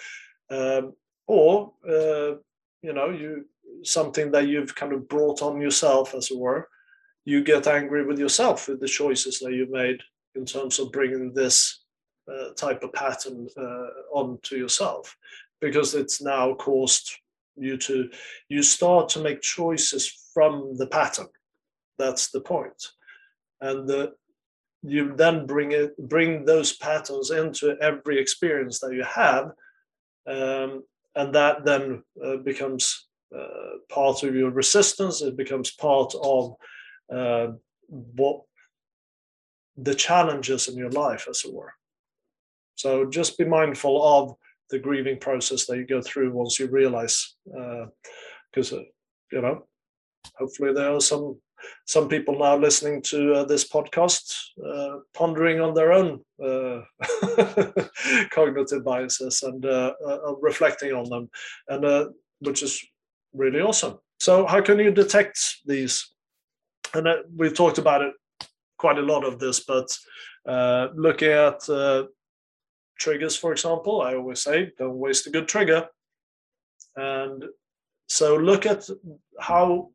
um, 0.50 0.92
or 1.26 1.72
uh, 1.88 2.34
you 2.82 2.92
know, 2.92 3.10
you 3.10 3.46
something 3.82 4.30
that 4.32 4.48
you've 4.48 4.74
kind 4.74 4.92
of 4.92 5.08
brought 5.08 5.42
on 5.42 5.60
yourself, 5.60 6.14
as 6.14 6.30
it 6.30 6.38
were. 6.38 6.68
You 7.24 7.44
get 7.44 7.66
angry 7.66 8.04
with 8.04 8.18
yourself 8.18 8.68
with 8.68 8.80
the 8.80 8.88
choices 8.88 9.38
that 9.40 9.52
you've 9.52 9.70
made 9.70 10.00
in 10.34 10.44
terms 10.44 10.78
of 10.78 10.90
bringing 10.90 11.32
this 11.32 11.84
uh, 12.30 12.52
type 12.54 12.82
of 12.82 12.92
pattern 12.92 13.48
uh, 13.56 13.88
onto 14.12 14.56
yourself, 14.56 15.16
because 15.60 15.94
it's 15.94 16.20
now 16.20 16.54
caused 16.54 17.12
you 17.56 17.76
to 17.76 18.10
you 18.48 18.62
start 18.62 19.08
to 19.10 19.20
make 19.20 19.40
choices 19.40 20.30
from 20.32 20.76
the 20.76 20.86
pattern. 20.86 21.28
That's 21.98 22.30
the 22.30 22.40
point 22.40 22.92
and 23.60 23.88
the, 23.88 24.12
you 24.82 25.14
then 25.16 25.46
bring 25.46 25.72
it 25.72 25.96
bring 26.08 26.44
those 26.44 26.76
patterns 26.76 27.30
into 27.30 27.76
every 27.80 28.20
experience 28.20 28.78
that 28.78 28.94
you 28.94 29.02
have 29.02 29.50
um, 30.28 30.84
and 31.16 31.34
that 31.34 31.64
then 31.64 32.02
uh, 32.24 32.36
becomes 32.36 33.08
uh, 33.36 33.78
part 33.88 34.22
of 34.22 34.34
your 34.34 34.50
resistance. 34.50 35.20
It 35.20 35.36
becomes 35.36 35.72
part 35.72 36.14
of 36.22 36.54
uh, 37.12 37.48
what 37.88 38.42
the 39.76 39.94
challenges 39.94 40.68
in 40.68 40.76
your 40.76 40.90
life 40.90 41.26
as 41.28 41.44
it 41.44 41.52
were. 41.52 41.72
So 42.76 43.06
just 43.06 43.38
be 43.38 43.44
mindful 43.44 44.02
of 44.02 44.34
the 44.70 44.78
grieving 44.78 45.18
process 45.18 45.66
that 45.66 45.78
you 45.78 45.86
go 45.86 46.02
through 46.02 46.32
once 46.32 46.58
you 46.58 46.68
realize 46.68 47.34
because 47.44 48.72
uh, 48.72 48.76
uh, 48.76 48.82
you 49.32 49.40
know 49.42 49.66
hopefully 50.36 50.72
there 50.72 50.92
are 50.92 51.00
some 51.00 51.40
some 51.86 52.08
people 52.08 52.38
now 52.38 52.56
listening 52.56 53.02
to 53.02 53.34
uh, 53.34 53.44
this 53.44 53.68
podcast 53.68 54.32
uh, 54.64 54.98
pondering 55.14 55.60
on 55.60 55.74
their 55.74 55.92
own 55.92 56.20
uh, 56.42 56.80
cognitive 58.30 58.84
biases 58.84 59.42
and 59.42 59.64
uh, 59.64 59.92
uh, 60.06 60.34
reflecting 60.36 60.92
on 60.92 61.08
them, 61.08 61.28
and 61.68 61.84
uh, 61.84 62.06
which 62.40 62.62
is 62.62 62.84
really 63.32 63.60
awesome. 63.60 63.98
So, 64.20 64.46
how 64.46 64.60
can 64.60 64.78
you 64.78 64.90
detect 64.90 65.38
these? 65.66 66.12
And 66.94 67.06
we've 67.36 67.54
talked 67.54 67.78
about 67.78 68.02
it 68.02 68.14
quite 68.78 68.98
a 68.98 69.02
lot 69.02 69.24
of 69.24 69.38
this, 69.38 69.60
but 69.60 69.96
looking 70.94 71.30
at 71.30 71.60
triggers, 72.98 73.36
for 73.36 73.52
example, 73.52 74.02
I 74.02 74.14
always 74.14 74.42
say, 74.42 74.72
don't 74.78 74.98
waste 74.98 75.26
a 75.26 75.30
good 75.30 75.48
trigger. 75.48 75.86
And 76.96 77.44
so, 78.08 78.36
look 78.36 78.66
at 78.66 78.88
how 79.38 79.90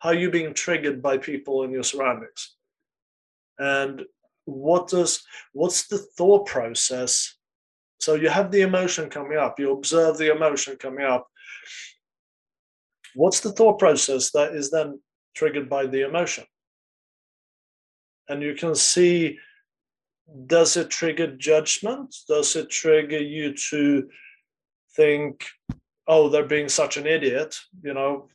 how 0.00 0.10
are 0.10 0.14
you 0.14 0.30
being 0.30 0.54
triggered 0.54 1.02
by 1.02 1.18
people 1.18 1.62
in 1.62 1.70
your 1.70 1.82
surroundings? 1.82 2.56
And 3.58 4.02
what 4.44 4.88
does 4.88 5.22
what's 5.52 5.86
the 5.86 5.98
thought 5.98 6.46
process? 6.46 7.36
So 8.00 8.14
you 8.14 8.30
have 8.30 8.50
the 8.50 8.62
emotion 8.62 9.10
coming 9.10 9.38
up 9.38 9.60
you 9.60 9.72
observe 9.72 10.18
the 10.18 10.34
emotion 10.34 10.76
coming 10.76 11.04
up. 11.04 11.28
What's 13.14 13.40
the 13.40 13.52
thought 13.52 13.78
process 13.78 14.30
that 14.32 14.54
is 14.54 14.70
then 14.70 15.00
triggered 15.34 15.68
by 15.68 15.86
the 15.86 16.06
emotion? 16.06 16.44
And 18.28 18.42
you 18.42 18.54
can 18.54 18.74
see 18.74 19.38
does 20.46 20.76
it 20.76 20.90
trigger 20.90 21.36
judgment? 21.36 22.14
Does 22.28 22.54
it 22.54 22.70
trigger 22.70 23.18
you 23.18 23.52
to 23.70 24.08
think 24.96 25.46
oh 26.06 26.28
they're 26.28 26.44
being 26.44 26.68
such 26.68 26.96
an 26.96 27.06
idiot 27.06 27.56
you 27.82 27.94
know 27.94 28.28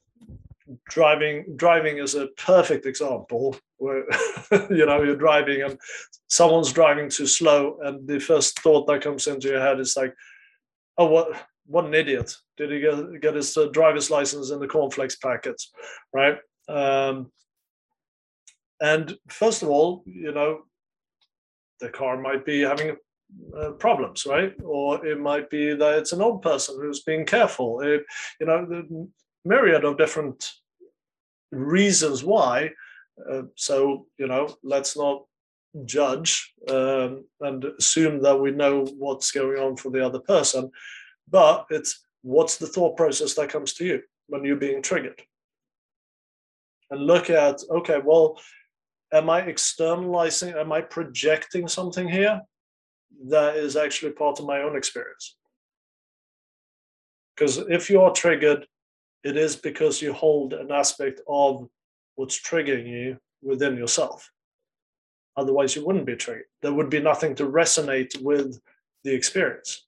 driving 0.88 1.46
driving 1.56 1.98
is 1.98 2.16
a 2.16 2.28
perfect 2.38 2.86
example 2.86 3.56
where 3.78 4.06
you 4.70 4.86
know 4.86 5.04
you're 5.04 5.16
driving 5.16 5.62
and 5.62 5.78
someone's 6.28 6.74
driving 6.74 7.10
too 7.10 7.28
slow 7.28 7.78
and 7.84 8.08
the 8.08 8.20
first 8.20 8.60
thought 8.60 8.88
that 8.88 9.02
comes 9.02 9.28
into 9.28 9.48
your 9.48 9.62
head 9.62 9.80
is 9.80 9.96
like 9.96 10.14
oh 10.98 11.06
what 11.06 11.48
what 11.68 11.86
an 11.86 11.96
idiot. 11.96 12.36
Did 12.58 12.72
he 12.72 12.80
get, 12.80 13.22
get 13.22 13.34
his 13.34 13.58
uh, 13.58 13.68
driver's 13.68 14.12
license 14.12 14.52
in 14.52 14.60
the 14.60 14.68
cornflakes 14.68 15.16
packet 15.16 15.62
right? 16.14 16.38
Um, 16.68 17.32
and 18.82 19.16
first 19.30 19.62
of 19.62 19.70
all 19.70 20.04
you 20.06 20.32
know 20.32 20.64
the 21.80 21.90
car 21.90 22.20
might 22.20 22.46
be 22.46 22.62
having 22.62 22.96
uh, 23.56 23.72
problems 23.72 24.26
right? 24.26 24.56
Or 24.64 25.06
it 25.06 25.20
might 25.20 25.50
be 25.50 25.76
that 25.76 26.00
it's 26.00 26.14
an 26.14 26.22
old 26.22 26.42
person 26.42 26.78
who's 26.80 27.04
being 27.04 27.26
careful. 27.26 27.82
It, 27.82 28.04
you 28.40 28.48
know 28.48 28.66
the, 28.66 29.08
myriad 29.46 29.86
of 29.86 29.98
different 29.98 30.52
reasons 31.52 32.24
why. 32.24 32.72
Uh, 33.32 33.44
so, 33.56 34.08
you 34.18 34.28
know, 34.28 34.54
let's 34.64 34.98
not 34.98 35.24
judge 35.86 36.54
um, 36.70 37.26
and 37.42 37.66
assume 37.80 38.22
that 38.22 38.40
we 38.40 38.52
know 38.52 38.86
what's 38.98 39.32
going 39.32 39.58
on 39.58 39.78
for 39.78 39.90
the 39.92 40.06
other 40.06 40.20
person. 40.20 40.72
But 41.30 41.66
it's 41.70 42.06
what's 42.22 42.58
the 42.58 42.68
thought 42.68 42.98
process 42.98 43.34
that 43.36 43.50
comes 43.50 43.74
to 43.74 43.86
you 43.86 44.02
when 44.28 44.44
you're 44.44 44.56
being 44.56 44.82
triggered? 44.82 45.22
And 46.92 47.02
look 47.02 47.30
at, 47.30 47.62
okay, 47.70 48.00
well, 48.04 48.40
am 49.12 49.30
I 49.30 49.42
externalizing, 49.42 50.54
am 50.54 50.72
I 50.72 50.82
projecting 50.82 51.68
something 51.68 52.08
here 52.08 52.42
that 53.28 53.56
is 53.56 53.76
actually 53.76 54.12
part 54.12 54.40
of 54.40 54.46
my 54.46 54.62
own 54.62 54.76
experience? 54.76 55.36
Because 57.36 57.58
if 57.58 57.90
you 57.90 58.02
are 58.02 58.14
triggered 58.14 58.66
it 59.26 59.36
is 59.36 59.56
because 59.56 60.04
you 60.04 60.14
hold 60.14 60.54
an 60.54 60.72
aspect 60.72 61.20
of 61.28 61.68
what's 62.16 62.40
triggering 62.40 62.88
you 62.88 63.18
within 63.42 63.76
yourself. 63.76 64.30
Otherwise, 65.36 65.76
you 65.76 65.84
wouldn't 65.84 66.06
be 66.06 66.16
triggered. 66.16 66.46
There 66.62 66.72
would 66.72 66.92
be 66.92 67.02
nothing 67.02 67.34
to 67.36 67.46
resonate 67.46 68.22
with 68.22 68.62
the 69.04 69.12
experience. 69.12 69.88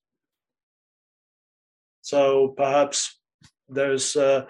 So 2.01 2.49
perhaps 2.57 3.19
there's 3.69 4.15
a 4.15 4.47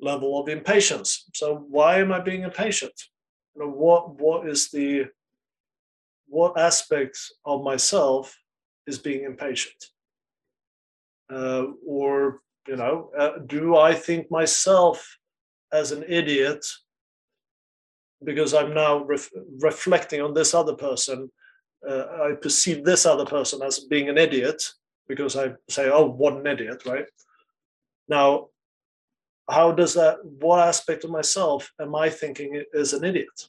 level 0.00 0.40
of 0.40 0.48
impatience. 0.48 1.26
So 1.34 1.66
why 1.68 1.98
am 1.98 2.10
I 2.10 2.20
being 2.20 2.42
impatient? 2.42 2.94
You 3.54 3.62
know, 3.62 3.70
what 3.70 4.18
what 4.18 4.48
is 4.48 4.70
the 4.70 5.06
what 6.26 6.58
aspect 6.58 7.18
of 7.44 7.64
myself 7.64 8.34
is 8.86 8.98
being 8.98 9.24
impatient? 9.24 9.84
Uh, 11.30 11.66
or 11.86 12.40
you 12.70 12.76
know, 12.76 13.10
uh, 13.18 13.32
do 13.46 13.76
I 13.76 13.92
think 13.94 14.30
myself 14.30 15.18
as 15.72 15.90
an 15.90 16.04
idiot 16.06 16.64
because 18.22 18.54
I'm 18.54 18.72
now 18.72 19.02
ref- 19.02 19.32
reflecting 19.58 20.20
on 20.20 20.34
this 20.34 20.54
other 20.54 20.76
person? 20.76 21.32
Uh, 21.86 22.04
I 22.26 22.32
perceive 22.40 22.84
this 22.84 23.06
other 23.06 23.26
person 23.26 23.60
as 23.62 23.80
being 23.80 24.08
an 24.08 24.18
idiot 24.18 24.62
because 25.08 25.36
I 25.36 25.54
say, 25.68 25.90
"Oh, 25.90 26.06
what 26.06 26.34
an 26.34 26.46
idiot!" 26.46 26.86
Right 26.86 27.08
now, 28.08 28.50
how 29.50 29.72
does 29.72 29.94
that? 29.94 30.24
What 30.24 30.60
aspect 30.60 31.02
of 31.02 31.10
myself 31.10 31.72
am 31.80 31.96
I 31.96 32.08
thinking 32.08 32.62
is 32.72 32.92
an 32.92 33.02
idiot? 33.02 33.48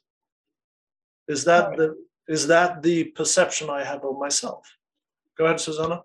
Is 1.27 1.43
that 1.43 1.67
right. 1.67 1.77
the 1.77 1.87
is 2.27 2.47
that 2.47 2.81
the 2.81 3.03
perception 3.19 3.69
I 3.69 3.83
have 3.83 4.03
of 4.03 4.17
myself? 4.17 4.63
Go 5.37 5.45
ahead, 5.45 5.59
Susanna 5.59 6.01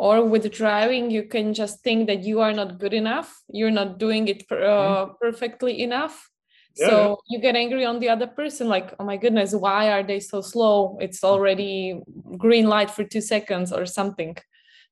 or 0.00 0.24
with 0.24 0.50
driving 0.50 1.10
you 1.10 1.22
can 1.22 1.52
just 1.52 1.84
think 1.84 2.06
that 2.06 2.24
you 2.24 2.40
are 2.40 2.54
not 2.54 2.78
good 2.78 2.94
enough. 2.94 3.28
You're 3.52 3.76
not 3.80 3.98
doing 3.98 4.28
it 4.28 4.44
uh, 4.50 4.54
mm-hmm. 4.54 5.12
perfectly 5.20 5.82
enough. 5.82 6.30
Yeah. 6.76 6.88
so 6.88 7.18
you 7.28 7.38
get 7.40 7.56
angry 7.56 7.84
on 7.84 7.98
the 7.98 8.08
other 8.08 8.28
person 8.28 8.68
like 8.68 8.94
oh 9.00 9.04
my 9.04 9.16
goodness 9.16 9.52
why 9.52 9.90
are 9.90 10.02
they 10.02 10.20
so 10.20 10.40
slow? 10.40 10.96
It's 11.00 11.22
already 11.22 12.00
green 12.38 12.66
light 12.74 12.90
for 12.90 13.04
two 13.04 13.20
seconds 13.20 13.72
or 13.72 13.84
something. 13.84 14.36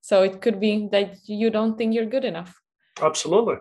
So 0.02 0.22
it 0.24 0.42
could 0.42 0.60
be 0.60 0.88
that 0.92 1.16
you 1.24 1.48
don't 1.50 1.78
think 1.78 1.94
you're 1.94 2.12
good 2.16 2.26
enough. 2.26 2.52
Absolutely. 3.00 3.58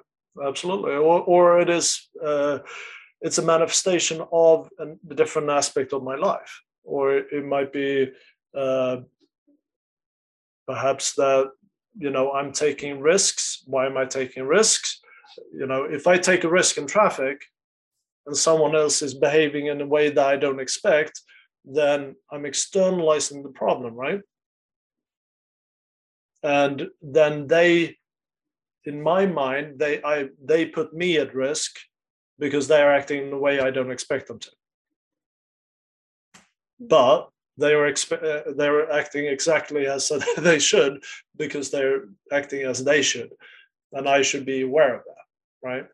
Absolutely. 0.49 0.91
Or, 0.91 1.21
or 1.33 1.61
it 1.61 1.69
is 1.69 2.09
uh, 2.21 2.59
it's 3.21 3.37
a 3.37 3.49
manifestation 3.53 4.21
of 4.33 4.69
a 4.79 5.15
different 5.15 5.49
aspect 5.49 5.93
of 5.93 6.03
my 6.03 6.15
life. 6.15 6.51
Or 6.83 7.15
it 7.17 7.45
might 7.45 7.71
be 7.71 8.11
uh, 8.53 8.97
perhaps 10.68 11.13
that 11.15 11.49
you 11.97 12.09
know 12.11 12.32
i'm 12.32 12.51
taking 12.51 12.99
risks. 12.99 13.63
Why 13.65 13.86
am 13.86 13.97
i 13.97 14.05
taking 14.05 14.45
risks? 14.45 14.99
You 15.53 15.65
know 15.65 15.84
if 15.84 16.05
i 16.07 16.18
take 16.18 16.43
a 16.43 16.49
risk 16.49 16.78
in 16.78 16.86
traffic 16.86 17.41
and 18.26 18.36
someone 18.36 18.76
else 18.76 19.01
is 19.01 19.13
behaving 19.13 19.68
in 19.68 19.82
a 19.82 19.86
way 19.88 20.09
that 20.09 20.28
i 20.28 20.36
don't 20.36 20.59
expect 20.59 21.22
then 21.65 22.15
i'm 22.32 22.45
externalizing 22.45 23.43
the 23.43 23.49
problem 23.49 23.95
right? 23.95 24.22
And 26.43 26.88
then 27.01 27.47
they 27.47 27.97
in 28.86 29.01
my 29.01 29.26
mind 29.26 29.80
they 29.80 30.03
i 30.03 30.30
they 30.43 30.65
put 30.65 30.93
me 30.93 31.18
at 31.18 31.34
risk 31.36 31.78
because 32.39 32.68
they 32.68 32.82
are 32.82 32.93
acting 32.93 33.28
in 33.28 33.34
a 33.34 33.38
way 33.38 33.59
i 33.59 33.72
don't 33.72 33.91
expect 33.91 34.28
them 34.28 34.39
to. 34.39 34.51
But 36.80 37.30
they 37.57 37.73
are 37.73 37.91
expe- 37.91 38.23
uh, 38.23 38.53
they're 38.55 38.91
acting 38.91 39.25
exactly 39.25 39.87
as 39.87 40.11
they 40.37 40.59
should 40.59 41.03
because 41.37 41.71
they're 41.71 42.05
acting 42.31 42.63
as 42.63 42.83
they 42.83 43.01
should. 43.01 43.31
And 43.93 44.07
i 44.07 44.21
should 44.21 44.45
be 44.45 44.61
aware 44.61 44.95
of 44.95 45.03
that 45.05 45.17
right? 45.63 45.87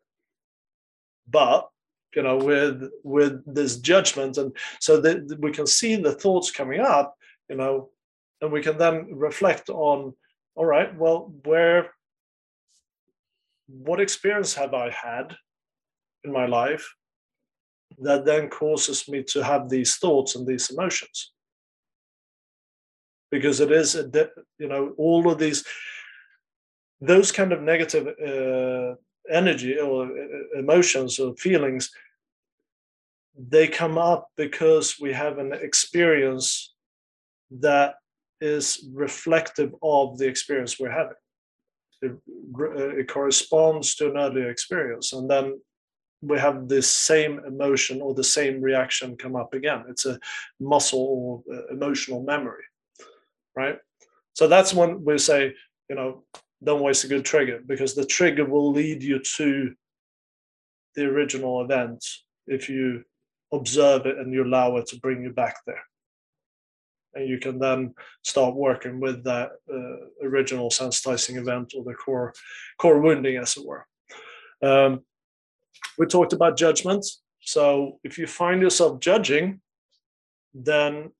But 1.29 1.69
you 2.15 2.21
know 2.21 2.37
with 2.37 2.91
with 3.03 3.41
this 3.51 3.77
judgment 3.77 4.37
and 4.37 4.55
so 4.79 5.01
that 5.01 5.37
we 5.39 5.51
can 5.51 5.65
see 5.65 5.95
the 5.95 6.11
thoughts 6.11 6.51
coming 6.51 6.79
up 6.79 7.15
you 7.49 7.55
know 7.55 7.89
and 8.41 8.51
we 8.51 8.61
can 8.61 8.77
then 8.77 9.07
reflect 9.11 9.67
on 9.69 10.13
all 10.53 10.65
right 10.65 10.95
well 10.95 11.33
where 11.45 11.89
what 13.67 13.99
experience 13.99 14.53
have 14.53 14.75
i 14.75 14.91
had 14.91 15.35
in 16.23 16.31
my 16.31 16.45
life 16.45 16.87
that 17.97 18.25
then 18.25 18.47
causes 18.47 19.09
me 19.09 19.23
to 19.23 19.43
have 19.43 19.67
these 19.67 19.95
thoughts 19.95 20.35
and 20.35 20.45
these 20.45 20.69
emotions 20.69 21.31
because 23.33 23.59
it 23.59 23.71
is 23.71 23.95
you 24.59 24.69
know 24.71 24.93
all 24.97 25.23
of 25.31 25.39
these 25.39 25.65
those 27.01 27.31
kind 27.31 27.51
of 27.51 27.61
negative 27.61 28.05
uh, 28.31 28.93
energy 29.41 29.73
or 29.79 30.05
uh, 30.05 30.59
emotions 30.63 31.19
or 31.19 31.35
feelings 31.35 31.89
they 33.55 33.67
come 33.67 33.97
up 33.97 34.27
because 34.37 34.99
we 35.01 35.11
have 35.11 35.39
an 35.39 35.51
experience 35.53 36.75
that 37.49 37.95
is 38.39 38.87
reflective 38.93 39.73
of 39.81 40.19
the 40.19 40.27
experience 40.27 40.79
we're 40.79 40.99
having. 41.01 41.21
It, 42.03 42.11
uh, 42.59 42.99
it 43.01 43.07
corresponds 43.07 43.95
to 43.95 44.11
an 44.11 44.17
earlier 44.17 44.49
experience 44.51 45.13
and 45.13 45.27
then 45.27 45.59
we 46.21 46.37
have 46.37 46.67
this 46.67 46.89
same 46.89 47.41
emotion 47.47 48.01
or 48.03 48.13
the 48.13 48.29
same 48.39 48.61
reaction 48.61 49.17
come 49.17 49.35
up 49.35 49.53
again. 49.55 49.85
It's 49.89 50.05
a 50.05 50.19
muscle 50.59 51.05
or 51.15 51.55
uh, 51.55 51.73
emotional 51.75 52.21
memory 52.21 52.65
right? 53.55 53.77
So 54.33 54.47
that's 54.47 54.73
when 54.73 55.03
we 55.03 55.17
say, 55.17 55.53
you 55.89 55.95
know, 55.95 56.23
don't 56.63 56.81
waste 56.81 57.03
a 57.03 57.07
good 57.07 57.25
trigger 57.25 57.61
because 57.65 57.93
the 57.93 58.05
trigger 58.05 58.45
will 58.45 58.71
lead 58.71 59.03
you 59.03 59.19
to 59.37 59.73
the 60.95 61.05
original 61.05 61.61
event 61.61 62.03
if 62.47 62.69
you 62.69 63.03
observe 63.51 64.05
it 64.05 64.17
and 64.17 64.33
you 64.33 64.43
allow 64.43 64.77
it 64.77 64.87
to 64.87 64.99
bring 64.99 65.23
you 65.23 65.31
back 65.31 65.55
there. 65.65 65.83
And 67.15 67.29
you 67.29 67.37
can 67.37 67.59
then 67.59 67.93
start 68.23 68.55
working 68.55 68.99
with 68.99 69.23
that 69.25 69.51
uh, 69.71 70.25
original 70.27 70.69
sensitizing 70.69 71.37
event 71.37 71.73
or 71.77 71.83
the 71.83 71.93
core 71.93 72.33
core 72.79 72.99
wounding, 72.99 73.37
as 73.37 73.55
it 73.55 73.65
were. 73.65 73.85
Um, 74.63 75.01
we 75.97 76.07
talked 76.07 76.33
about 76.33 76.57
judgment. 76.57 77.05
So 77.41 77.99
if 78.03 78.17
you 78.17 78.25
find 78.25 78.61
yourself 78.61 78.99
judging, 78.99 79.61
then 80.55 81.11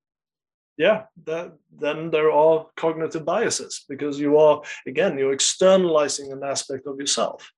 yeah, 0.78 1.04
that, 1.26 1.54
then 1.78 2.10
there 2.10 2.32
are 2.32 2.68
cognitive 2.76 3.26
biases 3.26 3.86
because 3.88 4.20
you 4.20 4.38
are 4.38 4.62
again 4.88 5.18
you're 5.18 5.34
externalizing 5.34 6.32
an 6.32 6.44
aspect 6.44 6.88
of 6.88 7.00
yourself. 7.00 7.52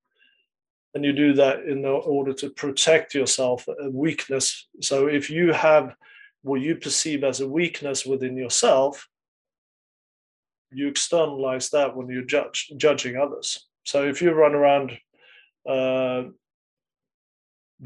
And 0.94 1.04
you 1.04 1.12
do 1.12 1.34
that 1.34 1.64
in 1.66 1.84
order 1.84 2.32
to 2.34 2.50
protect 2.52 3.14
yourself 3.14 3.68
a 3.68 3.90
weakness. 3.90 4.70
So 4.80 5.08
if 5.08 5.30
you 5.30 5.52
have 5.52 5.94
what 6.42 6.62
you 6.62 6.76
perceive 6.76 7.26
as 7.26 7.42
a 7.42 7.48
weakness 7.48 8.06
within 8.06 8.38
yourself 8.38 9.06
you 10.76 10.88
externalize 10.88 11.70
that 11.70 11.96
when 11.96 12.10
you're 12.10 12.24
judge, 12.24 12.72
judging 12.76 13.16
others. 13.16 13.68
So 13.86 14.08
if 14.08 14.22
you 14.22 14.32
run 14.32 14.54
around 14.54 14.98
uh, 15.68 16.24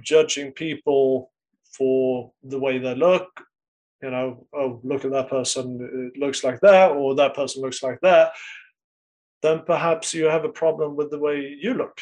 judging 0.01 0.51
people 0.51 1.31
for 1.71 2.31
the 2.43 2.59
way 2.59 2.79
they 2.79 2.95
look 2.95 3.27
you 4.01 4.11
know 4.11 4.45
oh 4.53 4.79
look 4.83 5.05
at 5.05 5.11
that 5.11 5.29
person 5.29 6.11
it 6.13 6.19
looks 6.19 6.43
like 6.43 6.59
that 6.61 6.91
or 6.91 7.15
that 7.15 7.35
person 7.35 7.61
looks 7.61 7.83
like 7.83 7.99
that 8.01 8.31
then 9.41 9.61
perhaps 9.65 10.13
you 10.13 10.25
have 10.25 10.45
a 10.45 10.49
problem 10.49 10.95
with 10.95 11.09
the 11.11 11.19
way 11.19 11.57
you 11.61 11.73
look 11.73 11.99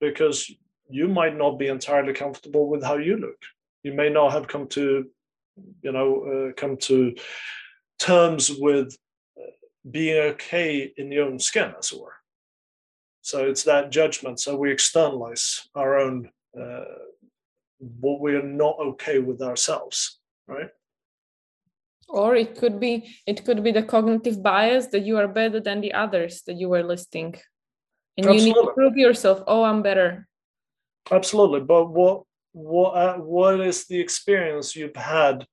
because 0.00 0.50
you 0.88 1.06
might 1.06 1.36
not 1.36 1.58
be 1.58 1.68
entirely 1.68 2.12
comfortable 2.12 2.68
with 2.68 2.82
how 2.82 2.96
you 2.96 3.16
look. 3.16 3.40
You 3.82 3.92
may 3.92 4.10
not 4.10 4.32
have 4.32 4.48
come 4.48 4.66
to, 4.68 5.06
you 5.82 5.92
know, 5.92 6.50
uh, 6.50 6.52
come 6.60 6.76
to 6.78 7.14
terms 7.98 8.50
with 8.58 8.96
uh, 9.38 9.50
being 9.90 10.16
okay 10.32 10.92
in 10.96 11.12
your 11.12 11.26
own 11.26 11.38
skin, 11.38 11.72
as 11.78 11.92
it 11.92 12.00
were. 12.00 12.14
So 13.22 13.46
it's 13.48 13.64
that 13.64 13.90
judgment. 13.90 14.40
So 14.40 14.56
we 14.56 14.72
externalize 14.72 15.68
our 15.74 15.98
own 15.98 16.30
uh, 16.60 16.84
what 17.80 18.20
we 18.20 18.34
are 18.34 18.42
not 18.42 18.76
okay 18.78 19.18
with 19.18 19.42
ourselves, 19.42 20.18
right? 20.46 20.68
Or 22.08 22.34
it 22.34 22.58
could 22.58 22.80
be 22.80 23.14
it 23.26 23.44
could 23.44 23.62
be 23.62 23.72
the 23.72 23.82
cognitive 23.82 24.42
bias 24.42 24.88
that 24.88 25.04
you 25.04 25.16
are 25.16 25.28
better 25.28 25.60
than 25.60 25.80
the 25.80 25.92
others 25.92 26.42
that 26.46 26.54
you 26.54 26.68
were 26.68 26.82
listing 26.82 27.34
and 28.16 28.26
Absolutely. 28.26 28.48
you 28.48 28.54
need 28.54 28.66
to 28.66 28.72
prove 28.74 28.96
yourself 28.96 29.44
oh 29.46 29.62
i'm 29.62 29.80
better 29.80 30.28
Absolutely, 31.10 31.60
but 31.60 31.86
what 31.86 32.22
what 32.52 32.90
uh, 32.90 33.16
what 33.16 33.60
is 33.60 33.86
the 33.86 33.98
experience 33.98 34.76
you've 34.76 34.96
had 34.96 35.46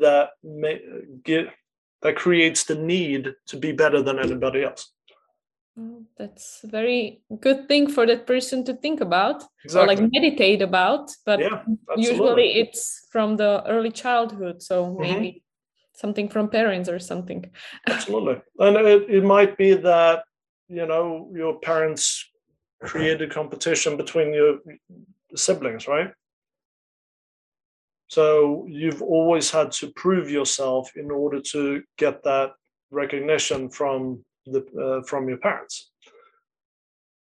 that 0.00 0.30
may 0.42 0.80
get 1.24 1.48
that 2.02 2.16
creates 2.16 2.64
the 2.64 2.74
need 2.74 3.32
to 3.46 3.56
be 3.56 3.72
better 3.72 4.02
than 4.02 4.18
anybody 4.18 4.64
else? 4.64 4.92
That's 6.18 6.60
a 6.64 6.66
very 6.66 7.22
good 7.40 7.66
thing 7.66 7.90
for 7.90 8.06
that 8.06 8.26
person 8.26 8.62
to 8.62 8.74
think 8.74 9.00
about 9.00 9.42
exactly. 9.64 9.82
or 9.82 9.86
like 9.86 10.12
meditate 10.12 10.60
about 10.60 11.10
but 11.24 11.40
yeah, 11.40 11.62
usually 11.96 12.54
it's 12.56 13.06
from 13.10 13.36
the 13.36 13.62
early 13.66 13.90
childhood 13.90 14.62
so 14.62 14.84
mm-hmm. 14.84 15.00
maybe 15.00 15.42
something 15.94 16.28
from 16.28 16.48
parents 16.48 16.88
or 16.90 16.98
something 16.98 17.50
absolutely 17.88 18.36
and 18.58 18.76
it, 18.76 19.08
it 19.08 19.24
might 19.24 19.56
be 19.56 19.72
that 19.72 20.24
you 20.68 20.86
know 20.86 21.30
your 21.34 21.58
parents 21.60 22.30
created 22.82 23.32
competition 23.32 23.96
between 23.96 24.34
your 24.34 24.58
siblings 25.34 25.88
right 25.88 26.12
so 28.08 28.66
you've 28.68 29.00
always 29.00 29.50
had 29.50 29.72
to 29.72 29.90
prove 29.92 30.30
yourself 30.30 30.90
in 30.96 31.10
order 31.10 31.40
to 31.40 31.82
get 31.96 32.22
that 32.24 32.50
recognition 32.90 33.70
from 33.70 34.22
the 34.46 34.64
uh, 34.80 35.02
from 35.06 35.28
your 35.28 35.38
parents 35.38 35.90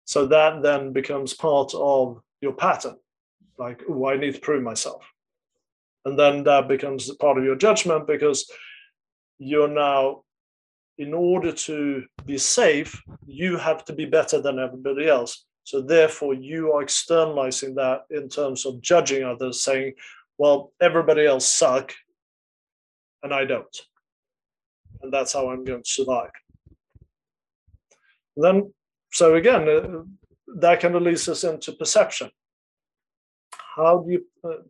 so 0.05 0.25
that 0.25 0.61
then 0.61 0.93
becomes 0.93 1.33
part 1.33 1.71
of 1.75 2.21
your 2.41 2.53
pattern 2.53 2.95
like 3.57 3.81
oh 3.89 4.07
i 4.07 4.15
need 4.17 4.35
to 4.35 4.41
prove 4.41 4.63
myself 4.63 5.03
and 6.05 6.17
then 6.17 6.43
that 6.43 6.67
becomes 6.67 7.13
part 7.15 7.37
of 7.37 7.43
your 7.43 7.55
judgment 7.55 8.07
because 8.07 8.49
you're 9.37 9.67
now 9.67 10.23
in 10.99 11.13
order 11.13 11.53
to 11.53 12.03
be 12.25 12.37
safe, 12.37 13.01
you 13.25 13.57
have 13.57 13.85
to 13.85 13.93
be 13.93 14.05
better 14.05 14.41
than 14.41 14.59
everybody 14.59 15.07
else. 15.07 15.45
So 15.63 15.81
therefore, 15.81 16.33
you 16.33 16.73
are 16.73 16.81
externalizing 16.81 17.73
that 17.75 18.01
in 18.09 18.27
terms 18.27 18.65
of 18.65 18.81
judging 18.81 19.23
others, 19.23 19.63
saying, 19.63 19.93
"Well, 20.37 20.73
everybody 20.81 21.25
else 21.25 21.47
suck, 21.47 21.95
and 23.23 23.33
I 23.33 23.45
don't," 23.45 23.77
and 25.01 25.13
that's 25.13 25.33
how 25.33 25.49
I'm 25.49 25.63
going 25.63 25.83
to 25.83 25.89
survive. 25.89 26.31
Then, 28.41 28.73
so 29.11 29.35
again, 29.35 29.67
uh, 29.67 30.03
that 30.59 30.79
kind 30.79 30.95
of 30.95 31.01
leads 31.01 31.27
us 31.27 31.43
into 31.43 31.73
perception. 31.73 32.29
How 33.75 33.99
do 33.99 34.11
you, 34.11 34.25
uh, 34.43 34.63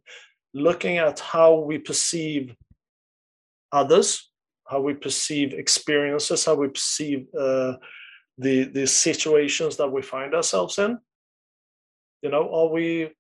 looking 0.54 0.98
at 0.98 1.20
how 1.20 1.60
we 1.60 1.78
perceive 1.78 2.56
others, 3.72 4.32
how 4.68 4.82
we 4.82 4.94
perceive 4.94 5.54
experiences, 5.54 6.46
how 6.46 6.56
we 6.56 6.70
perceive 6.70 7.28
uh, 7.38 7.74
the 8.38 8.64
the 8.66 8.88
situations 8.88 9.78
that 9.78 9.92
we 9.92 10.02
find 10.02 10.34
ourselves 10.34 10.80
in. 10.80 10.98
You 12.22 12.30
know, 12.32 12.54
are 12.54 12.70
we 12.70 13.12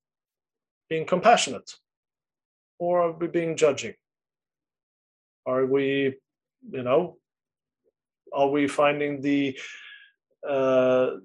being 0.89 1.05
compassionate, 1.05 1.71
or 2.79 3.01
are 3.01 3.11
we 3.11 3.27
being 3.27 3.55
judging? 3.55 3.93
Are 5.45 5.65
we, 5.65 6.15
you 6.69 6.83
know, 6.83 7.17
are 8.33 8.49
we 8.49 8.67
finding 8.67 9.21
the 9.21 9.57
uh, 10.47 11.17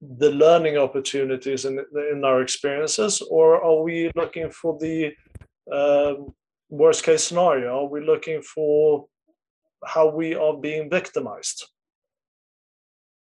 the 0.00 0.30
learning 0.30 0.76
opportunities 0.76 1.64
in 1.64 1.84
in 2.12 2.24
our 2.24 2.42
experiences, 2.42 3.22
or 3.30 3.62
are 3.62 3.82
we 3.82 4.10
looking 4.14 4.50
for 4.50 4.78
the 4.78 5.12
uh, 5.72 6.14
worst 6.68 7.04
case 7.04 7.24
scenario? 7.24 7.84
Are 7.84 7.88
we 7.88 8.00
looking 8.00 8.42
for 8.42 9.06
how 9.84 10.08
we 10.08 10.34
are 10.34 10.56
being 10.56 10.90
victimized? 10.90 11.66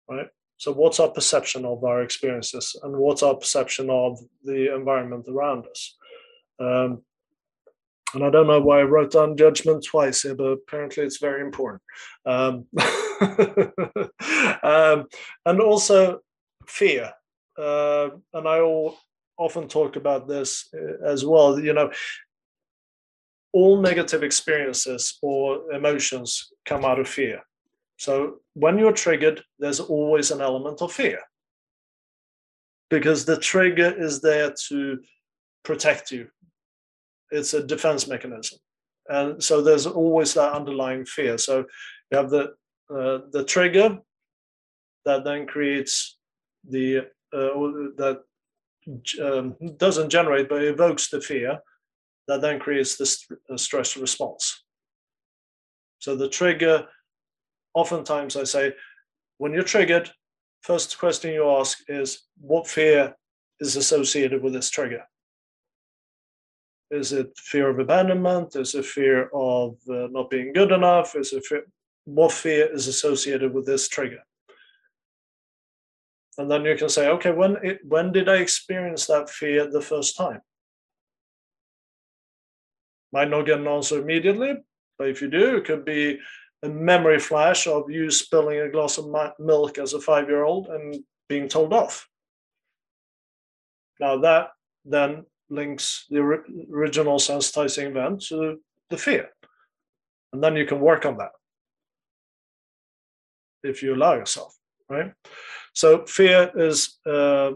Right? 0.09 0.27
So 0.57 0.73
what's 0.73 0.99
our 0.99 1.09
perception 1.09 1.63
of 1.63 1.83
our 1.83 2.01
experiences 2.01 2.75
and 2.83 2.97
what's 2.97 3.23
our 3.23 3.35
perception 3.35 3.89
of 3.89 4.19
the 4.43 4.75
environment 4.75 5.25
around 5.29 5.65
us? 5.67 5.95
Um, 6.59 7.03
and 8.13 8.23
i 8.23 8.29
don't 8.29 8.47
know 8.47 8.59
why 8.59 8.79
i 8.79 8.83
wrote 8.83 9.11
down 9.11 9.37
judgment 9.37 9.83
twice 9.83 10.23
here 10.23 10.35
but 10.35 10.45
apparently 10.45 11.03
it's 11.03 11.17
very 11.17 11.41
important. 11.41 11.81
Um, 12.25 12.65
um, 14.63 15.07
and 15.45 15.59
also 15.61 16.19
fear 16.67 17.11
uh, 17.57 18.09
and 18.33 18.47
i 18.47 18.59
all, 18.59 18.97
often 19.37 19.67
talk 19.67 19.95
about 19.95 20.27
this 20.27 20.69
uh, 20.73 21.05
as 21.05 21.25
well 21.25 21.59
you 21.59 21.73
know 21.73 21.89
all 23.51 23.81
negative 23.81 24.23
experiences 24.23 25.17
or 25.21 25.71
emotions 25.71 26.51
come 26.65 26.85
out 26.85 26.99
of 26.99 27.07
fear. 27.07 27.41
So 27.97 28.37
when 28.53 28.77
you're 28.77 28.93
triggered, 28.93 29.43
there's 29.57 29.79
always 29.79 30.31
an 30.31 30.41
element 30.41 30.81
of 30.81 30.93
fear 30.93 31.19
because 32.89 33.25
the 33.25 33.37
trigger 33.37 33.93
is 33.97 34.21
there 34.21 34.53
to 34.67 34.99
protect 35.63 36.11
you. 36.11 36.27
It's 37.31 37.53
a 37.53 37.63
defense 37.63 38.07
mechanism. 38.07 38.59
And 39.07 39.43
so 39.43 39.61
there's 39.61 39.87
always 39.87 40.33
that 40.35 40.53
underlying 40.53 41.05
fear. 41.05 41.37
So 41.37 41.65
you 42.11 42.17
have 42.17 42.29
the 42.29 42.53
uh, 42.89 43.19
the 43.31 43.43
trigger 43.45 43.99
that 45.05 45.23
then 45.23 45.45
creates 45.45 46.17
the 46.67 46.99
uh, 47.31 47.53
that 47.97 48.21
um, 49.21 49.55
doesn't 49.77 50.09
generate 50.09 50.49
but 50.49 50.63
evokes 50.63 51.09
the 51.09 51.21
fear 51.21 51.59
that 52.27 52.41
then 52.41 52.59
creates 52.59 52.95
this 52.95 53.27
stress 53.55 53.97
response. 53.97 54.63
So 55.99 56.15
the 56.15 56.29
trigger, 56.29 56.87
oftentimes 57.73 58.35
I 58.35 58.43
say, 58.43 58.73
when 59.37 59.51
you're 59.51 59.63
triggered, 59.63 60.09
first 60.61 60.97
question 60.99 61.33
you 61.33 61.49
ask 61.49 61.79
is 61.87 62.27
what 62.39 62.67
fear 62.67 63.15
is 63.59 63.75
associated 63.75 64.41
with 64.43 64.53
this 64.53 64.69
trigger? 64.69 65.03
Is 66.91 67.13
it 67.13 67.37
fear 67.37 67.69
of 67.69 67.79
abandonment? 67.79 68.55
Is 68.55 68.73
it 68.75 68.85
fear 68.85 69.29
of 69.33 69.77
uh, 69.89 70.07
not 70.09 70.29
being 70.29 70.53
good 70.53 70.71
enough? 70.71 71.15
Is 71.15 71.33
it 71.33 71.45
fear? 71.45 71.63
What 72.05 72.31
fear 72.31 72.73
is 72.73 72.87
associated 72.87 73.53
with 73.53 73.65
this 73.65 73.87
trigger? 73.87 74.23
And 76.37 76.49
then 76.49 76.63
you 76.63 76.75
can 76.75 76.89
say, 76.89 77.09
okay, 77.09 77.31
when 77.31 77.57
it, 77.63 77.79
when 77.83 78.13
did 78.13 78.29
I 78.29 78.37
experience 78.37 79.05
that 79.07 79.29
fear 79.29 79.69
the 79.69 79.81
first 79.81 80.15
time? 80.15 80.41
Might 83.11 83.29
not 83.29 83.45
get 83.45 83.59
an 83.59 83.67
answer 83.67 83.99
immediately, 83.99 84.53
but 84.97 85.09
if 85.09 85.21
you 85.21 85.29
do, 85.29 85.57
it 85.57 85.65
could 85.65 85.83
be 85.83 86.19
a 86.63 86.69
memory 86.69 87.19
flash 87.19 87.67
of 87.67 87.89
you 87.89 88.09
spilling 88.09 88.59
a 88.59 88.69
glass 88.69 88.97
of 88.97 89.13
milk 89.39 89.77
as 89.77 89.93
a 89.93 89.99
five 89.99 90.29
year 90.29 90.43
old 90.43 90.67
and 90.67 91.03
being 91.27 91.49
told 91.49 91.73
off. 91.73 92.07
Now 93.99 94.17
that 94.19 94.51
then 94.85 95.25
links 95.49 96.05
the 96.09 96.19
original 96.71 97.17
sensitizing 97.17 97.89
event 97.89 98.21
to 98.29 98.59
the 98.89 98.97
fear. 98.97 99.29
And 100.31 100.43
then 100.43 100.55
you 100.55 100.65
can 100.65 100.79
work 100.79 101.05
on 101.05 101.17
that 101.17 101.31
if 103.63 103.83
you 103.83 103.95
allow 103.95 104.15
yourself, 104.15 104.55
right? 104.89 105.13
So 105.73 106.05
fear 106.05 106.51
is 106.55 106.97
uh, 107.05 107.51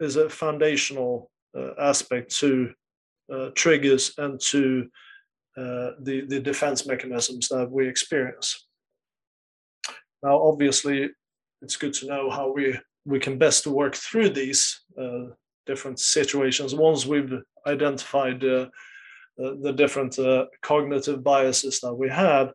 is 0.00 0.16
a 0.16 0.28
foundational 0.28 1.30
uh, 1.56 1.72
aspect 1.78 2.34
to 2.36 2.72
uh, 3.32 3.50
triggers 3.54 4.12
and 4.18 4.40
to 4.40 4.88
uh, 5.56 5.90
the 6.00 6.24
the 6.28 6.40
defense 6.40 6.86
mechanisms 6.86 7.48
that 7.48 7.70
we 7.70 7.88
experience. 7.88 8.66
Now, 10.22 10.40
obviously, 10.42 11.10
it's 11.62 11.76
good 11.76 11.94
to 11.94 12.06
know 12.06 12.30
how 12.30 12.52
we 12.52 12.78
we 13.04 13.18
can 13.18 13.38
best 13.38 13.66
work 13.66 13.94
through 13.94 14.30
these 14.30 14.80
uh, 15.00 15.24
different 15.66 15.98
situations 15.98 16.74
once 16.74 17.06
we've 17.06 17.32
identified 17.66 18.44
uh, 18.44 18.68
the 19.36 19.72
different 19.72 20.18
cognitive 20.62 21.22
biases 21.22 21.80
that 21.80 21.94
we 21.94 22.08
have. 22.08 22.52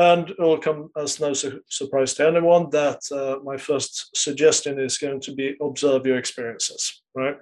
And 0.00 0.30
it 0.30 0.38
will 0.38 0.56
come 0.56 0.90
as 0.96 1.20
no 1.20 1.34
su- 1.34 1.60
surprise 1.68 2.14
to 2.14 2.26
anyone 2.26 2.70
that 2.70 3.00
uh, 3.12 3.44
my 3.44 3.58
first 3.58 4.16
suggestion 4.16 4.80
is 4.80 4.96
going 4.96 5.20
to 5.20 5.34
be 5.34 5.56
observe 5.60 6.06
your 6.06 6.16
experiences, 6.16 7.02
right? 7.14 7.36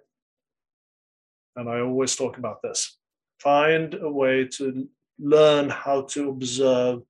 And 1.54 1.68
I 1.70 1.78
always 1.78 2.16
talk 2.16 2.36
about 2.36 2.60
this. 2.60 2.98
Find 3.38 3.94
a 3.94 4.10
way 4.10 4.48
to 4.56 4.88
learn 5.20 5.70
how 5.70 6.02
to 6.14 6.30
observe 6.30 7.02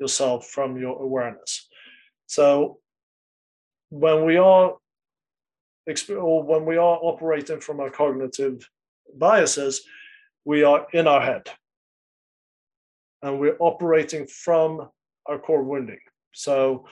yourself 0.00 0.48
from 0.48 0.76
your 0.76 1.00
awareness. 1.00 1.68
So 2.26 2.80
when 3.90 4.24
we 4.24 4.36
are 4.36 4.78
or 6.08 6.42
when 6.42 6.66
we 6.66 6.76
are 6.76 6.98
operating 7.02 7.60
from 7.60 7.78
our 7.78 7.90
cognitive 7.90 8.68
biases, 9.16 9.82
we 10.44 10.64
are 10.64 10.88
in 10.92 11.06
our 11.06 11.20
head 11.20 11.50
and 13.22 13.38
we're 13.38 13.56
operating 13.58 14.26
from 14.26 14.88
our 15.26 15.38
core 15.38 15.62
wounding. 15.62 16.00
So, 16.32 16.86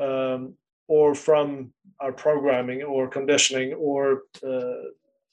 um, 0.00 0.54
or 0.88 1.14
from 1.14 1.72
our 2.00 2.12
programming 2.12 2.82
or 2.82 3.08
conditioning 3.08 3.74
or, 3.74 4.22
uh, 4.42 4.88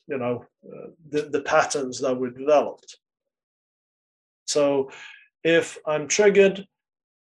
you 0.07 0.17
know, 0.17 0.45
uh, 0.65 0.87
the, 1.09 1.21
the 1.23 1.41
patterns 1.41 2.01
that 2.01 2.15
we 2.19 2.29
developed. 2.31 2.97
So, 4.47 4.91
if 5.43 5.77
I'm 5.85 6.07
triggered, 6.07 6.65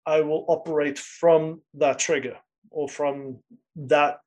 I 0.07 0.21
will 0.21 0.45
operate 0.49 0.99
from 0.99 1.63
that 1.75 1.99
trigger 1.99 2.37
or 2.71 2.89
from 2.89 3.39
that 3.77 4.21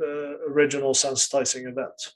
uh, 0.00 0.38
original 0.48 0.94
sensitizing 0.94 1.68
event. 1.68 2.14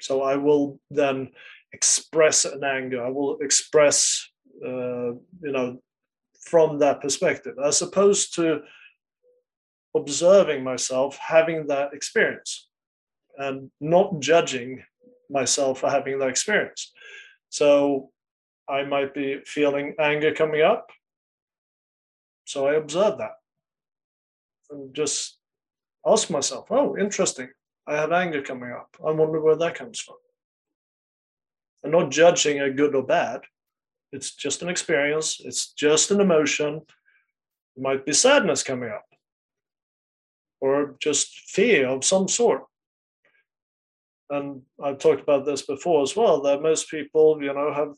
So 0.00 0.22
I 0.22 0.36
will 0.36 0.78
then 0.90 1.30
express 1.72 2.44
an 2.44 2.62
anger. 2.64 3.04
I 3.04 3.08
will 3.08 3.38
express, 3.40 4.28
Uh, 4.62 5.14
you 5.42 5.52
know, 5.52 5.78
from 6.40 6.78
that 6.78 7.00
perspective, 7.00 7.56
as 7.64 7.82
opposed 7.82 8.34
to 8.34 8.60
observing 9.96 10.62
myself 10.62 11.16
having 11.16 11.66
that 11.68 11.94
experience 11.94 12.68
and 13.38 13.70
not 13.80 14.20
judging 14.20 14.82
myself 15.30 15.80
for 15.80 15.90
having 15.90 16.18
that 16.18 16.28
experience. 16.28 16.92
So 17.48 18.10
I 18.68 18.84
might 18.84 19.14
be 19.14 19.40
feeling 19.46 19.94
anger 19.98 20.32
coming 20.32 20.62
up. 20.62 20.90
So 22.44 22.66
I 22.66 22.74
observe 22.74 23.18
that 23.18 23.32
and 24.70 24.94
just 24.94 25.38
ask 26.06 26.30
myself, 26.30 26.66
oh, 26.70 26.96
interesting. 26.96 27.48
I 27.86 27.96
have 27.96 28.12
anger 28.12 28.42
coming 28.42 28.72
up. 28.72 28.96
I 29.06 29.10
wonder 29.10 29.40
where 29.40 29.56
that 29.56 29.74
comes 29.74 30.00
from. 30.00 30.16
I'm 31.84 31.90
not 31.90 32.10
judging 32.10 32.60
a 32.60 32.70
good 32.70 32.94
or 32.94 33.02
bad. 33.02 33.42
It's 34.14 34.34
just 34.34 34.62
an 34.62 34.68
experience. 34.68 35.40
It's 35.40 35.72
just 35.72 36.12
an 36.12 36.20
emotion. 36.20 36.82
It 37.76 37.82
might 37.82 38.06
be 38.06 38.12
sadness 38.12 38.62
coming 38.62 38.90
up 38.90 39.04
or 40.60 40.94
just 41.00 41.28
fear 41.48 41.88
of 41.88 42.04
some 42.04 42.28
sort. 42.28 42.62
And 44.30 44.62
I've 44.82 44.98
talked 44.98 45.20
about 45.20 45.44
this 45.44 45.62
before 45.62 46.02
as 46.02 46.14
well, 46.14 46.40
that 46.42 46.62
most 46.62 46.88
people, 46.88 47.42
you 47.42 47.52
know, 47.52 47.74
have 47.74 47.94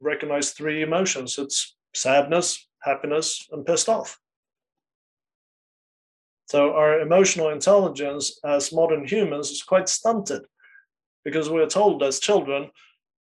recognized 0.00 0.56
three 0.56 0.82
emotions. 0.82 1.38
It's 1.38 1.74
sadness, 1.94 2.68
happiness, 2.82 3.48
and 3.50 3.64
pissed 3.64 3.88
off. 3.88 4.18
So 6.48 6.74
our 6.74 7.00
emotional 7.00 7.48
intelligence 7.48 8.38
as 8.44 8.74
modern 8.74 9.06
humans 9.06 9.50
is 9.50 9.62
quite 9.62 9.88
stunted 9.88 10.42
because 11.24 11.48
we're 11.48 11.66
told 11.66 12.02
as 12.02 12.20
children, 12.20 12.70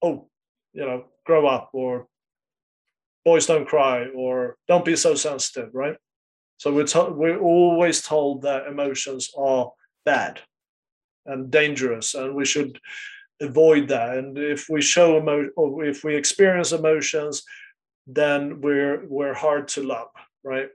oh, 0.03 0.29
you 0.73 0.85
know, 0.85 1.05
grow 1.25 1.47
up 1.47 1.71
or 1.73 2.07
boys 3.25 3.47
don't 3.47 3.69
cry 3.69 4.07
or 4.15 4.57
don't 4.69 4.85
be 4.85 4.97
so 4.97 5.15
sensitive, 5.15 5.71
right? 5.75 5.97
So 6.57 6.73
we're, 6.73 6.87
to- 6.87 7.13
we're 7.15 7.39
always 7.41 8.03
told 8.03 8.43
that 8.43 8.67
emotions 8.67 9.31
are 9.37 9.71
bad 10.05 10.41
and 11.27 11.51
dangerous 11.51 12.15
and 12.15 12.35
we 12.35 12.45
should 12.45 12.79
avoid 13.41 13.89
that. 13.89 14.17
And 14.19 14.39
if 14.39 14.67
we 14.69 14.81
show 14.81 15.19
emo- 15.19 15.51
or 15.57 15.85
if 15.85 16.05
we 16.05 16.17
experience 16.17 16.73
emotions, 16.73 17.43
then 18.07 18.61
we're 18.61 19.07
we're 19.07 19.35
hard 19.35 19.69
to 19.69 19.83
love, 19.85 20.09
right? 20.43 20.69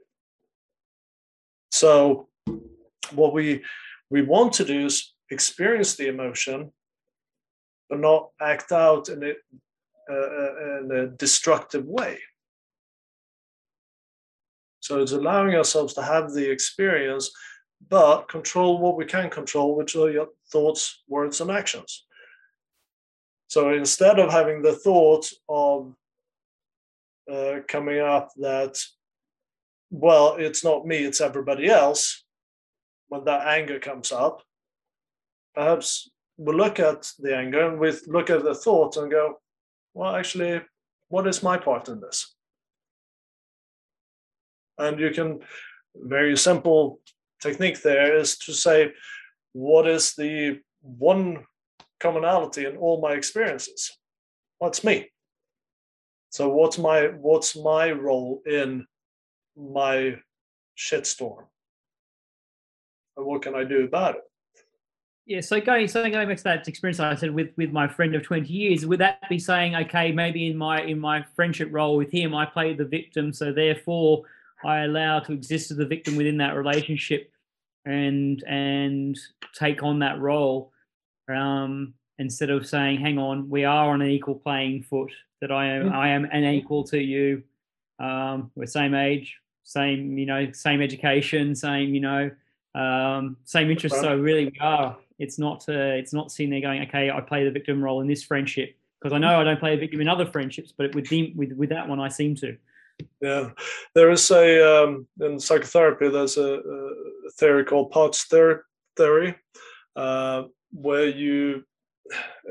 So 1.70 2.28
what 3.12 3.34
we 3.34 3.64
we 4.10 4.22
want 4.22 4.54
to 4.54 4.64
do 4.64 4.86
is 4.86 5.12
experience 5.30 5.96
the 5.96 6.08
emotion 6.08 6.72
but 7.90 8.00
not 8.00 8.30
act 8.40 8.70
out 8.72 9.08
in, 9.08 9.22
it, 9.22 9.38
Uh, 10.08 10.14
uh, 10.14 10.54
uh, 10.62 10.78
in 10.80 10.90
a 10.90 11.06
destructive 11.06 11.84
way. 11.84 12.18
So 14.80 15.02
it's 15.02 15.12
allowing 15.12 15.54
ourselves 15.54 15.92
to 15.94 16.02
have 16.02 16.32
the 16.32 16.50
experience 16.50 17.30
but 17.90 18.26
control 18.26 18.78
what 18.78 18.96
we 18.96 19.04
can 19.04 19.28
control 19.28 19.76
which 19.76 19.94
are 19.96 20.10
your 20.10 20.28
thoughts 20.50 21.02
words 21.08 21.42
and 21.42 21.50
actions. 21.50 22.06
So 23.48 23.74
instead 23.74 24.18
of 24.18 24.30
having 24.30 24.62
the 24.62 24.72
thought 24.72 25.28
of 25.46 25.94
uh, 27.30 27.60
coming 27.68 27.98
up 27.98 28.30
that 28.38 28.78
well 29.90 30.36
it's 30.38 30.64
not 30.64 30.86
me 30.86 31.04
it's 31.04 31.20
everybody 31.20 31.68
else 31.68 32.24
when 33.08 33.24
that 33.24 33.46
anger 33.46 33.78
comes 33.78 34.10
up, 34.10 34.42
perhaps 35.54 36.08
we'll 36.38 36.56
look 36.56 36.80
at 36.80 37.12
the 37.18 37.36
anger 37.36 37.68
and 37.68 37.78
we 37.78 37.92
look 38.06 38.30
at 38.30 38.42
the 38.42 38.54
thought 38.54 38.96
and 38.96 39.10
go, 39.10 39.38
well, 39.94 40.14
actually, 40.14 40.60
what 41.08 41.26
is 41.26 41.42
my 41.42 41.56
part 41.56 41.88
in 41.88 42.00
this? 42.00 42.34
And 44.78 45.00
you 45.00 45.10
can, 45.10 45.40
very 45.94 46.36
simple 46.36 47.00
technique 47.42 47.82
there 47.82 48.16
is 48.16 48.38
to 48.38 48.52
say, 48.52 48.92
what 49.52 49.88
is 49.88 50.14
the 50.14 50.60
one 50.80 51.44
commonality 51.98 52.66
in 52.66 52.76
all 52.76 53.00
my 53.00 53.12
experiences? 53.12 53.98
What's 54.58 54.84
me? 54.84 55.10
So 56.30 56.50
what's 56.50 56.78
my 56.78 57.06
what's 57.06 57.56
my 57.56 57.90
role 57.90 58.42
in 58.46 58.86
my 59.56 60.16
shitstorm? 60.76 61.46
and 63.18 63.26
what 63.26 63.42
can 63.42 63.54
I 63.54 63.64
do 63.64 63.84
about 63.84 64.14
it? 64.14 64.22
Yeah, 65.28 65.42
so 65.42 65.60
going 65.60 65.86
so 65.88 66.02
going 66.10 66.26
back 66.26 66.38
to 66.38 66.44
that 66.44 66.66
experience 66.66 67.00
I 67.00 67.14
said 67.14 67.34
with 67.34 67.50
with 67.58 67.70
my 67.70 67.86
friend 67.86 68.14
of 68.14 68.22
twenty 68.22 68.50
years, 68.50 68.86
would 68.86 69.00
that 69.00 69.28
be 69.28 69.38
saying, 69.38 69.76
okay, 69.76 70.10
maybe 70.10 70.46
in 70.46 70.56
my 70.56 70.80
in 70.80 70.98
my 70.98 71.22
friendship 71.36 71.68
role 71.70 71.98
with 71.98 72.10
him, 72.10 72.34
I 72.34 72.46
play 72.46 72.72
the 72.72 72.86
victim, 72.86 73.34
so 73.34 73.52
therefore 73.52 74.22
I 74.64 74.84
allow 74.84 75.20
to 75.20 75.32
exist 75.32 75.70
as 75.70 75.76
the 75.76 75.84
victim 75.84 76.16
within 76.16 76.38
that 76.38 76.56
relationship, 76.56 77.30
and 77.84 78.42
and 78.44 79.18
take 79.54 79.82
on 79.82 79.98
that 79.98 80.18
role, 80.18 80.72
um, 81.28 81.92
instead 82.18 82.48
of 82.48 82.66
saying, 82.66 82.98
hang 82.98 83.18
on, 83.18 83.50
we 83.50 83.66
are 83.66 83.90
on 83.90 84.00
an 84.00 84.08
equal 84.08 84.36
playing 84.36 84.82
foot. 84.82 85.12
That 85.42 85.52
I 85.52 85.66
am 85.66 85.92
I 85.92 86.08
am 86.08 86.24
an 86.24 86.44
equal 86.44 86.84
to 86.84 86.98
you. 86.98 87.42
Um, 87.98 88.50
we're 88.54 88.64
same 88.64 88.94
age, 88.94 89.36
same 89.62 90.16
you 90.16 90.24
know, 90.24 90.50
same 90.52 90.80
education, 90.80 91.54
same 91.54 91.92
you 91.92 92.00
know 92.00 92.30
um, 92.74 93.36
same 93.44 93.70
interest. 93.70 93.96
So 93.96 94.16
really, 94.16 94.46
we 94.46 94.58
are. 94.60 94.96
It's 95.18 95.38
not. 95.38 95.68
Uh, 95.68 95.96
it's 95.96 96.12
not 96.12 96.30
sitting 96.30 96.50
there 96.50 96.60
going, 96.60 96.82
okay, 96.82 97.10
I 97.10 97.20
play 97.20 97.44
the 97.44 97.50
victim 97.50 97.82
role 97.82 98.00
in 98.00 98.06
this 98.06 98.22
friendship 98.22 98.76
because 99.00 99.14
I 99.14 99.18
know 99.18 99.40
I 99.40 99.44
don't 99.44 99.60
play 99.60 99.74
a 99.74 99.78
victim 99.78 100.00
in 100.00 100.08
other 100.08 100.26
friendships, 100.26 100.72
but 100.76 100.94
with 100.94 101.08
them, 101.08 101.32
with 101.36 101.52
with 101.52 101.70
that 101.70 101.88
one, 101.88 102.00
I 102.00 102.08
seem 102.08 102.34
to. 102.36 102.56
Yeah, 103.20 103.50
there 103.94 104.10
is 104.10 104.30
a 104.30 104.84
um, 104.84 105.06
in 105.20 105.38
psychotherapy. 105.38 106.08
There's 106.08 106.36
a, 106.36 106.60
a 107.26 107.30
theory 107.36 107.64
called 107.64 107.90
parts 107.90 108.24
theory, 108.24 109.34
uh, 109.96 110.44
where 110.72 111.08
you 111.08 111.64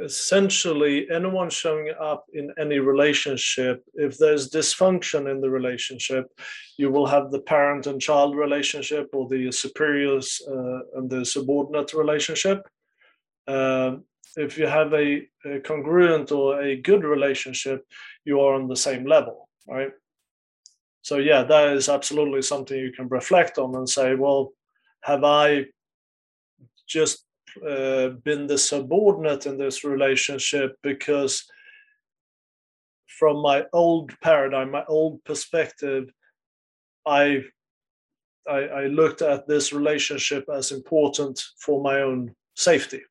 essentially 0.04 1.08
anyone 1.10 1.50
showing 1.50 1.92
up 2.00 2.26
in 2.34 2.52
any 2.60 2.80
relationship 2.80 3.84
if 3.96 4.18
there's 4.18 4.52
dysfunction 4.52 5.30
in 5.32 5.42
the 5.42 5.50
relationship 5.50 6.28
you 6.78 6.92
will 6.92 7.08
have 7.08 7.32
the 7.32 7.42
parent 7.42 7.88
and 7.88 8.02
child 8.02 8.36
relationship 8.36 9.10
or 9.14 9.28
the 9.28 9.52
superiors 9.52 10.42
uh, 10.50 10.80
and 10.96 11.10
the 11.10 11.26
subordinate 11.26 11.94
relationship 11.94 12.68
um, 13.48 14.04
if 14.38 14.58
you 14.58 14.68
have 14.68 14.94
a, 14.94 15.28
a, 15.46 15.60
congruent 15.62 16.32
or 16.32 16.62
a 16.62 16.76
good 16.76 17.04
relationship, 17.04 17.86
you 18.24 18.40
are 18.40 18.54
on 18.54 18.68
the 18.68 18.76
same 18.76 19.06
level, 19.06 19.50
right? 19.68 19.92
So 21.02 21.18
yeah, 21.18 21.44
that 21.44 21.74
is 21.74 21.90
absolutely 21.90 22.42
something 22.42 22.78
you 22.78 22.92
can 22.92 23.08
reflect 23.08 23.58
on 23.58 23.76
and 23.76 23.90
say, 23.90 24.16
well, 24.16 24.52
have 25.02 25.24
I 25.24 25.66
just 26.88 27.26
uh, 27.68 28.10
been 28.24 28.48
the 28.48 28.58
subordinate 28.58 29.46
in 29.46 29.58
this 29.58 29.84
relationship 29.84 30.78
because 30.84 31.46
from 33.08 33.42
my 33.42 33.66
old 33.74 34.14
paradigm, 34.22 34.72
my 34.72 34.84
old 34.88 35.24
perspective, 35.24 36.10
I, 37.06 37.44
I, 38.48 38.60
I 38.60 38.88
looked 38.88 39.22
at 39.22 39.48
this 39.48 39.74
relationship 39.74 40.46
as 40.54 40.72
important 40.72 41.42
for 41.60 41.82
my 41.82 42.02
own 42.02 42.36
safety. 42.56 43.02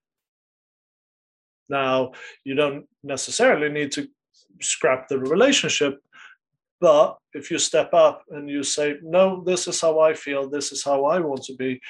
Now, 1.69 2.13
you 2.45 2.55
don't 2.55 2.87
necessarily 3.03 3.69
need 3.69 3.91
to 3.93 4.09
scrap 4.61 5.09
the 5.09 5.19
relationship, 5.19 6.01
but 6.81 7.19
if 7.33 7.51
you 7.51 7.59
step 7.59 7.93
up 7.95 8.23
and 8.31 8.49
you 8.49 8.63
say, 8.63 8.97
no, 9.03 9.43
this 9.45 9.67
is 9.67 9.81
how 9.81 9.99
I 9.99 10.15
feel, 10.15 10.49
this 10.49 10.73
is 10.73 10.85
how 10.85 11.07
I 11.07 11.19
want 11.19 11.43
to 11.45 11.57
be, 11.57 11.81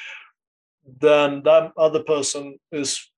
then 1.01 1.43
that 1.45 1.73
other 1.77 2.03
person 2.03 2.59
is, 2.73 3.11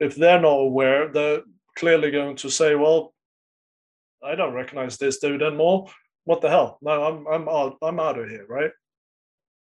if 0.00 0.16
they're 0.16 0.40
not 0.40 0.48
aware, 0.48 1.08
they're 1.12 1.42
clearly 1.78 2.10
going 2.10 2.36
to 2.36 2.50
say, 2.50 2.74
well, 2.74 3.14
I 4.22 4.34
don't 4.34 4.54
recognize 4.54 4.98
this 4.98 5.18
dude 5.18 5.42
anymore. 5.42 5.86
What 6.24 6.40
the 6.40 6.50
hell? 6.50 6.78
No, 6.82 7.02
I'm 7.02 7.26
I'm 7.26 7.48
out, 7.48 7.76
I'm 7.82 7.98
out 7.98 8.18
of 8.18 8.28
here, 8.28 8.46
right? 8.48 8.70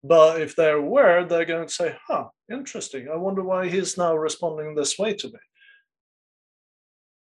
But 0.03 0.41
if 0.41 0.55
they're 0.55 0.77
aware, 0.77 1.25
they're 1.25 1.45
going 1.45 1.67
to 1.67 1.73
say, 1.73 1.95
huh, 2.07 2.25
interesting. 2.51 3.09
I 3.11 3.17
wonder 3.17 3.43
why 3.43 3.67
he's 3.67 3.97
now 3.97 4.15
responding 4.15 4.73
this 4.73 4.97
way 4.97 5.13
to 5.15 5.27
me. 5.27 5.39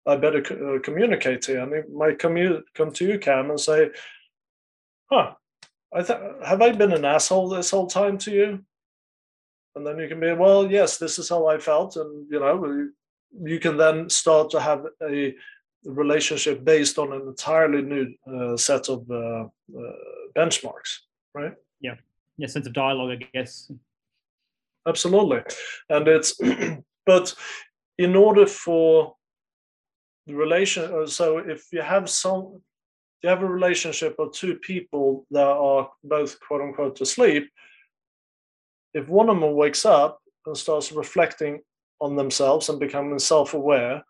I 0.06 0.16
better 0.16 0.38
uh, 0.38 0.78
communicate 0.80 1.42
to 1.42 1.60
him. 1.60 1.72
He 1.72 1.92
might 1.92 2.20
come, 2.20 2.36
come 2.74 2.92
to 2.92 3.04
you, 3.04 3.18
Cam, 3.18 3.50
and 3.50 3.58
say, 3.58 3.90
huh, 5.10 5.32
I 5.92 6.02
th- 6.02 6.20
have 6.44 6.62
I 6.62 6.72
been 6.72 6.92
an 6.92 7.04
asshole 7.04 7.48
this 7.48 7.70
whole 7.70 7.88
time 7.88 8.18
to 8.18 8.30
you? 8.30 8.64
And 9.76 9.86
then 9.86 9.98
you 9.98 10.08
can 10.08 10.18
be, 10.18 10.32
well, 10.32 10.70
yes, 10.70 10.98
this 10.98 11.18
is 11.18 11.28
how 11.28 11.46
I 11.46 11.58
felt. 11.58 11.96
And, 11.96 12.26
you 12.30 12.40
know, 12.40 12.88
you 13.42 13.60
can 13.60 13.76
then 13.76 14.10
start 14.10 14.50
to 14.50 14.60
have 14.60 14.86
a 15.02 15.34
relationship 15.84 16.64
based 16.64 16.98
on 16.98 17.12
an 17.12 17.20
entirely 17.20 17.82
new 17.82 18.14
uh, 18.26 18.56
set 18.56 18.88
of 18.88 19.08
uh, 19.10 19.44
uh, 19.44 19.92
benchmarks, 20.34 21.00
right? 21.34 21.52
Yeah. 21.80 21.94
Yeah, 22.38 22.48
sense 22.48 22.66
of 22.66 22.72
dialogue, 22.72 23.10
I 23.22 23.28
guess. 23.32 23.70
Absolutely. 24.88 25.42
And 25.88 26.08
it's, 26.08 26.38
but 27.06 27.34
in 27.98 28.16
order 28.16 28.46
for 28.46 29.14
the 30.26 30.34
relation 30.34 30.92
uh, 30.92 31.06
so 31.06 31.38
if 31.38 31.66
you 31.72 31.80
have 31.80 32.10
some 32.10 32.60
you 33.22 33.28
have 33.28 33.42
a 33.42 33.46
relationship 33.46 34.16
of 34.18 34.32
two 34.32 34.56
people 34.56 35.26
that 35.30 35.46
are 35.46 35.90
both 36.04 36.38
quote 36.40 36.60
unquote 36.60 37.00
asleep 37.00 37.48
if 38.96 39.08
one 39.08 39.28
of 39.28 39.38
them 39.40 39.54
wakes 39.54 39.84
up 39.84 40.20
and 40.46 40.56
starts 40.56 40.90
reflecting 40.90 41.60
on 42.00 42.16
themselves 42.16 42.68
and 42.68 42.80
becoming 42.80 43.18
self-aware 43.18 44.02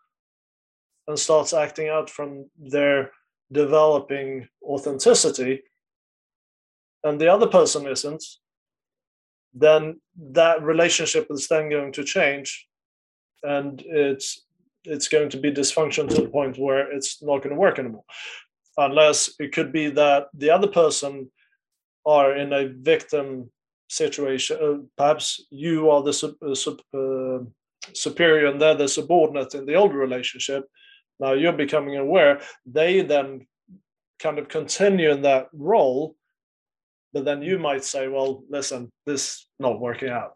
and 1.09 1.19
starts 1.19 1.53
acting 1.53 1.89
out 1.89 2.09
from 2.09 2.49
their 2.59 3.11
developing 3.53 4.49
authenticity 4.63 5.63
and 7.05 7.21
the 7.21 7.29
other 7.29 7.47
person 7.47 7.87
isn't 7.87 8.25
then 9.55 10.01
that 10.33 10.63
relationship 10.63 11.27
is 11.31 11.49
then 11.49 11.71
going 11.71 11.93
to 11.93 12.05
change 12.05 12.69
and 13.43 13.83
it's 13.87 14.47
it's 14.85 15.09
going 15.09 15.29
to 15.31 15.39
be 15.39 15.51
dysfunction 15.53 16.09
to 16.09 16.23
the 16.23 16.29
point 16.29 16.59
where 16.59 16.93
it's 16.93 17.21
not 17.21 17.39
going 17.39 17.55
to 17.55 17.61
work 17.61 17.79
anymore. 17.79 18.05
Unless 18.77 19.35
it 19.41 19.53
could 19.53 19.73
be 19.73 19.91
that 19.91 20.29
the 20.33 20.51
other 20.51 20.69
person 20.69 21.29
are 22.05 22.37
in 22.37 22.53
a 22.53 22.69
victim 22.69 23.51
situation 23.89 24.59
uh, 24.61 24.79
perhaps 24.97 25.47
you 25.51 25.91
are 25.91 26.03
the 26.03 26.35
uh, 26.43 26.99
uh, 26.99 27.45
superior 27.95 28.47
and 28.47 28.61
they're 28.61 28.75
the 28.75 28.89
subordinate 28.89 29.55
in 29.55 29.65
the 29.65 29.75
old 29.75 29.95
relationship. 29.95 30.65
Now 31.21 31.33
you're 31.33 31.53
becoming 31.53 31.97
aware. 31.97 32.41
They 32.67 33.03
then 33.03 33.47
kind 34.19 34.39
of 34.39 34.49
continue 34.49 35.11
in 35.11 35.23
that 35.23 35.49
role 35.53 36.17
but 37.17 37.25
then 37.25 37.41
you 37.41 37.59
might 37.59 37.83
say 37.83 38.09
well 38.09 38.45
listen 38.51 38.91
this 39.07 39.49
not 39.59 39.81
working 39.81 40.11
out. 40.11 40.35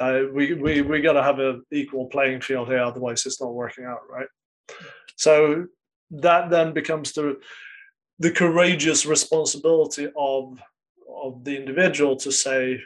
Uh, 0.00 0.22
we 0.32 0.54
we 0.54 0.80
we 0.80 1.02
got 1.02 1.12
to 1.12 1.22
have 1.22 1.38
an 1.38 1.62
equal 1.70 2.06
playing 2.06 2.40
field 2.40 2.68
here, 2.68 2.80
otherwise 2.80 3.26
it's 3.26 3.42
not 3.42 3.52
working 3.52 3.84
out, 3.84 4.00
right? 4.10 4.28
So 5.16 5.66
that 6.10 6.48
then 6.48 6.72
becomes 6.72 7.12
the 7.12 7.38
the 8.20 8.30
courageous 8.30 9.04
responsibility 9.04 10.08
of 10.16 10.58
of 11.08 11.44
the 11.44 11.56
individual 11.56 12.16
to 12.16 12.32
say 12.32 12.80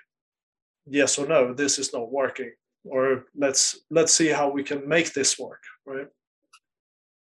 yes 0.86 1.18
or 1.18 1.26
no, 1.26 1.52
this 1.54 1.78
is 1.78 1.92
not 1.92 2.10
working, 2.10 2.52
or 2.84 3.26
let's 3.36 3.80
let's 3.90 4.12
see 4.12 4.28
how 4.28 4.50
we 4.50 4.62
can 4.62 4.88
make 4.88 5.12
this 5.12 5.38
work, 5.38 5.62
right? 5.86 6.08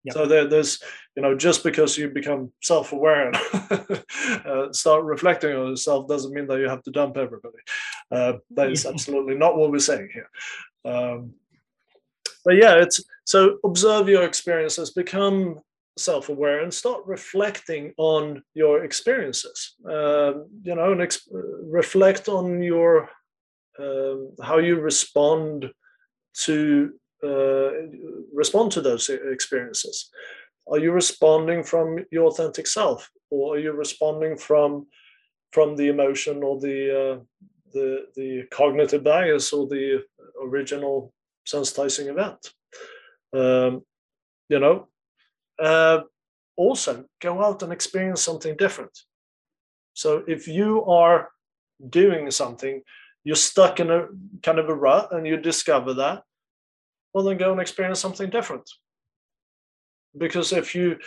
Yep. 0.06 0.14
So 0.14 0.26
there, 0.28 0.48
there's, 0.48 0.84
you 1.16 1.24
know, 1.24 1.36
just 1.36 1.64
because 1.64 1.98
you 1.98 2.10
become 2.10 2.52
self-aware 2.62 3.32
and 3.32 3.36
uh, 4.46 4.72
start 4.72 5.04
reflecting 5.04 5.56
on 5.56 5.70
yourself 5.70 6.08
doesn't 6.08 6.32
mean 6.32 6.46
that 6.46 6.60
you 6.60 6.70
have 6.70 6.84
to 6.84 6.92
dump 6.92 7.18
everybody. 7.18 7.58
Uh, 8.12 8.34
that 8.52 8.72
is 8.72 8.86
absolutely 8.86 9.34
not 9.34 9.58
what 9.58 9.72
we're 9.72 9.80
saying 9.80 10.10
here. 10.14 10.30
Um, 10.86 11.34
but 12.44 12.56
yeah, 12.56 12.76
it's 12.76 13.04
so 13.24 13.58
observe 13.64 14.08
your 14.08 14.24
experiences, 14.24 14.92
become 14.92 15.60
self-aware, 15.98 16.62
and 16.62 16.74
start 16.74 17.02
reflecting 17.06 17.94
on 17.98 18.44
your 18.54 18.84
experiences. 18.84 19.76
Uh, 19.90 20.34
you 20.64 20.76
know, 20.76 20.92
and 20.92 21.02
ex- 21.02 21.28
reflect 21.32 22.28
on 22.30 22.62
your 22.62 23.10
um, 23.80 24.32
how 24.42 24.58
you 24.58 24.80
respond 24.80 25.72
to 26.34 26.94
uh, 27.24 27.72
respond 28.34 28.72
to 28.74 28.82
those 28.82 29.10
experiences? 29.10 30.10
Are 30.68 30.80
you 30.80 30.92
responding 30.92 31.64
from 31.64 32.06
your 32.12 32.26
authentic 32.26 32.68
self, 32.68 33.10
or 33.30 33.56
are 33.56 33.60
you 33.60 33.72
responding 33.72 34.38
from 34.38 34.88
from 35.52 35.76
the 35.76 35.88
emotion 35.88 36.44
or 36.44 36.60
the 36.60 36.80
uh, 36.92 37.20
the 37.74 38.08
the 38.16 38.44
cognitive 38.52 39.04
bias 39.04 39.54
or 39.54 39.68
the 39.68 40.04
original 40.42 41.14
sensitizing 41.48 42.08
event? 42.10 42.52
Um, 43.34 43.84
you 44.50 44.60
know, 44.60 44.88
uh, 45.60 46.02
also 46.56 47.06
go 47.22 47.44
out 47.44 47.64
and 47.64 47.72
experience 47.72 48.22
something 48.22 48.56
different. 48.58 48.98
So 49.94 50.24
if 50.28 50.48
you 50.48 50.86
are 50.86 51.30
doing 51.90 52.32
something, 52.32 52.82
you're 53.24 53.36
stuck 53.36 53.80
in 53.80 53.90
a 53.90 54.08
kind 54.44 54.60
of 54.60 54.70
a 54.70 54.76
rut, 54.76 55.12
and 55.12 55.26
you 55.26 55.38
discover 55.38 55.94
that 55.96 56.24
well 57.16 57.24
then 57.24 57.38
go 57.38 57.54
and 57.54 57.62
experience 57.62 58.00
something 58.00 58.30
different 58.30 58.70
because 60.18 60.52
if 60.52 60.76
you 60.76 60.98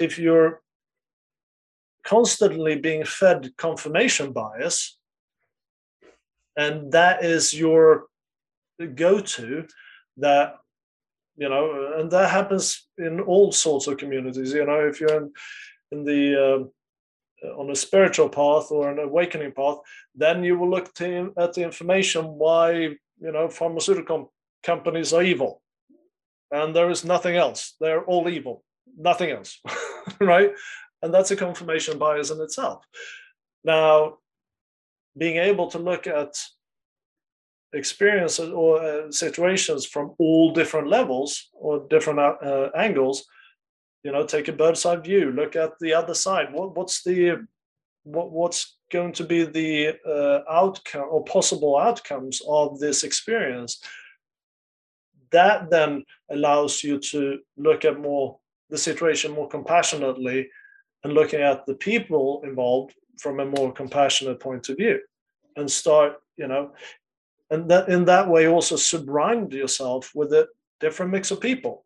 if 0.00 0.18
you're 0.18 0.60
constantly 2.04 2.76
being 2.76 3.04
fed 3.04 3.52
confirmation 3.56 4.32
bias 4.32 4.98
and 6.56 6.90
that 6.90 7.24
is 7.24 7.54
your 7.54 8.06
go-to 8.96 9.64
that 10.16 10.56
you 11.36 11.48
know 11.48 11.94
and 11.98 12.10
that 12.10 12.30
happens 12.30 12.88
in 12.98 13.20
all 13.20 13.52
sorts 13.52 13.86
of 13.86 13.96
communities 13.96 14.52
you 14.52 14.64
know 14.66 14.86
if 14.86 15.00
you're 15.00 15.16
in, 15.16 15.32
in 15.90 16.04
the 16.04 16.68
uh, 17.44 17.58
on 17.58 17.70
a 17.70 17.74
spiritual 17.74 18.28
path 18.28 18.70
or 18.70 18.90
an 18.90 18.98
awakening 18.98 19.52
path 19.52 19.78
then 20.14 20.44
you 20.44 20.58
will 20.58 20.70
look 20.70 20.92
to, 20.94 21.32
at 21.38 21.52
the 21.54 21.62
information 21.62 22.24
why 22.24 22.72
you 22.72 23.32
know 23.32 23.48
pharmaceutical 23.48 24.32
companies 24.62 25.12
are 25.12 25.22
evil. 25.22 25.62
And 26.50 26.74
there 26.74 26.90
is 26.90 27.04
nothing 27.04 27.36
else. 27.36 27.74
They're 27.80 28.04
all 28.04 28.28
evil, 28.28 28.62
nothing 28.96 29.30
else, 29.30 29.58
right? 30.20 30.50
And 31.00 31.12
that's 31.12 31.30
a 31.30 31.36
confirmation 31.36 31.98
bias 31.98 32.30
in 32.30 32.40
itself. 32.40 32.84
Now, 33.64 34.18
being 35.16 35.38
able 35.38 35.68
to 35.70 35.78
look 35.78 36.06
at 36.06 36.34
experiences 37.72 38.50
or 38.50 38.82
uh, 38.82 39.10
situations 39.10 39.86
from 39.86 40.14
all 40.18 40.52
different 40.52 40.88
levels 40.88 41.48
or 41.52 41.86
different 41.88 42.18
uh, 42.18 42.70
angles, 42.76 43.24
you 44.02 44.12
know, 44.12 44.24
take 44.24 44.48
a 44.48 44.52
bird's 44.52 44.84
eye 44.84 44.96
view, 44.96 45.30
look 45.32 45.56
at 45.56 45.78
the 45.80 45.94
other 45.94 46.14
side. 46.14 46.52
What, 46.52 46.76
what's 46.76 47.02
the 47.02 47.46
what, 48.04 48.32
what's 48.32 48.76
going 48.90 49.12
to 49.12 49.24
be 49.24 49.44
the 49.44 49.96
uh, 50.06 50.40
outcome 50.50 51.06
or 51.10 51.24
possible 51.24 51.78
outcomes 51.78 52.42
of 52.48 52.78
this 52.78 53.04
experience 53.04 53.80
that 55.32 55.70
then 55.70 56.04
allows 56.30 56.84
you 56.84 56.98
to 56.98 57.38
look 57.56 57.84
at 57.84 57.98
more 57.98 58.38
the 58.70 58.78
situation 58.78 59.32
more 59.32 59.48
compassionately 59.48 60.48
and 61.04 61.12
looking 61.12 61.40
at 61.40 61.66
the 61.66 61.74
people 61.74 62.42
involved 62.44 62.94
from 63.18 63.40
a 63.40 63.44
more 63.44 63.72
compassionate 63.72 64.40
point 64.40 64.68
of 64.68 64.76
view 64.76 64.98
and 65.56 65.70
start 65.70 66.14
you 66.36 66.46
know 66.46 66.70
and 67.52 67.70
that 67.70 67.88
in 67.88 68.06
that 68.06 68.28
way 68.28 68.48
also 68.48 68.76
surround 68.76 69.52
yourself 69.52 70.10
with 70.14 70.32
a 70.32 70.48
different 70.80 71.12
mix 71.12 71.30
of 71.30 71.40
people. 71.40 71.84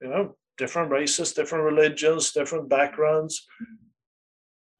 You 0.00 0.08
know, 0.08 0.36
different 0.56 0.90
races, 0.90 1.34
different 1.34 1.64
religions, 1.64 2.32
different 2.32 2.68
backgrounds. 2.68 3.46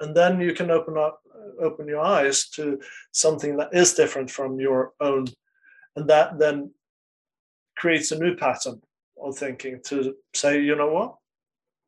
And 0.00 0.16
then 0.16 0.40
you 0.40 0.54
can 0.54 0.70
open 0.70 0.96
up 0.96 1.20
open 1.60 1.86
your 1.86 2.00
eyes 2.00 2.48
to 2.50 2.80
something 3.12 3.56
that 3.58 3.68
is 3.72 3.94
different 3.94 4.30
from 4.30 4.58
your 4.58 4.92
own. 5.00 5.26
And 5.94 6.08
that 6.08 6.38
then 6.38 6.72
creates 7.76 8.12
a 8.12 8.18
new 8.18 8.34
pattern 8.34 8.80
of 9.22 9.36
thinking 9.36 9.80
to 9.86 10.14
say, 10.34 10.60
you 10.60 10.76
know 10.76 10.92
what? 10.92 11.16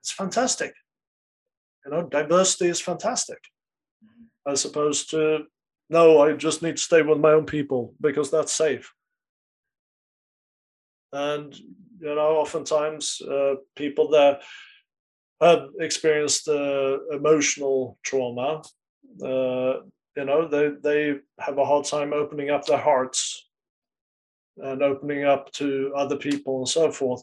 It's 0.01 0.12
fantastic. 0.12 0.74
You 1.84 1.93
know, 1.93 2.03
diversity 2.03 2.68
is 2.68 2.80
fantastic. 2.80 3.39
As 4.47 4.64
opposed 4.64 5.11
to, 5.11 5.45
no, 5.91 6.20
I 6.20 6.32
just 6.32 6.62
need 6.62 6.76
to 6.76 6.82
stay 6.82 7.03
with 7.03 7.18
my 7.18 7.32
own 7.32 7.47
people 7.47 7.95
because 8.01 8.30
that's 8.30 8.53
safe. 8.53 8.93
And, 11.12 11.55
you 11.57 12.14
know, 12.14 12.36
oftentimes 12.36 13.22
uh, 13.22 13.55
people 13.74 14.11
that 14.11 14.43
have 15.41 15.68
experienced 15.80 16.49
uh, 16.49 16.99
emotional 17.11 17.99
trauma, 18.03 18.62
uh, 19.22 19.80
you 20.16 20.24
know, 20.24 20.49
they, 20.49 20.70
they 20.82 21.18
have 21.39 21.59
a 21.59 21.64
hard 21.64 21.86
time 21.86 22.12
opening 22.12 22.51
up 22.51 22.66
their 22.66 22.78
hearts 22.78 23.49
and 24.59 24.82
opening 24.82 25.24
up 25.24 25.51
to 25.53 25.93
other 25.97 26.16
people 26.16 26.59
and 26.59 26.68
so 26.68 26.91
forth. 26.91 27.22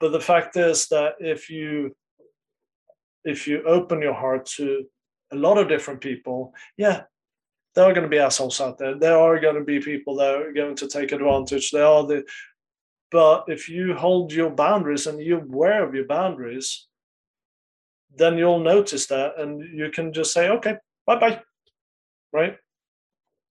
But 0.00 0.10
the 0.10 0.20
fact 0.20 0.56
is 0.56 0.88
that 0.88 1.14
if 1.20 1.48
you 1.48 1.96
if 3.24 3.46
you 3.46 3.62
open 3.62 4.02
your 4.02 4.12
heart 4.12 4.44
to 4.44 4.84
a 5.32 5.36
lot 5.36 5.58
of 5.58 5.68
different 5.68 6.00
people, 6.00 6.54
yeah, 6.76 7.02
there 7.74 7.84
are 7.84 7.92
going 7.92 8.04
to 8.04 8.08
be 8.08 8.18
assholes 8.18 8.60
out 8.60 8.78
there. 8.78 8.96
There 8.98 9.18
are 9.18 9.40
going 9.40 9.56
to 9.56 9.64
be 9.64 9.80
people 9.80 10.16
that 10.16 10.34
are 10.34 10.52
going 10.52 10.76
to 10.76 10.88
take 10.88 11.12
advantage. 11.12 11.70
There 11.70 11.86
are 11.86 12.06
the 12.06 12.24
but 13.10 13.44
if 13.46 13.68
you 13.68 13.94
hold 13.94 14.32
your 14.32 14.50
boundaries 14.50 15.06
and 15.06 15.20
you're 15.20 15.40
aware 15.42 15.86
of 15.86 15.94
your 15.94 16.06
boundaries, 16.06 16.88
then 18.16 18.36
you'll 18.36 18.58
notice 18.58 19.06
that 19.06 19.38
and 19.38 19.60
you 19.60 19.90
can 19.90 20.12
just 20.12 20.32
say, 20.32 20.48
okay, 20.48 20.76
bye 21.06 21.20
bye. 21.20 21.40
Right? 22.32 22.56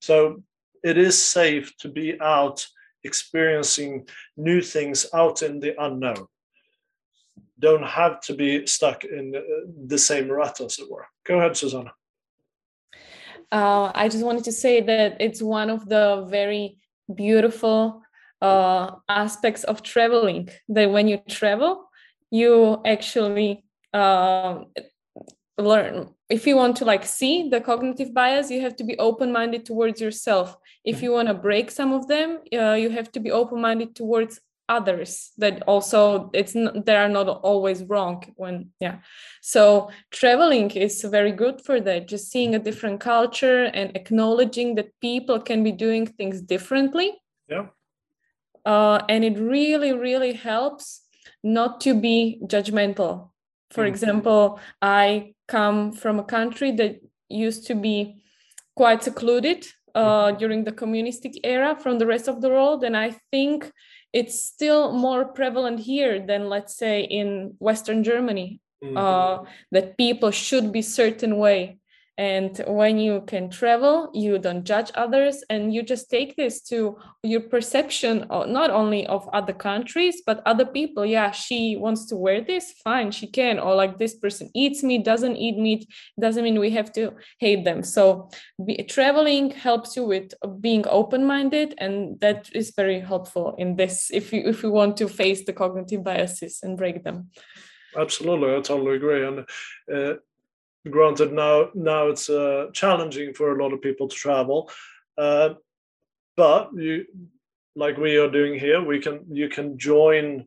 So 0.01 0.45
it 0.85 0.97
is 0.97 1.21
safe 1.21 1.77
to 1.79 1.89
be 1.89 2.21
out 2.21 2.65
experiencing 3.03 4.09
new 4.37 4.61
things 4.61 5.07
out 5.13 5.43
in 5.43 5.59
the 5.59 5.75
unknown. 5.83 6.27
Don't 7.59 7.85
have 7.85 8.21
to 8.23 8.35
be 8.35 8.67
stuck 8.67 9.05
in 9.05 9.35
the 9.87 9.99
same 9.99 10.29
rut, 10.29 10.61
as 10.61 10.79
it 10.79 10.91
were. 10.91 11.07
Go 11.25 11.39
ahead, 11.39 11.57
Susanna. 11.57 11.93
Uh, 13.51 13.91
I 13.95 14.09
just 14.09 14.25
wanted 14.25 14.45
to 14.45 14.53
say 14.53 14.81
that 14.83 15.17
it's 15.21 15.43
one 15.43 15.71
of 15.71 15.89
the 15.89 16.27
very 16.29 16.79
beautiful 17.15 18.03
uh, 18.43 18.93
aspects 19.09 19.65
of 19.65 19.83
traveling. 19.83 20.51
That 20.69 20.91
when 20.91 21.09
you 21.09 21.19
travel, 21.29 21.91
you 22.31 22.81
actually 22.85 23.65
uh, 23.93 24.65
learn 25.57 26.11
if 26.29 26.47
you 26.47 26.57
want 26.57 26.77
to 26.77 26.85
like 26.85 27.05
see 27.05 27.49
the 27.49 27.61
cognitive 27.61 28.15
bias 28.15 28.51
you 28.51 28.61
have 28.61 28.77
to 28.77 28.85
be 28.85 28.97
open-minded 28.99 29.65
towards 29.65 30.01
yourself 30.01 30.57
if 30.85 31.03
you 31.03 31.11
want 31.11 31.27
to 31.27 31.35
break 31.35 31.71
some 31.71 31.93
of 31.93 32.07
them 32.07 32.39
uh, 32.53 32.75
you 32.75 32.91
have 32.91 33.11
to 33.11 33.21
be 33.21 33.31
open-minded 33.31 33.95
towards 33.95 34.41
others 34.69 35.33
that 35.39 35.63
also 35.63 36.31
it's 36.35 36.55
not, 36.55 36.85
they 36.85 36.97
are 36.97 37.09
not 37.09 37.29
always 37.29 37.83
wrong 37.85 38.23
when 38.37 38.71
yeah 38.81 38.99
so 39.41 39.91
traveling 40.11 40.71
is 40.73 41.03
very 41.05 41.33
good 41.33 41.61
for 41.65 41.81
that 41.81 42.09
just 42.09 42.31
seeing 42.31 42.55
a 42.55 42.59
different 42.59 43.01
culture 43.01 43.65
and 43.65 43.97
acknowledging 43.97 44.75
that 44.75 44.89
people 45.01 45.41
can 45.41 45.65
be 45.65 45.73
doing 45.73 46.07
things 46.07 46.43
differently 46.43 47.13
yeah 47.49 47.67
uh, 48.65 49.01
and 49.09 49.25
it 49.25 49.39
really 49.39 49.93
really 49.93 50.33
helps 50.33 51.03
not 51.43 51.81
to 51.81 51.95
be 51.95 52.41
judgmental 52.45 53.31
for 53.71 53.83
mm-hmm. 53.83 53.95
example 53.95 54.61
i 54.83 55.33
come 55.47 55.93
from 55.93 56.19
a 56.19 56.25
country 56.25 56.71
that 56.73 57.01
used 57.29 57.67
to 57.67 57.75
be 57.75 58.23
quite 58.77 59.03
secluded 59.03 59.67
uh, 59.95 60.29
mm-hmm. 60.29 60.39
during 60.39 60.65
the 60.65 60.73
communistic 60.73 61.33
era 61.45 61.77
from 61.83 61.99
the 61.99 62.07
rest 62.07 62.29
of 62.29 62.41
the 62.41 62.49
world. 62.49 62.85
And 62.85 62.97
I 62.97 63.17
think 63.33 63.73
it's 64.13 64.41
still 64.41 64.93
more 64.93 65.25
prevalent 65.25 65.81
here 65.81 66.25
than, 66.25 66.49
let's 66.49 66.75
say, 66.75 67.03
in 67.03 67.55
Western 67.59 68.05
Germany, 68.05 68.61
mm-hmm. 68.83 68.97
uh, 68.97 69.45
that 69.73 69.97
people 69.97 70.31
should 70.31 70.73
be 70.73 70.83
certain 70.83 71.37
way 71.37 71.79
and 72.19 72.61
when 72.67 72.99
you 72.99 73.23
can 73.29 73.49
travel 73.49 74.11
you 74.13 74.39
don't 74.39 74.65
judge 74.65 74.91
others 74.97 75.45
and 75.51 75.73
you 75.73 75.85
just 75.85 76.11
take 76.11 76.35
this 76.35 76.61
to 76.61 76.99
your 77.23 77.41
perception 77.41 78.25
of 78.25 78.49
not 78.49 78.71
only 78.71 79.07
of 79.07 79.29
other 79.33 79.53
countries 79.53 80.21
but 80.27 80.43
other 80.45 80.67
people. 80.67 81.07
Yeah 81.07 81.31
she 81.31 81.77
wants 81.77 82.07
to 82.07 82.17
wear 82.17 82.41
this? 82.41 82.73
Fine 82.83 83.13
she 83.13 83.29
can. 83.29 83.61
Or 83.61 83.77
like 83.77 83.99
this 83.99 84.17
person 84.17 84.51
eats 84.53 84.83
meat 84.83 85.05
doesn't 85.05 85.37
eat 85.37 85.57
meat 85.57 85.89
doesn't 86.21 86.43
mean 86.43 86.59
we 86.59 86.71
have 86.71 86.93
to 86.95 87.13
hate 87.39 87.65
them. 87.65 87.85
So 87.85 88.31
be, 88.67 88.83
traveling 88.83 89.53
helps 89.53 89.95
you 89.95 90.05
with 90.05 90.35
being 90.61 90.85
open-minded 90.89 91.75
and 91.79 92.19
that 92.21 92.51
is 92.53 92.73
very 92.75 92.99
helpful 92.99 93.55
in 93.59 93.77
this 93.77 94.11
if 94.13 94.33
you 94.33 94.43
if 94.45 94.65
you 94.65 94.73
want 94.73 94.97
to 94.97 95.09
face 95.09 95.45
the 95.45 95.53
cognitive 95.53 96.03
biases 96.03 96.61
and 96.65 96.77
break 96.77 97.05
them. 97.05 97.31
Absolutely 97.97 98.51
i 98.57 98.61
totally 98.61 98.97
agree. 98.97 99.25
And 99.25 99.47
uh, 99.93 100.15
granted 100.91 101.33
now 101.33 101.69
now 101.75 102.09
it's 102.09 102.31
uh, 102.31 102.67
challenging 102.73 103.35
for 103.35 103.53
a 103.53 103.63
lot 103.63 103.73
of 103.73 103.83
people 103.83 104.09
to 104.09 104.17
travel 104.17 104.71
uh, 105.19 105.51
but 106.37 106.71
you 106.75 107.05
like 107.77 107.97
we 107.97 108.17
are 108.17 108.31
doing 108.31 108.59
here 108.59 108.83
we 108.83 108.99
can 108.99 109.25
you 109.31 109.49
can 109.49 109.79
join 109.79 110.47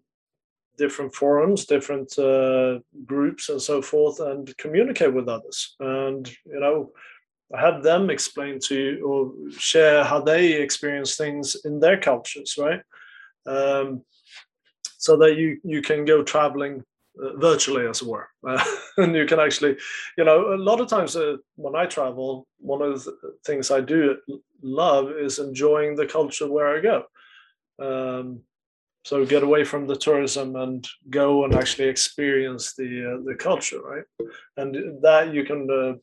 different 0.78 1.14
forums 1.14 1.66
different 1.66 2.18
uh, 2.18 2.80
groups 3.06 3.50
and 3.50 3.62
so 3.62 3.82
forth 3.82 4.20
and 4.20 4.56
communicate 4.58 5.14
with 5.14 5.28
others. 5.28 5.76
And 5.80 6.28
you 6.46 6.60
know 6.60 6.92
have 7.56 7.84
them 7.84 8.10
explain 8.10 8.60
to 8.60 8.76
you 8.76 9.06
or 9.06 9.52
share 9.52 10.04
how 10.06 10.22
they 10.22 10.54
experience 10.54 11.18
things 11.18 11.56
in 11.66 11.80
their 11.80 12.00
cultures 12.00 12.58
right? 12.58 12.82
Um, 13.46 14.04
so 14.98 15.18
that 15.18 15.36
you 15.38 15.60
you 15.64 15.82
can 15.82 16.06
go 16.06 16.24
traveling 16.24 16.84
virtually 17.16 17.88
as 17.88 18.02
it 18.02 18.08
were. 18.08 18.28
Uh, 18.48 18.64
and 18.98 19.16
you 19.16 19.26
can 19.28 19.40
actually 19.40 19.78
you 20.18 20.24
know 20.24 20.54
a 20.54 20.58
lot 20.58 20.82
of 20.82 20.88
times 20.88 21.16
uh, 21.16 21.38
when 21.56 21.76
i 21.76 21.86
travel 21.86 22.48
one 22.58 22.82
of 22.82 23.04
the 23.04 23.14
things 23.46 23.70
i 23.70 23.80
do 23.80 24.18
love 24.64 25.12
is 25.12 25.38
enjoying 25.38 25.96
the 25.96 26.06
culture 26.06 26.52
where 26.52 26.76
i 26.76 26.80
go. 26.82 27.04
Um, 27.80 28.42
so 29.04 29.26
get 29.26 29.44
away 29.44 29.64
from 29.64 29.88
the 29.88 29.96
tourism 29.96 30.56
and 30.56 30.88
go 31.10 31.44
and 31.44 31.56
actually 31.56 31.90
experience 31.90 32.74
the 32.76 33.14
uh, 33.14 33.24
the 33.24 33.36
culture 33.36 33.82
right? 33.82 34.04
And 34.58 35.02
that 35.02 35.34
you 35.34 35.44
can 35.44 35.68
uh, 35.70 35.94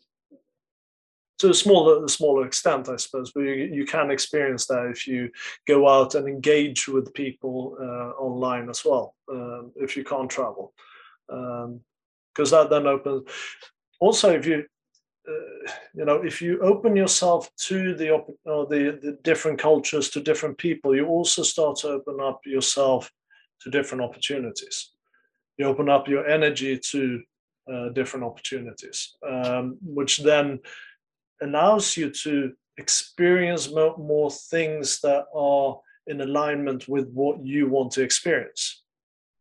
to 1.38 1.50
a 1.50 1.54
smaller 1.54 2.06
smaller 2.08 2.46
extent 2.46 2.88
i 2.88 2.96
suppose 2.96 3.32
but 3.32 3.42
you, 3.42 3.70
you 3.72 3.84
can 3.84 4.10
experience 4.10 4.66
that 4.66 4.86
if 4.86 5.06
you 5.06 5.30
go 5.66 5.88
out 5.88 6.14
and 6.14 6.28
engage 6.28 6.88
with 6.88 7.14
people 7.14 7.76
uh, 7.80 8.10
online 8.20 8.68
as 8.68 8.84
well 8.84 9.14
um, 9.30 9.72
if 9.76 9.96
you 9.96 10.04
can't 10.04 10.30
travel 10.30 10.72
because 11.28 12.52
um, 12.52 12.68
that 12.68 12.70
then 12.70 12.86
opens. 12.86 13.28
Also, 14.00 14.30
if 14.30 14.46
you 14.46 14.64
uh, 15.28 15.70
you 15.94 16.04
know 16.04 16.16
if 16.22 16.40
you 16.40 16.60
open 16.60 16.96
yourself 16.96 17.54
to 17.56 17.94
the 17.94 18.10
or 18.10 18.66
the, 18.66 18.98
the 19.02 19.18
different 19.22 19.58
cultures 19.58 20.08
to 20.08 20.20
different 20.20 20.56
people 20.56 20.96
you 20.96 21.06
also 21.06 21.42
start 21.42 21.76
to 21.76 21.88
open 21.88 22.18
up 22.20 22.40
yourself 22.46 23.10
to 23.60 23.70
different 23.70 24.02
opportunities 24.02 24.92
you 25.58 25.66
open 25.66 25.88
up 25.88 26.08
your 26.08 26.26
energy 26.26 26.78
to 26.78 27.22
uh, 27.70 27.90
different 27.90 28.24
opportunities 28.24 29.16
um, 29.28 29.76
which 29.82 30.18
then 30.18 30.58
allows 31.42 31.96
you 31.96 32.10
to 32.10 32.52
experience 32.78 33.70
more, 33.70 33.96
more 33.98 34.30
things 34.30 35.00
that 35.00 35.24
are 35.34 35.78
in 36.06 36.20
alignment 36.22 36.88
with 36.88 37.10
what 37.10 37.44
you 37.44 37.68
want 37.68 37.92
to 37.92 38.02
experience 38.02 38.82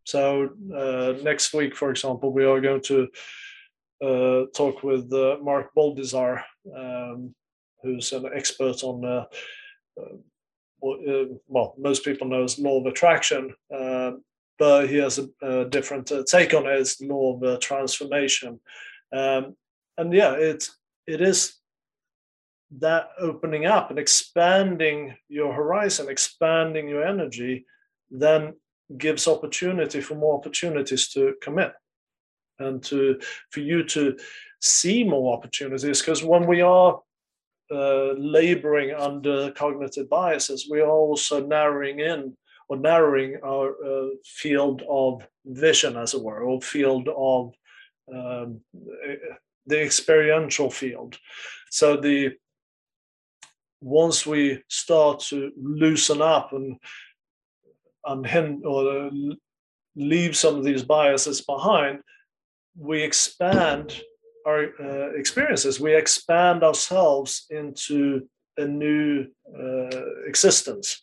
so 0.07 0.51
uh, 0.73 1.21
next 1.21 1.53
week, 1.53 1.75
for 1.75 1.89
example, 1.91 2.31
we 2.31 2.45
are 2.45 2.61
going 2.61 2.81
to 2.83 3.09
uh, 4.01 4.45
talk 4.55 4.81
with 4.81 5.11
uh, 5.11 5.35
Mark 5.43 5.71
Boldizar, 5.75 6.43
um, 6.73 7.35
who's 7.83 8.13
an 8.13 8.29
expert 8.33 8.85
on, 8.85 9.03
uh, 9.03 9.25
uh, 9.99 10.87
uh, 10.87 11.25
well, 11.49 11.75
most 11.77 12.05
people 12.05 12.25
know 12.25 12.45
as 12.45 12.57
law 12.57 12.79
of 12.79 12.85
attraction, 12.85 13.53
but 13.69 14.87
he 14.87 14.95
has 14.95 15.19
a, 15.19 15.27
a 15.45 15.65
different 15.65 16.09
take 16.25 16.53
on 16.53 16.67
it. 16.67 16.79
It's 16.79 17.01
law 17.01 17.37
of 17.37 17.59
transformation, 17.59 18.61
um, 19.11 19.57
and 19.97 20.13
yeah, 20.13 20.35
it 20.35 20.69
it 21.05 21.19
is 21.19 21.59
that 22.79 23.09
opening 23.19 23.65
up 23.65 23.89
and 23.89 23.99
expanding 23.99 25.17
your 25.27 25.53
horizon, 25.53 26.07
expanding 26.09 26.87
your 26.87 27.05
energy, 27.05 27.65
then 28.09 28.53
gives 28.97 29.27
opportunity 29.27 30.01
for 30.01 30.15
more 30.15 30.37
opportunities 30.37 31.09
to 31.09 31.33
come 31.41 31.59
in 31.59 31.71
and 32.59 32.83
to 32.83 33.19
for 33.51 33.59
you 33.59 33.83
to 33.83 34.17
see 34.61 35.03
more 35.03 35.35
opportunities 35.35 35.99
because 36.01 36.23
when 36.23 36.47
we 36.47 36.61
are 36.61 36.99
uh, 37.69 38.13
laboring 38.13 38.93
under 38.93 39.51
cognitive 39.51 40.09
biases 40.09 40.67
we 40.71 40.79
are 40.79 40.89
also 40.89 41.45
narrowing 41.45 41.99
in 41.99 42.35
or 42.69 42.77
narrowing 42.77 43.37
our 43.43 43.69
uh, 43.85 44.09
field 44.25 44.83
of 44.89 45.25
vision, 45.45 45.97
as 45.97 46.13
it 46.13 46.21
were, 46.21 46.41
or 46.41 46.61
field 46.61 47.07
of 47.15 47.53
um, 48.13 48.61
the 49.65 49.81
experiential 49.81 50.69
field. 50.69 51.17
So 51.71 51.97
the 51.97 52.35
once 53.79 54.25
we 54.25 54.63
start 54.67 55.19
to 55.19 55.51
loosen 55.55 56.21
up 56.21 56.51
and 56.51 56.77
or 58.65 59.11
leave 59.95 60.35
some 60.35 60.55
of 60.55 60.63
these 60.63 60.83
biases 60.83 61.41
behind, 61.41 61.99
we 62.77 63.01
expand 63.01 64.01
our 64.45 64.69
uh, 64.79 65.09
experiences. 65.15 65.79
We 65.79 65.95
expand 65.95 66.63
ourselves 66.63 67.45
into 67.49 68.27
a 68.57 68.65
new 68.65 69.27
uh, 69.57 70.25
existence, 70.25 71.01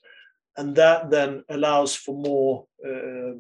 and 0.56 0.74
that 0.76 1.10
then 1.10 1.44
allows 1.48 1.94
for 1.94 2.14
more 2.14 2.66
uh, 2.86 3.38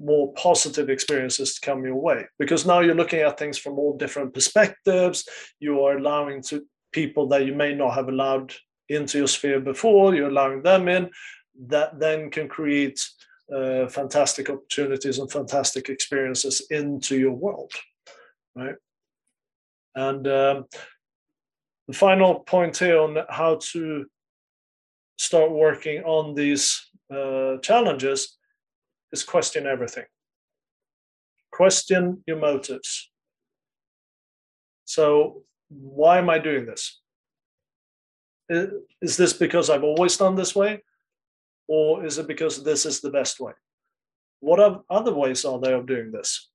more 0.00 0.32
positive 0.34 0.88
experiences 0.88 1.54
to 1.54 1.60
come 1.60 1.84
your 1.84 1.96
way 1.96 2.24
because 2.38 2.64
now 2.64 2.80
you're 2.80 2.94
looking 2.94 3.20
at 3.20 3.38
things 3.38 3.58
from 3.58 3.78
all 3.78 3.96
different 3.96 4.32
perspectives. 4.32 5.28
You 5.60 5.84
are 5.84 5.98
allowing 5.98 6.42
to 6.44 6.64
people 6.92 7.28
that 7.28 7.44
you 7.44 7.54
may 7.54 7.74
not 7.74 7.94
have 7.94 8.08
allowed 8.08 8.54
into 8.88 9.18
your 9.18 9.28
sphere 9.28 9.60
before. 9.60 10.14
You're 10.14 10.30
allowing 10.30 10.62
them 10.62 10.88
in. 10.88 11.10
That 11.58 11.98
then 11.98 12.30
can 12.30 12.48
create 12.48 13.00
uh, 13.54 13.88
fantastic 13.88 14.50
opportunities 14.50 15.18
and 15.18 15.30
fantastic 15.30 15.88
experiences 15.88 16.66
into 16.70 17.16
your 17.16 17.32
world, 17.32 17.72
right? 18.54 18.74
And 19.94 20.26
um, 20.26 20.64
the 21.88 21.94
final 21.94 22.40
point 22.40 22.76
here 22.76 22.98
on 22.98 23.16
how 23.30 23.58
to 23.72 24.06
start 25.18 25.50
working 25.50 26.02
on 26.04 26.34
these 26.34 26.90
uh, 27.10 27.56
challenges 27.58 28.36
is 29.12 29.22
question 29.22 29.66
everything. 29.66 30.04
Question 31.52 32.22
your 32.26 32.38
motives. 32.38 33.10
So, 34.84 35.42
why 35.68 36.18
am 36.18 36.28
I 36.28 36.38
doing 36.38 36.66
this? 36.66 37.00
Is 38.48 39.16
this 39.16 39.32
because 39.32 39.70
I've 39.70 39.82
always 39.82 40.16
done 40.16 40.36
this 40.36 40.54
way? 40.54 40.82
Or 41.68 42.04
is 42.04 42.18
it 42.18 42.26
because 42.26 42.62
this 42.62 42.86
is 42.86 43.00
the 43.00 43.10
best 43.10 43.40
way? 43.40 43.52
What 44.40 44.82
other 44.88 45.14
ways 45.14 45.44
are 45.44 45.58
there 45.58 45.76
of 45.76 45.86
doing 45.86 46.12
this? 46.12 46.48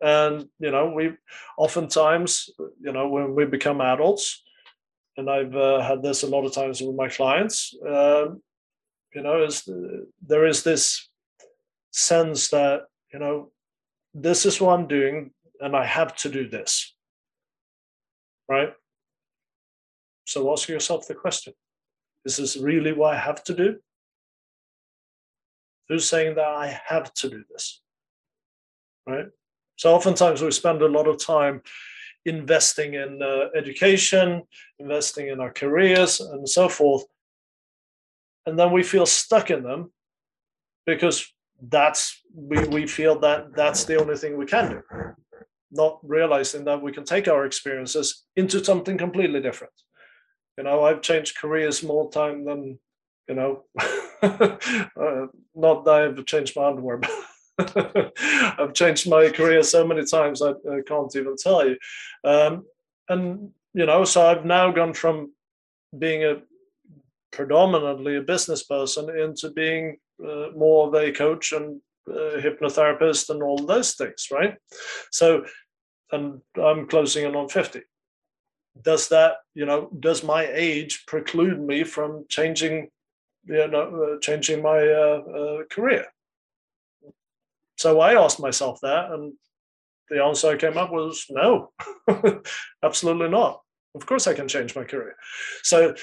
And, 0.00 0.48
you 0.58 0.70
know, 0.70 0.90
we 0.90 1.12
oftentimes, 1.56 2.50
you 2.80 2.92
know, 2.92 3.08
when 3.08 3.34
we 3.34 3.44
become 3.44 3.80
adults, 3.80 4.42
and 5.16 5.30
I've 5.30 5.54
uh, 5.54 5.80
had 5.80 6.02
this 6.02 6.22
a 6.22 6.26
lot 6.26 6.44
of 6.44 6.52
times 6.52 6.80
with 6.80 6.96
my 6.96 7.08
clients, 7.08 7.74
um, 7.86 8.42
you 9.14 9.22
know, 9.22 9.44
is 9.44 9.68
there 10.26 10.46
is 10.46 10.62
this 10.62 11.08
sense 11.90 12.48
that, 12.48 12.82
you 13.12 13.18
know, 13.18 13.52
this 14.14 14.46
is 14.46 14.60
what 14.60 14.78
I'm 14.78 14.88
doing 14.88 15.32
and 15.60 15.76
I 15.76 15.84
have 15.84 16.16
to 16.16 16.28
do 16.28 16.48
this. 16.48 16.94
Right? 18.48 18.72
So 20.24 20.52
ask 20.52 20.68
yourself 20.68 21.06
the 21.06 21.14
question 21.14 21.52
This 22.24 22.38
is 22.38 22.56
really 22.56 22.92
what 22.92 23.14
I 23.14 23.18
have 23.18 23.42
to 23.44 23.54
do? 23.54 23.78
Who's 25.88 26.08
saying 26.08 26.36
that 26.36 26.46
I 26.46 26.80
have 26.86 27.12
to 27.14 27.28
do 27.28 27.44
this? 27.50 27.82
Right? 29.06 29.26
So 29.76 29.94
oftentimes 29.94 30.42
we 30.42 30.50
spend 30.50 30.80
a 30.82 30.88
lot 30.88 31.08
of 31.08 31.18
time 31.18 31.62
investing 32.24 32.94
in 32.94 33.20
uh, 33.20 33.48
education, 33.56 34.42
investing 34.78 35.28
in 35.28 35.40
our 35.40 35.52
careers, 35.52 36.20
and 36.20 36.48
so 36.48 36.68
forth. 36.68 37.04
And 38.46 38.58
then 38.58 38.70
we 38.70 38.82
feel 38.82 39.06
stuck 39.06 39.50
in 39.50 39.64
them 39.64 39.92
because 40.86 41.26
that's 41.60 42.20
we, 42.34 42.58
we 42.68 42.86
feel 42.86 43.18
that 43.20 43.54
that's 43.56 43.84
the 43.84 44.00
only 44.00 44.16
thing 44.16 44.36
we 44.36 44.46
can 44.46 44.70
do 44.70 44.82
not 45.72 45.98
realizing 46.02 46.64
that 46.64 46.82
we 46.82 46.92
can 46.92 47.04
take 47.04 47.26
our 47.26 47.46
experiences 47.46 48.24
into 48.36 48.62
something 48.62 48.98
completely 48.98 49.40
different 49.40 49.72
you 50.58 50.64
know, 50.64 50.84
I've 50.84 51.02
changed 51.02 51.36
careers 51.36 51.82
more 51.82 52.10
time 52.10 52.44
than 52.44 52.78
you 53.28 53.34
know. 53.34 53.64
uh, 54.22 55.26
not 55.54 55.84
that 55.84 56.14
I've 56.18 56.26
changed 56.26 56.56
my 56.56 56.66
underwear, 56.66 56.98
but 56.98 58.12
I've 58.58 58.74
changed 58.74 59.08
my 59.08 59.30
career 59.30 59.62
so 59.62 59.86
many 59.86 60.04
times 60.04 60.42
I, 60.42 60.50
I 60.50 60.80
can't 60.86 61.14
even 61.16 61.36
tell 61.36 61.66
you. 61.66 61.76
Um, 62.24 62.64
and 63.08 63.50
you 63.74 63.86
know, 63.86 64.04
so 64.04 64.26
I've 64.26 64.44
now 64.44 64.70
gone 64.70 64.94
from 64.94 65.32
being 65.98 66.24
a 66.24 66.42
predominantly 67.30 68.16
a 68.16 68.22
business 68.22 68.62
person 68.62 69.08
into 69.18 69.50
being 69.50 69.96
uh, 70.22 70.48
more 70.54 70.88
of 70.88 70.94
a 70.94 71.10
coach 71.12 71.52
and 71.52 71.80
uh, 72.08 72.38
hypnotherapist 72.38 73.30
and 73.30 73.42
all 73.42 73.56
those 73.56 73.94
things, 73.94 74.28
right? 74.30 74.56
So, 75.10 75.44
and 76.10 76.42
I'm 76.62 76.86
closing 76.88 77.24
in 77.24 77.34
on 77.34 77.48
50 77.48 77.80
does 78.80 79.08
that 79.08 79.36
you 79.54 79.66
know 79.66 79.90
does 79.98 80.24
my 80.24 80.46
age 80.46 81.04
preclude 81.06 81.60
me 81.60 81.84
from 81.84 82.24
changing 82.28 82.88
you 83.44 83.68
know 83.68 84.14
uh, 84.14 84.20
changing 84.20 84.62
my 84.62 84.78
uh, 84.78 85.22
uh, 85.38 85.64
career? 85.70 86.06
So 87.76 88.00
i 88.00 88.14
asked 88.14 88.40
myself 88.40 88.80
that 88.82 89.10
and 89.10 89.34
the 90.08 90.22
answer 90.22 90.50
i 90.50 90.56
came 90.56 90.78
up 90.78 90.90
was 90.90 91.26
no 91.30 91.72
absolutely 92.82 93.28
not. 93.28 93.60
Of 93.94 94.06
course 94.06 94.26
i 94.26 94.34
can 94.34 94.48
change 94.48 94.74
my 94.74 94.84
career. 94.84 95.16
So 95.62 95.94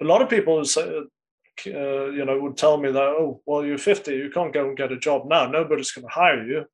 a 0.00 0.04
lot 0.04 0.22
of 0.22 0.28
people 0.28 0.64
say, 0.64 0.82
uh, 1.66 2.10
you 2.10 2.24
know 2.24 2.38
would 2.38 2.56
tell 2.56 2.76
me 2.76 2.92
that 2.92 3.16
oh 3.18 3.40
well 3.46 3.64
you're 3.64 3.78
50 3.78 4.14
you 4.14 4.30
can't 4.30 4.52
go 4.52 4.68
and 4.68 4.76
get 4.76 4.92
a 4.92 4.98
job 4.98 5.26
now. 5.26 5.46
Nobody's 5.46 5.92
going 5.92 6.06
to 6.06 6.12
hire 6.12 6.44
you. 6.44 6.66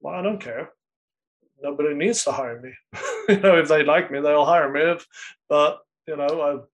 Well 0.00 0.14
i 0.14 0.22
don't 0.22 0.40
care 0.40 0.72
nobody 1.62 1.94
needs 1.94 2.24
to 2.24 2.32
hire 2.32 2.60
me. 2.60 2.72
you 3.28 3.40
know, 3.40 3.56
if 3.58 3.68
they 3.68 3.84
like 3.84 4.10
me, 4.10 4.20
they'll 4.20 4.44
hire 4.44 4.70
me. 4.70 4.80
If, 4.80 5.06
but 5.48 5.80
you 6.06 6.16
know, 6.16 6.66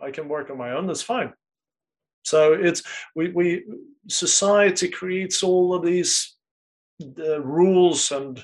I 0.00 0.06
I 0.06 0.10
can 0.10 0.28
work 0.28 0.50
on 0.50 0.58
my 0.58 0.72
own. 0.72 0.86
That's 0.86 1.02
fine. 1.02 1.32
So 2.24 2.52
it's 2.54 2.82
we 3.14 3.28
we 3.30 3.64
society 4.08 4.88
creates 4.88 5.42
all 5.42 5.74
of 5.74 5.84
these 5.84 6.36
uh, 7.18 7.40
rules 7.40 8.12
and 8.12 8.42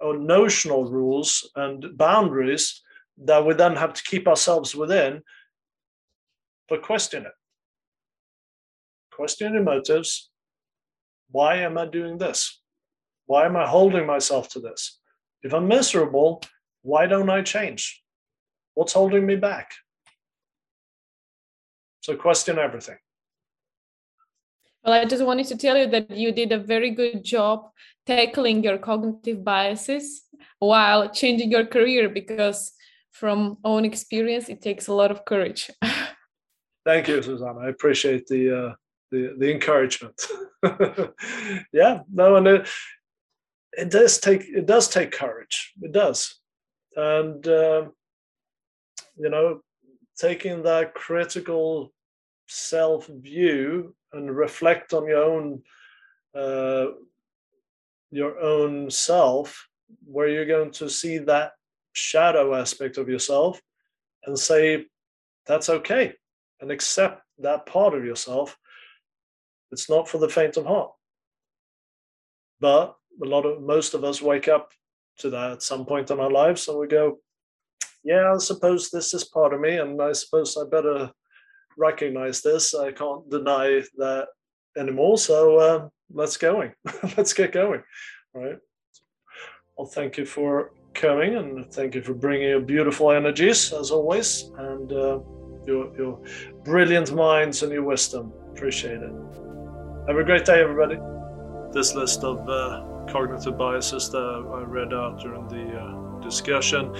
or 0.00 0.16
notional 0.16 0.84
rules 0.84 1.50
and 1.56 1.96
boundaries 1.96 2.82
that 3.18 3.44
we 3.44 3.54
then 3.54 3.76
have 3.76 3.94
to 3.94 4.02
keep 4.02 4.28
ourselves 4.28 4.74
within. 4.74 5.22
But 6.68 6.82
question 6.82 7.24
it. 7.24 7.32
Question 9.12 9.54
your 9.54 9.62
motives. 9.62 10.30
Why 11.30 11.56
am 11.56 11.78
I 11.78 11.86
doing 11.86 12.18
this? 12.18 12.60
Why 13.24 13.46
am 13.46 13.56
I 13.56 13.66
holding 13.66 14.06
myself 14.06 14.48
to 14.50 14.60
this? 14.60 15.00
If 15.46 15.54
I'm 15.54 15.68
miserable, 15.68 16.42
why 16.82 17.06
don't 17.06 17.30
I 17.30 17.40
change? 17.42 18.02
What's 18.74 18.94
holding 18.94 19.24
me 19.24 19.36
back? 19.36 19.74
So 22.00 22.16
question 22.16 22.58
everything. 22.58 22.98
Well, 24.82 24.94
I 24.94 25.04
just 25.04 25.24
wanted 25.24 25.46
to 25.46 25.56
tell 25.56 25.76
you 25.78 25.86
that 25.86 26.10
you 26.10 26.32
did 26.32 26.50
a 26.50 26.58
very 26.58 26.90
good 26.90 27.22
job 27.22 27.70
tackling 28.06 28.64
your 28.64 28.78
cognitive 28.78 29.44
biases 29.44 30.22
while 30.58 31.10
changing 31.10 31.52
your 31.52 31.64
career 31.64 32.08
because 32.08 32.72
from 33.12 33.58
own 33.62 33.84
experience 33.84 34.48
it 34.48 34.60
takes 34.62 34.88
a 34.88 34.92
lot 34.92 35.12
of 35.12 35.24
courage. 35.24 35.70
Thank 36.84 37.06
you, 37.06 37.22
Susanna. 37.22 37.60
I 37.60 37.68
appreciate 37.68 38.26
the 38.26 38.42
uh, 38.60 38.72
the, 39.12 39.36
the 39.38 39.52
encouragement. 39.52 40.20
yeah, 41.72 42.00
no, 42.12 42.34
and 42.34 42.48
it, 42.48 42.68
it 43.76 43.90
does 43.90 44.18
take 44.18 44.42
it 44.48 44.66
does 44.66 44.88
take 44.88 45.12
courage. 45.12 45.72
It 45.82 45.92
does, 45.92 46.40
and 46.96 47.46
uh, 47.46 47.86
you 49.16 49.30
know, 49.30 49.60
taking 50.18 50.62
that 50.62 50.94
critical 50.94 51.92
self 52.48 53.06
view 53.06 53.94
and 54.12 54.34
reflect 54.34 54.94
on 54.94 55.06
your 55.06 55.22
own 55.22 55.62
uh, 56.34 56.86
your 58.10 58.38
own 58.40 58.90
self, 58.90 59.68
where 60.04 60.28
you're 60.28 60.46
going 60.46 60.70
to 60.72 60.88
see 60.88 61.18
that 61.18 61.52
shadow 61.92 62.54
aspect 62.54 62.98
of 62.98 63.08
yourself 63.08 63.60
and 64.24 64.38
say 64.38 64.86
that's 65.46 65.68
okay 65.68 66.14
and 66.60 66.70
accept 66.70 67.22
that 67.38 67.66
part 67.66 67.94
of 67.94 68.04
yourself. 68.04 68.56
It's 69.72 69.90
not 69.90 70.08
for 70.08 70.18
the 70.18 70.28
faint 70.28 70.56
of 70.56 70.66
heart. 70.66 70.92
But 72.60 72.96
a 73.22 73.26
lot 73.26 73.46
of 73.46 73.62
most 73.62 73.94
of 73.94 74.04
us 74.04 74.22
wake 74.22 74.48
up 74.48 74.70
to 75.18 75.30
that 75.30 75.52
at 75.52 75.62
some 75.62 75.84
point 75.84 76.10
in 76.10 76.20
our 76.20 76.30
lives 76.30 76.68
and 76.68 76.78
we 76.78 76.86
go 76.86 77.18
yeah 78.04 78.32
i 78.34 78.38
suppose 78.38 78.90
this 78.90 79.14
is 79.14 79.24
part 79.24 79.54
of 79.54 79.60
me 79.60 79.78
and 79.78 80.00
i 80.02 80.12
suppose 80.12 80.56
i 80.56 80.68
better 80.68 81.10
recognize 81.76 82.42
this. 82.42 82.74
I 82.74 82.92
can't 82.92 83.28
deny 83.30 83.82
that 83.98 84.28
anymore. 84.76 85.18
So 85.18 85.56
uh, 85.58 85.88
let's 86.12 86.36
going. 86.36 86.72
Let's 87.16 87.32
get 87.32 87.52
going. 87.52 87.82
All 88.34 88.42
right? 88.42 88.58
Well 89.76 89.86
thank 89.86 90.16
you 90.16 90.24
for 90.24 90.72
coming 90.94 91.36
and 91.36 91.70
thank 91.72 91.94
you 91.94 92.02
for 92.02 92.14
bringing 92.14 92.48
your 92.48 92.60
beautiful 92.60 93.12
energies 93.12 93.72
as 93.72 93.90
always 93.90 94.50
and 94.56 94.90
uh, 94.90 95.20
your, 95.66 95.94
your 95.98 96.22
brilliant 96.64 97.14
minds 97.14 97.62
and 97.62 97.70
your 97.72 97.82
wisdom. 97.82 98.32
Appreciate 98.52 99.02
it. 99.02 99.12
Have 100.08 100.16
a 100.16 100.24
great 100.24 100.46
day, 100.46 100.62
everybody. 100.62 100.98
This 101.72 101.94
list 101.94 102.24
of 102.24 102.48
uh, 102.48 102.95
cognitive 103.08 103.56
biases 103.56 104.10
that 104.10 104.18
I 104.18 104.62
read 104.62 104.92
out 104.92 105.20
during 105.20 105.48
the 105.48 105.78
uh, 105.78 106.06
discussion 106.20 106.94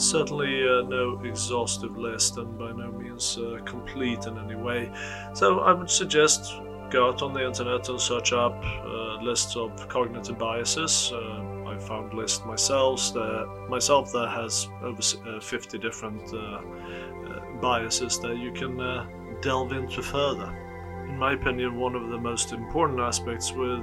certainly 0.00 0.66
uh, 0.66 0.82
no 0.82 1.20
exhaustive 1.24 1.96
list 1.96 2.38
and 2.38 2.58
by 2.58 2.72
no 2.72 2.90
means 2.90 3.38
uh, 3.38 3.58
complete 3.64 4.26
in 4.26 4.38
any 4.38 4.54
way. 4.54 4.90
So 5.34 5.60
I 5.60 5.72
would 5.72 5.90
suggest 5.90 6.54
go 6.90 7.08
out 7.08 7.22
on 7.22 7.32
the 7.32 7.46
internet 7.46 7.88
and 7.88 8.00
search 8.00 8.32
up 8.32 8.56
uh, 8.64 9.22
lists 9.22 9.56
of 9.56 9.88
cognitive 9.88 10.38
biases. 10.38 11.12
Uh, 11.12 11.66
I 11.66 11.78
found 11.78 12.14
list 12.14 12.44
myself 12.46 13.12
that 13.12 13.66
myself 13.68 14.10
that 14.12 14.28
has 14.28 14.68
over 14.82 15.00
uh, 15.36 15.40
50 15.40 15.78
different 15.78 16.32
biases 17.60 18.18
that 18.20 18.38
you 18.38 18.52
can 18.52 18.76
delve 19.42 19.72
into 19.72 20.02
further. 20.02 20.56
In 21.08 21.18
my 21.18 21.34
opinion, 21.34 21.78
one 21.78 21.94
of 21.94 22.08
the 22.08 22.18
most 22.18 22.52
important 22.52 23.00
aspects 23.00 23.52
with 23.52 23.82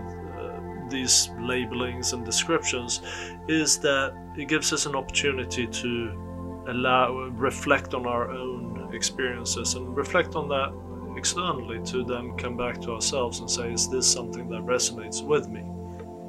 these 0.89 1.29
labelings 1.39 2.13
and 2.13 2.25
descriptions 2.25 3.01
is 3.47 3.77
that 3.79 4.13
it 4.37 4.47
gives 4.47 4.73
us 4.73 4.85
an 4.85 4.95
opportunity 4.95 5.67
to 5.67 6.63
allow 6.67 7.13
reflect 7.13 7.93
on 7.93 8.05
our 8.05 8.29
own 8.29 8.89
experiences 8.93 9.75
and 9.75 9.95
reflect 9.95 10.35
on 10.35 10.47
that 10.49 10.73
externally 11.17 11.83
to 11.83 12.03
then 12.03 12.35
come 12.37 12.55
back 12.55 12.79
to 12.81 12.91
ourselves 12.91 13.39
and 13.39 13.49
say 13.49 13.71
is 13.71 13.89
this 13.89 14.11
something 14.11 14.49
that 14.49 14.61
resonates 14.61 15.25
with 15.25 15.49
me? 15.49 15.61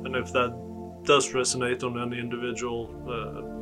And 0.04 0.16
if 0.16 0.32
that 0.32 1.02
does 1.04 1.32
resonate 1.32 1.84
on 1.84 2.00
any 2.00 2.18
individual 2.18 2.90
uh, 3.08 3.58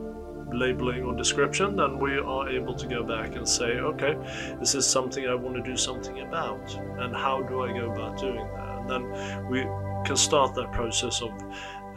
labeling 0.54 1.02
or 1.02 1.14
description 1.14 1.76
then 1.76 1.98
we 1.98 2.18
are 2.18 2.48
able 2.48 2.74
to 2.74 2.86
go 2.86 3.02
back 3.02 3.34
and 3.34 3.48
say 3.48 3.78
okay 3.78 4.14
this 4.60 4.76
is 4.76 4.86
something 4.86 5.26
i 5.26 5.34
want 5.34 5.56
to 5.56 5.62
do 5.62 5.76
something 5.76 6.20
about 6.20 6.72
and 7.00 7.14
how 7.16 7.42
do 7.42 7.62
i 7.62 7.72
go 7.72 7.90
about 7.90 8.16
doing 8.16 8.46
that? 8.54 8.78
And 8.78 8.88
then 8.88 9.50
we 9.50 9.62
can 10.06 10.16
start 10.16 10.54
that 10.54 10.72
process 10.72 11.20
of 11.20 11.30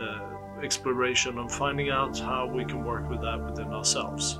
uh, 0.01 0.19
exploration 0.63 1.37
and 1.37 1.51
finding 1.51 1.89
out 1.89 2.17
how 2.19 2.47
we 2.47 2.65
can 2.65 2.83
work 2.83 3.09
with 3.09 3.21
that 3.21 3.39
within 3.43 3.71
ourselves. 3.71 4.39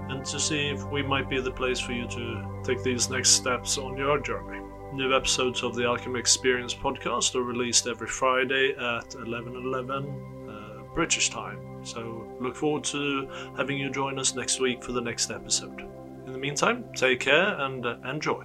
and 0.08 0.24
to 0.24 0.38
see 0.38 0.68
if 0.68 0.84
we 0.90 1.02
might 1.02 1.28
be 1.28 1.40
the 1.40 1.50
place 1.50 1.80
for 1.80 1.92
you 1.92 2.06
to 2.08 2.44
take 2.62 2.82
these 2.82 3.10
next 3.10 3.30
steps 3.30 3.78
on 3.78 3.96
your 3.96 4.20
journey. 4.20 4.60
New 4.92 5.16
episodes 5.16 5.62
of 5.62 5.74
the 5.74 5.84
Alchemy 5.84 6.20
Experience 6.20 6.74
podcast 6.74 7.34
are 7.34 7.42
released 7.42 7.86
every 7.86 8.08
Friday 8.08 8.72
at 8.72 9.08
11:11 9.10 10.48
uh, 10.48 10.82
British 10.94 11.30
time. 11.30 11.58
So 11.82 12.26
look 12.42 12.56
forward 12.56 12.84
to 12.84 13.28
having 13.56 13.78
you 13.78 13.90
join 13.90 14.18
us 14.18 14.34
next 14.34 14.60
week 14.60 14.82
for 14.82 14.92
the 14.92 15.00
next 15.00 15.30
episode. 15.30 15.80
In 16.26 16.32
the 16.32 16.38
meantime, 16.38 16.84
take 16.94 17.20
care 17.20 17.58
and 17.60 17.84
uh, 17.84 17.96
enjoy. 18.04 18.44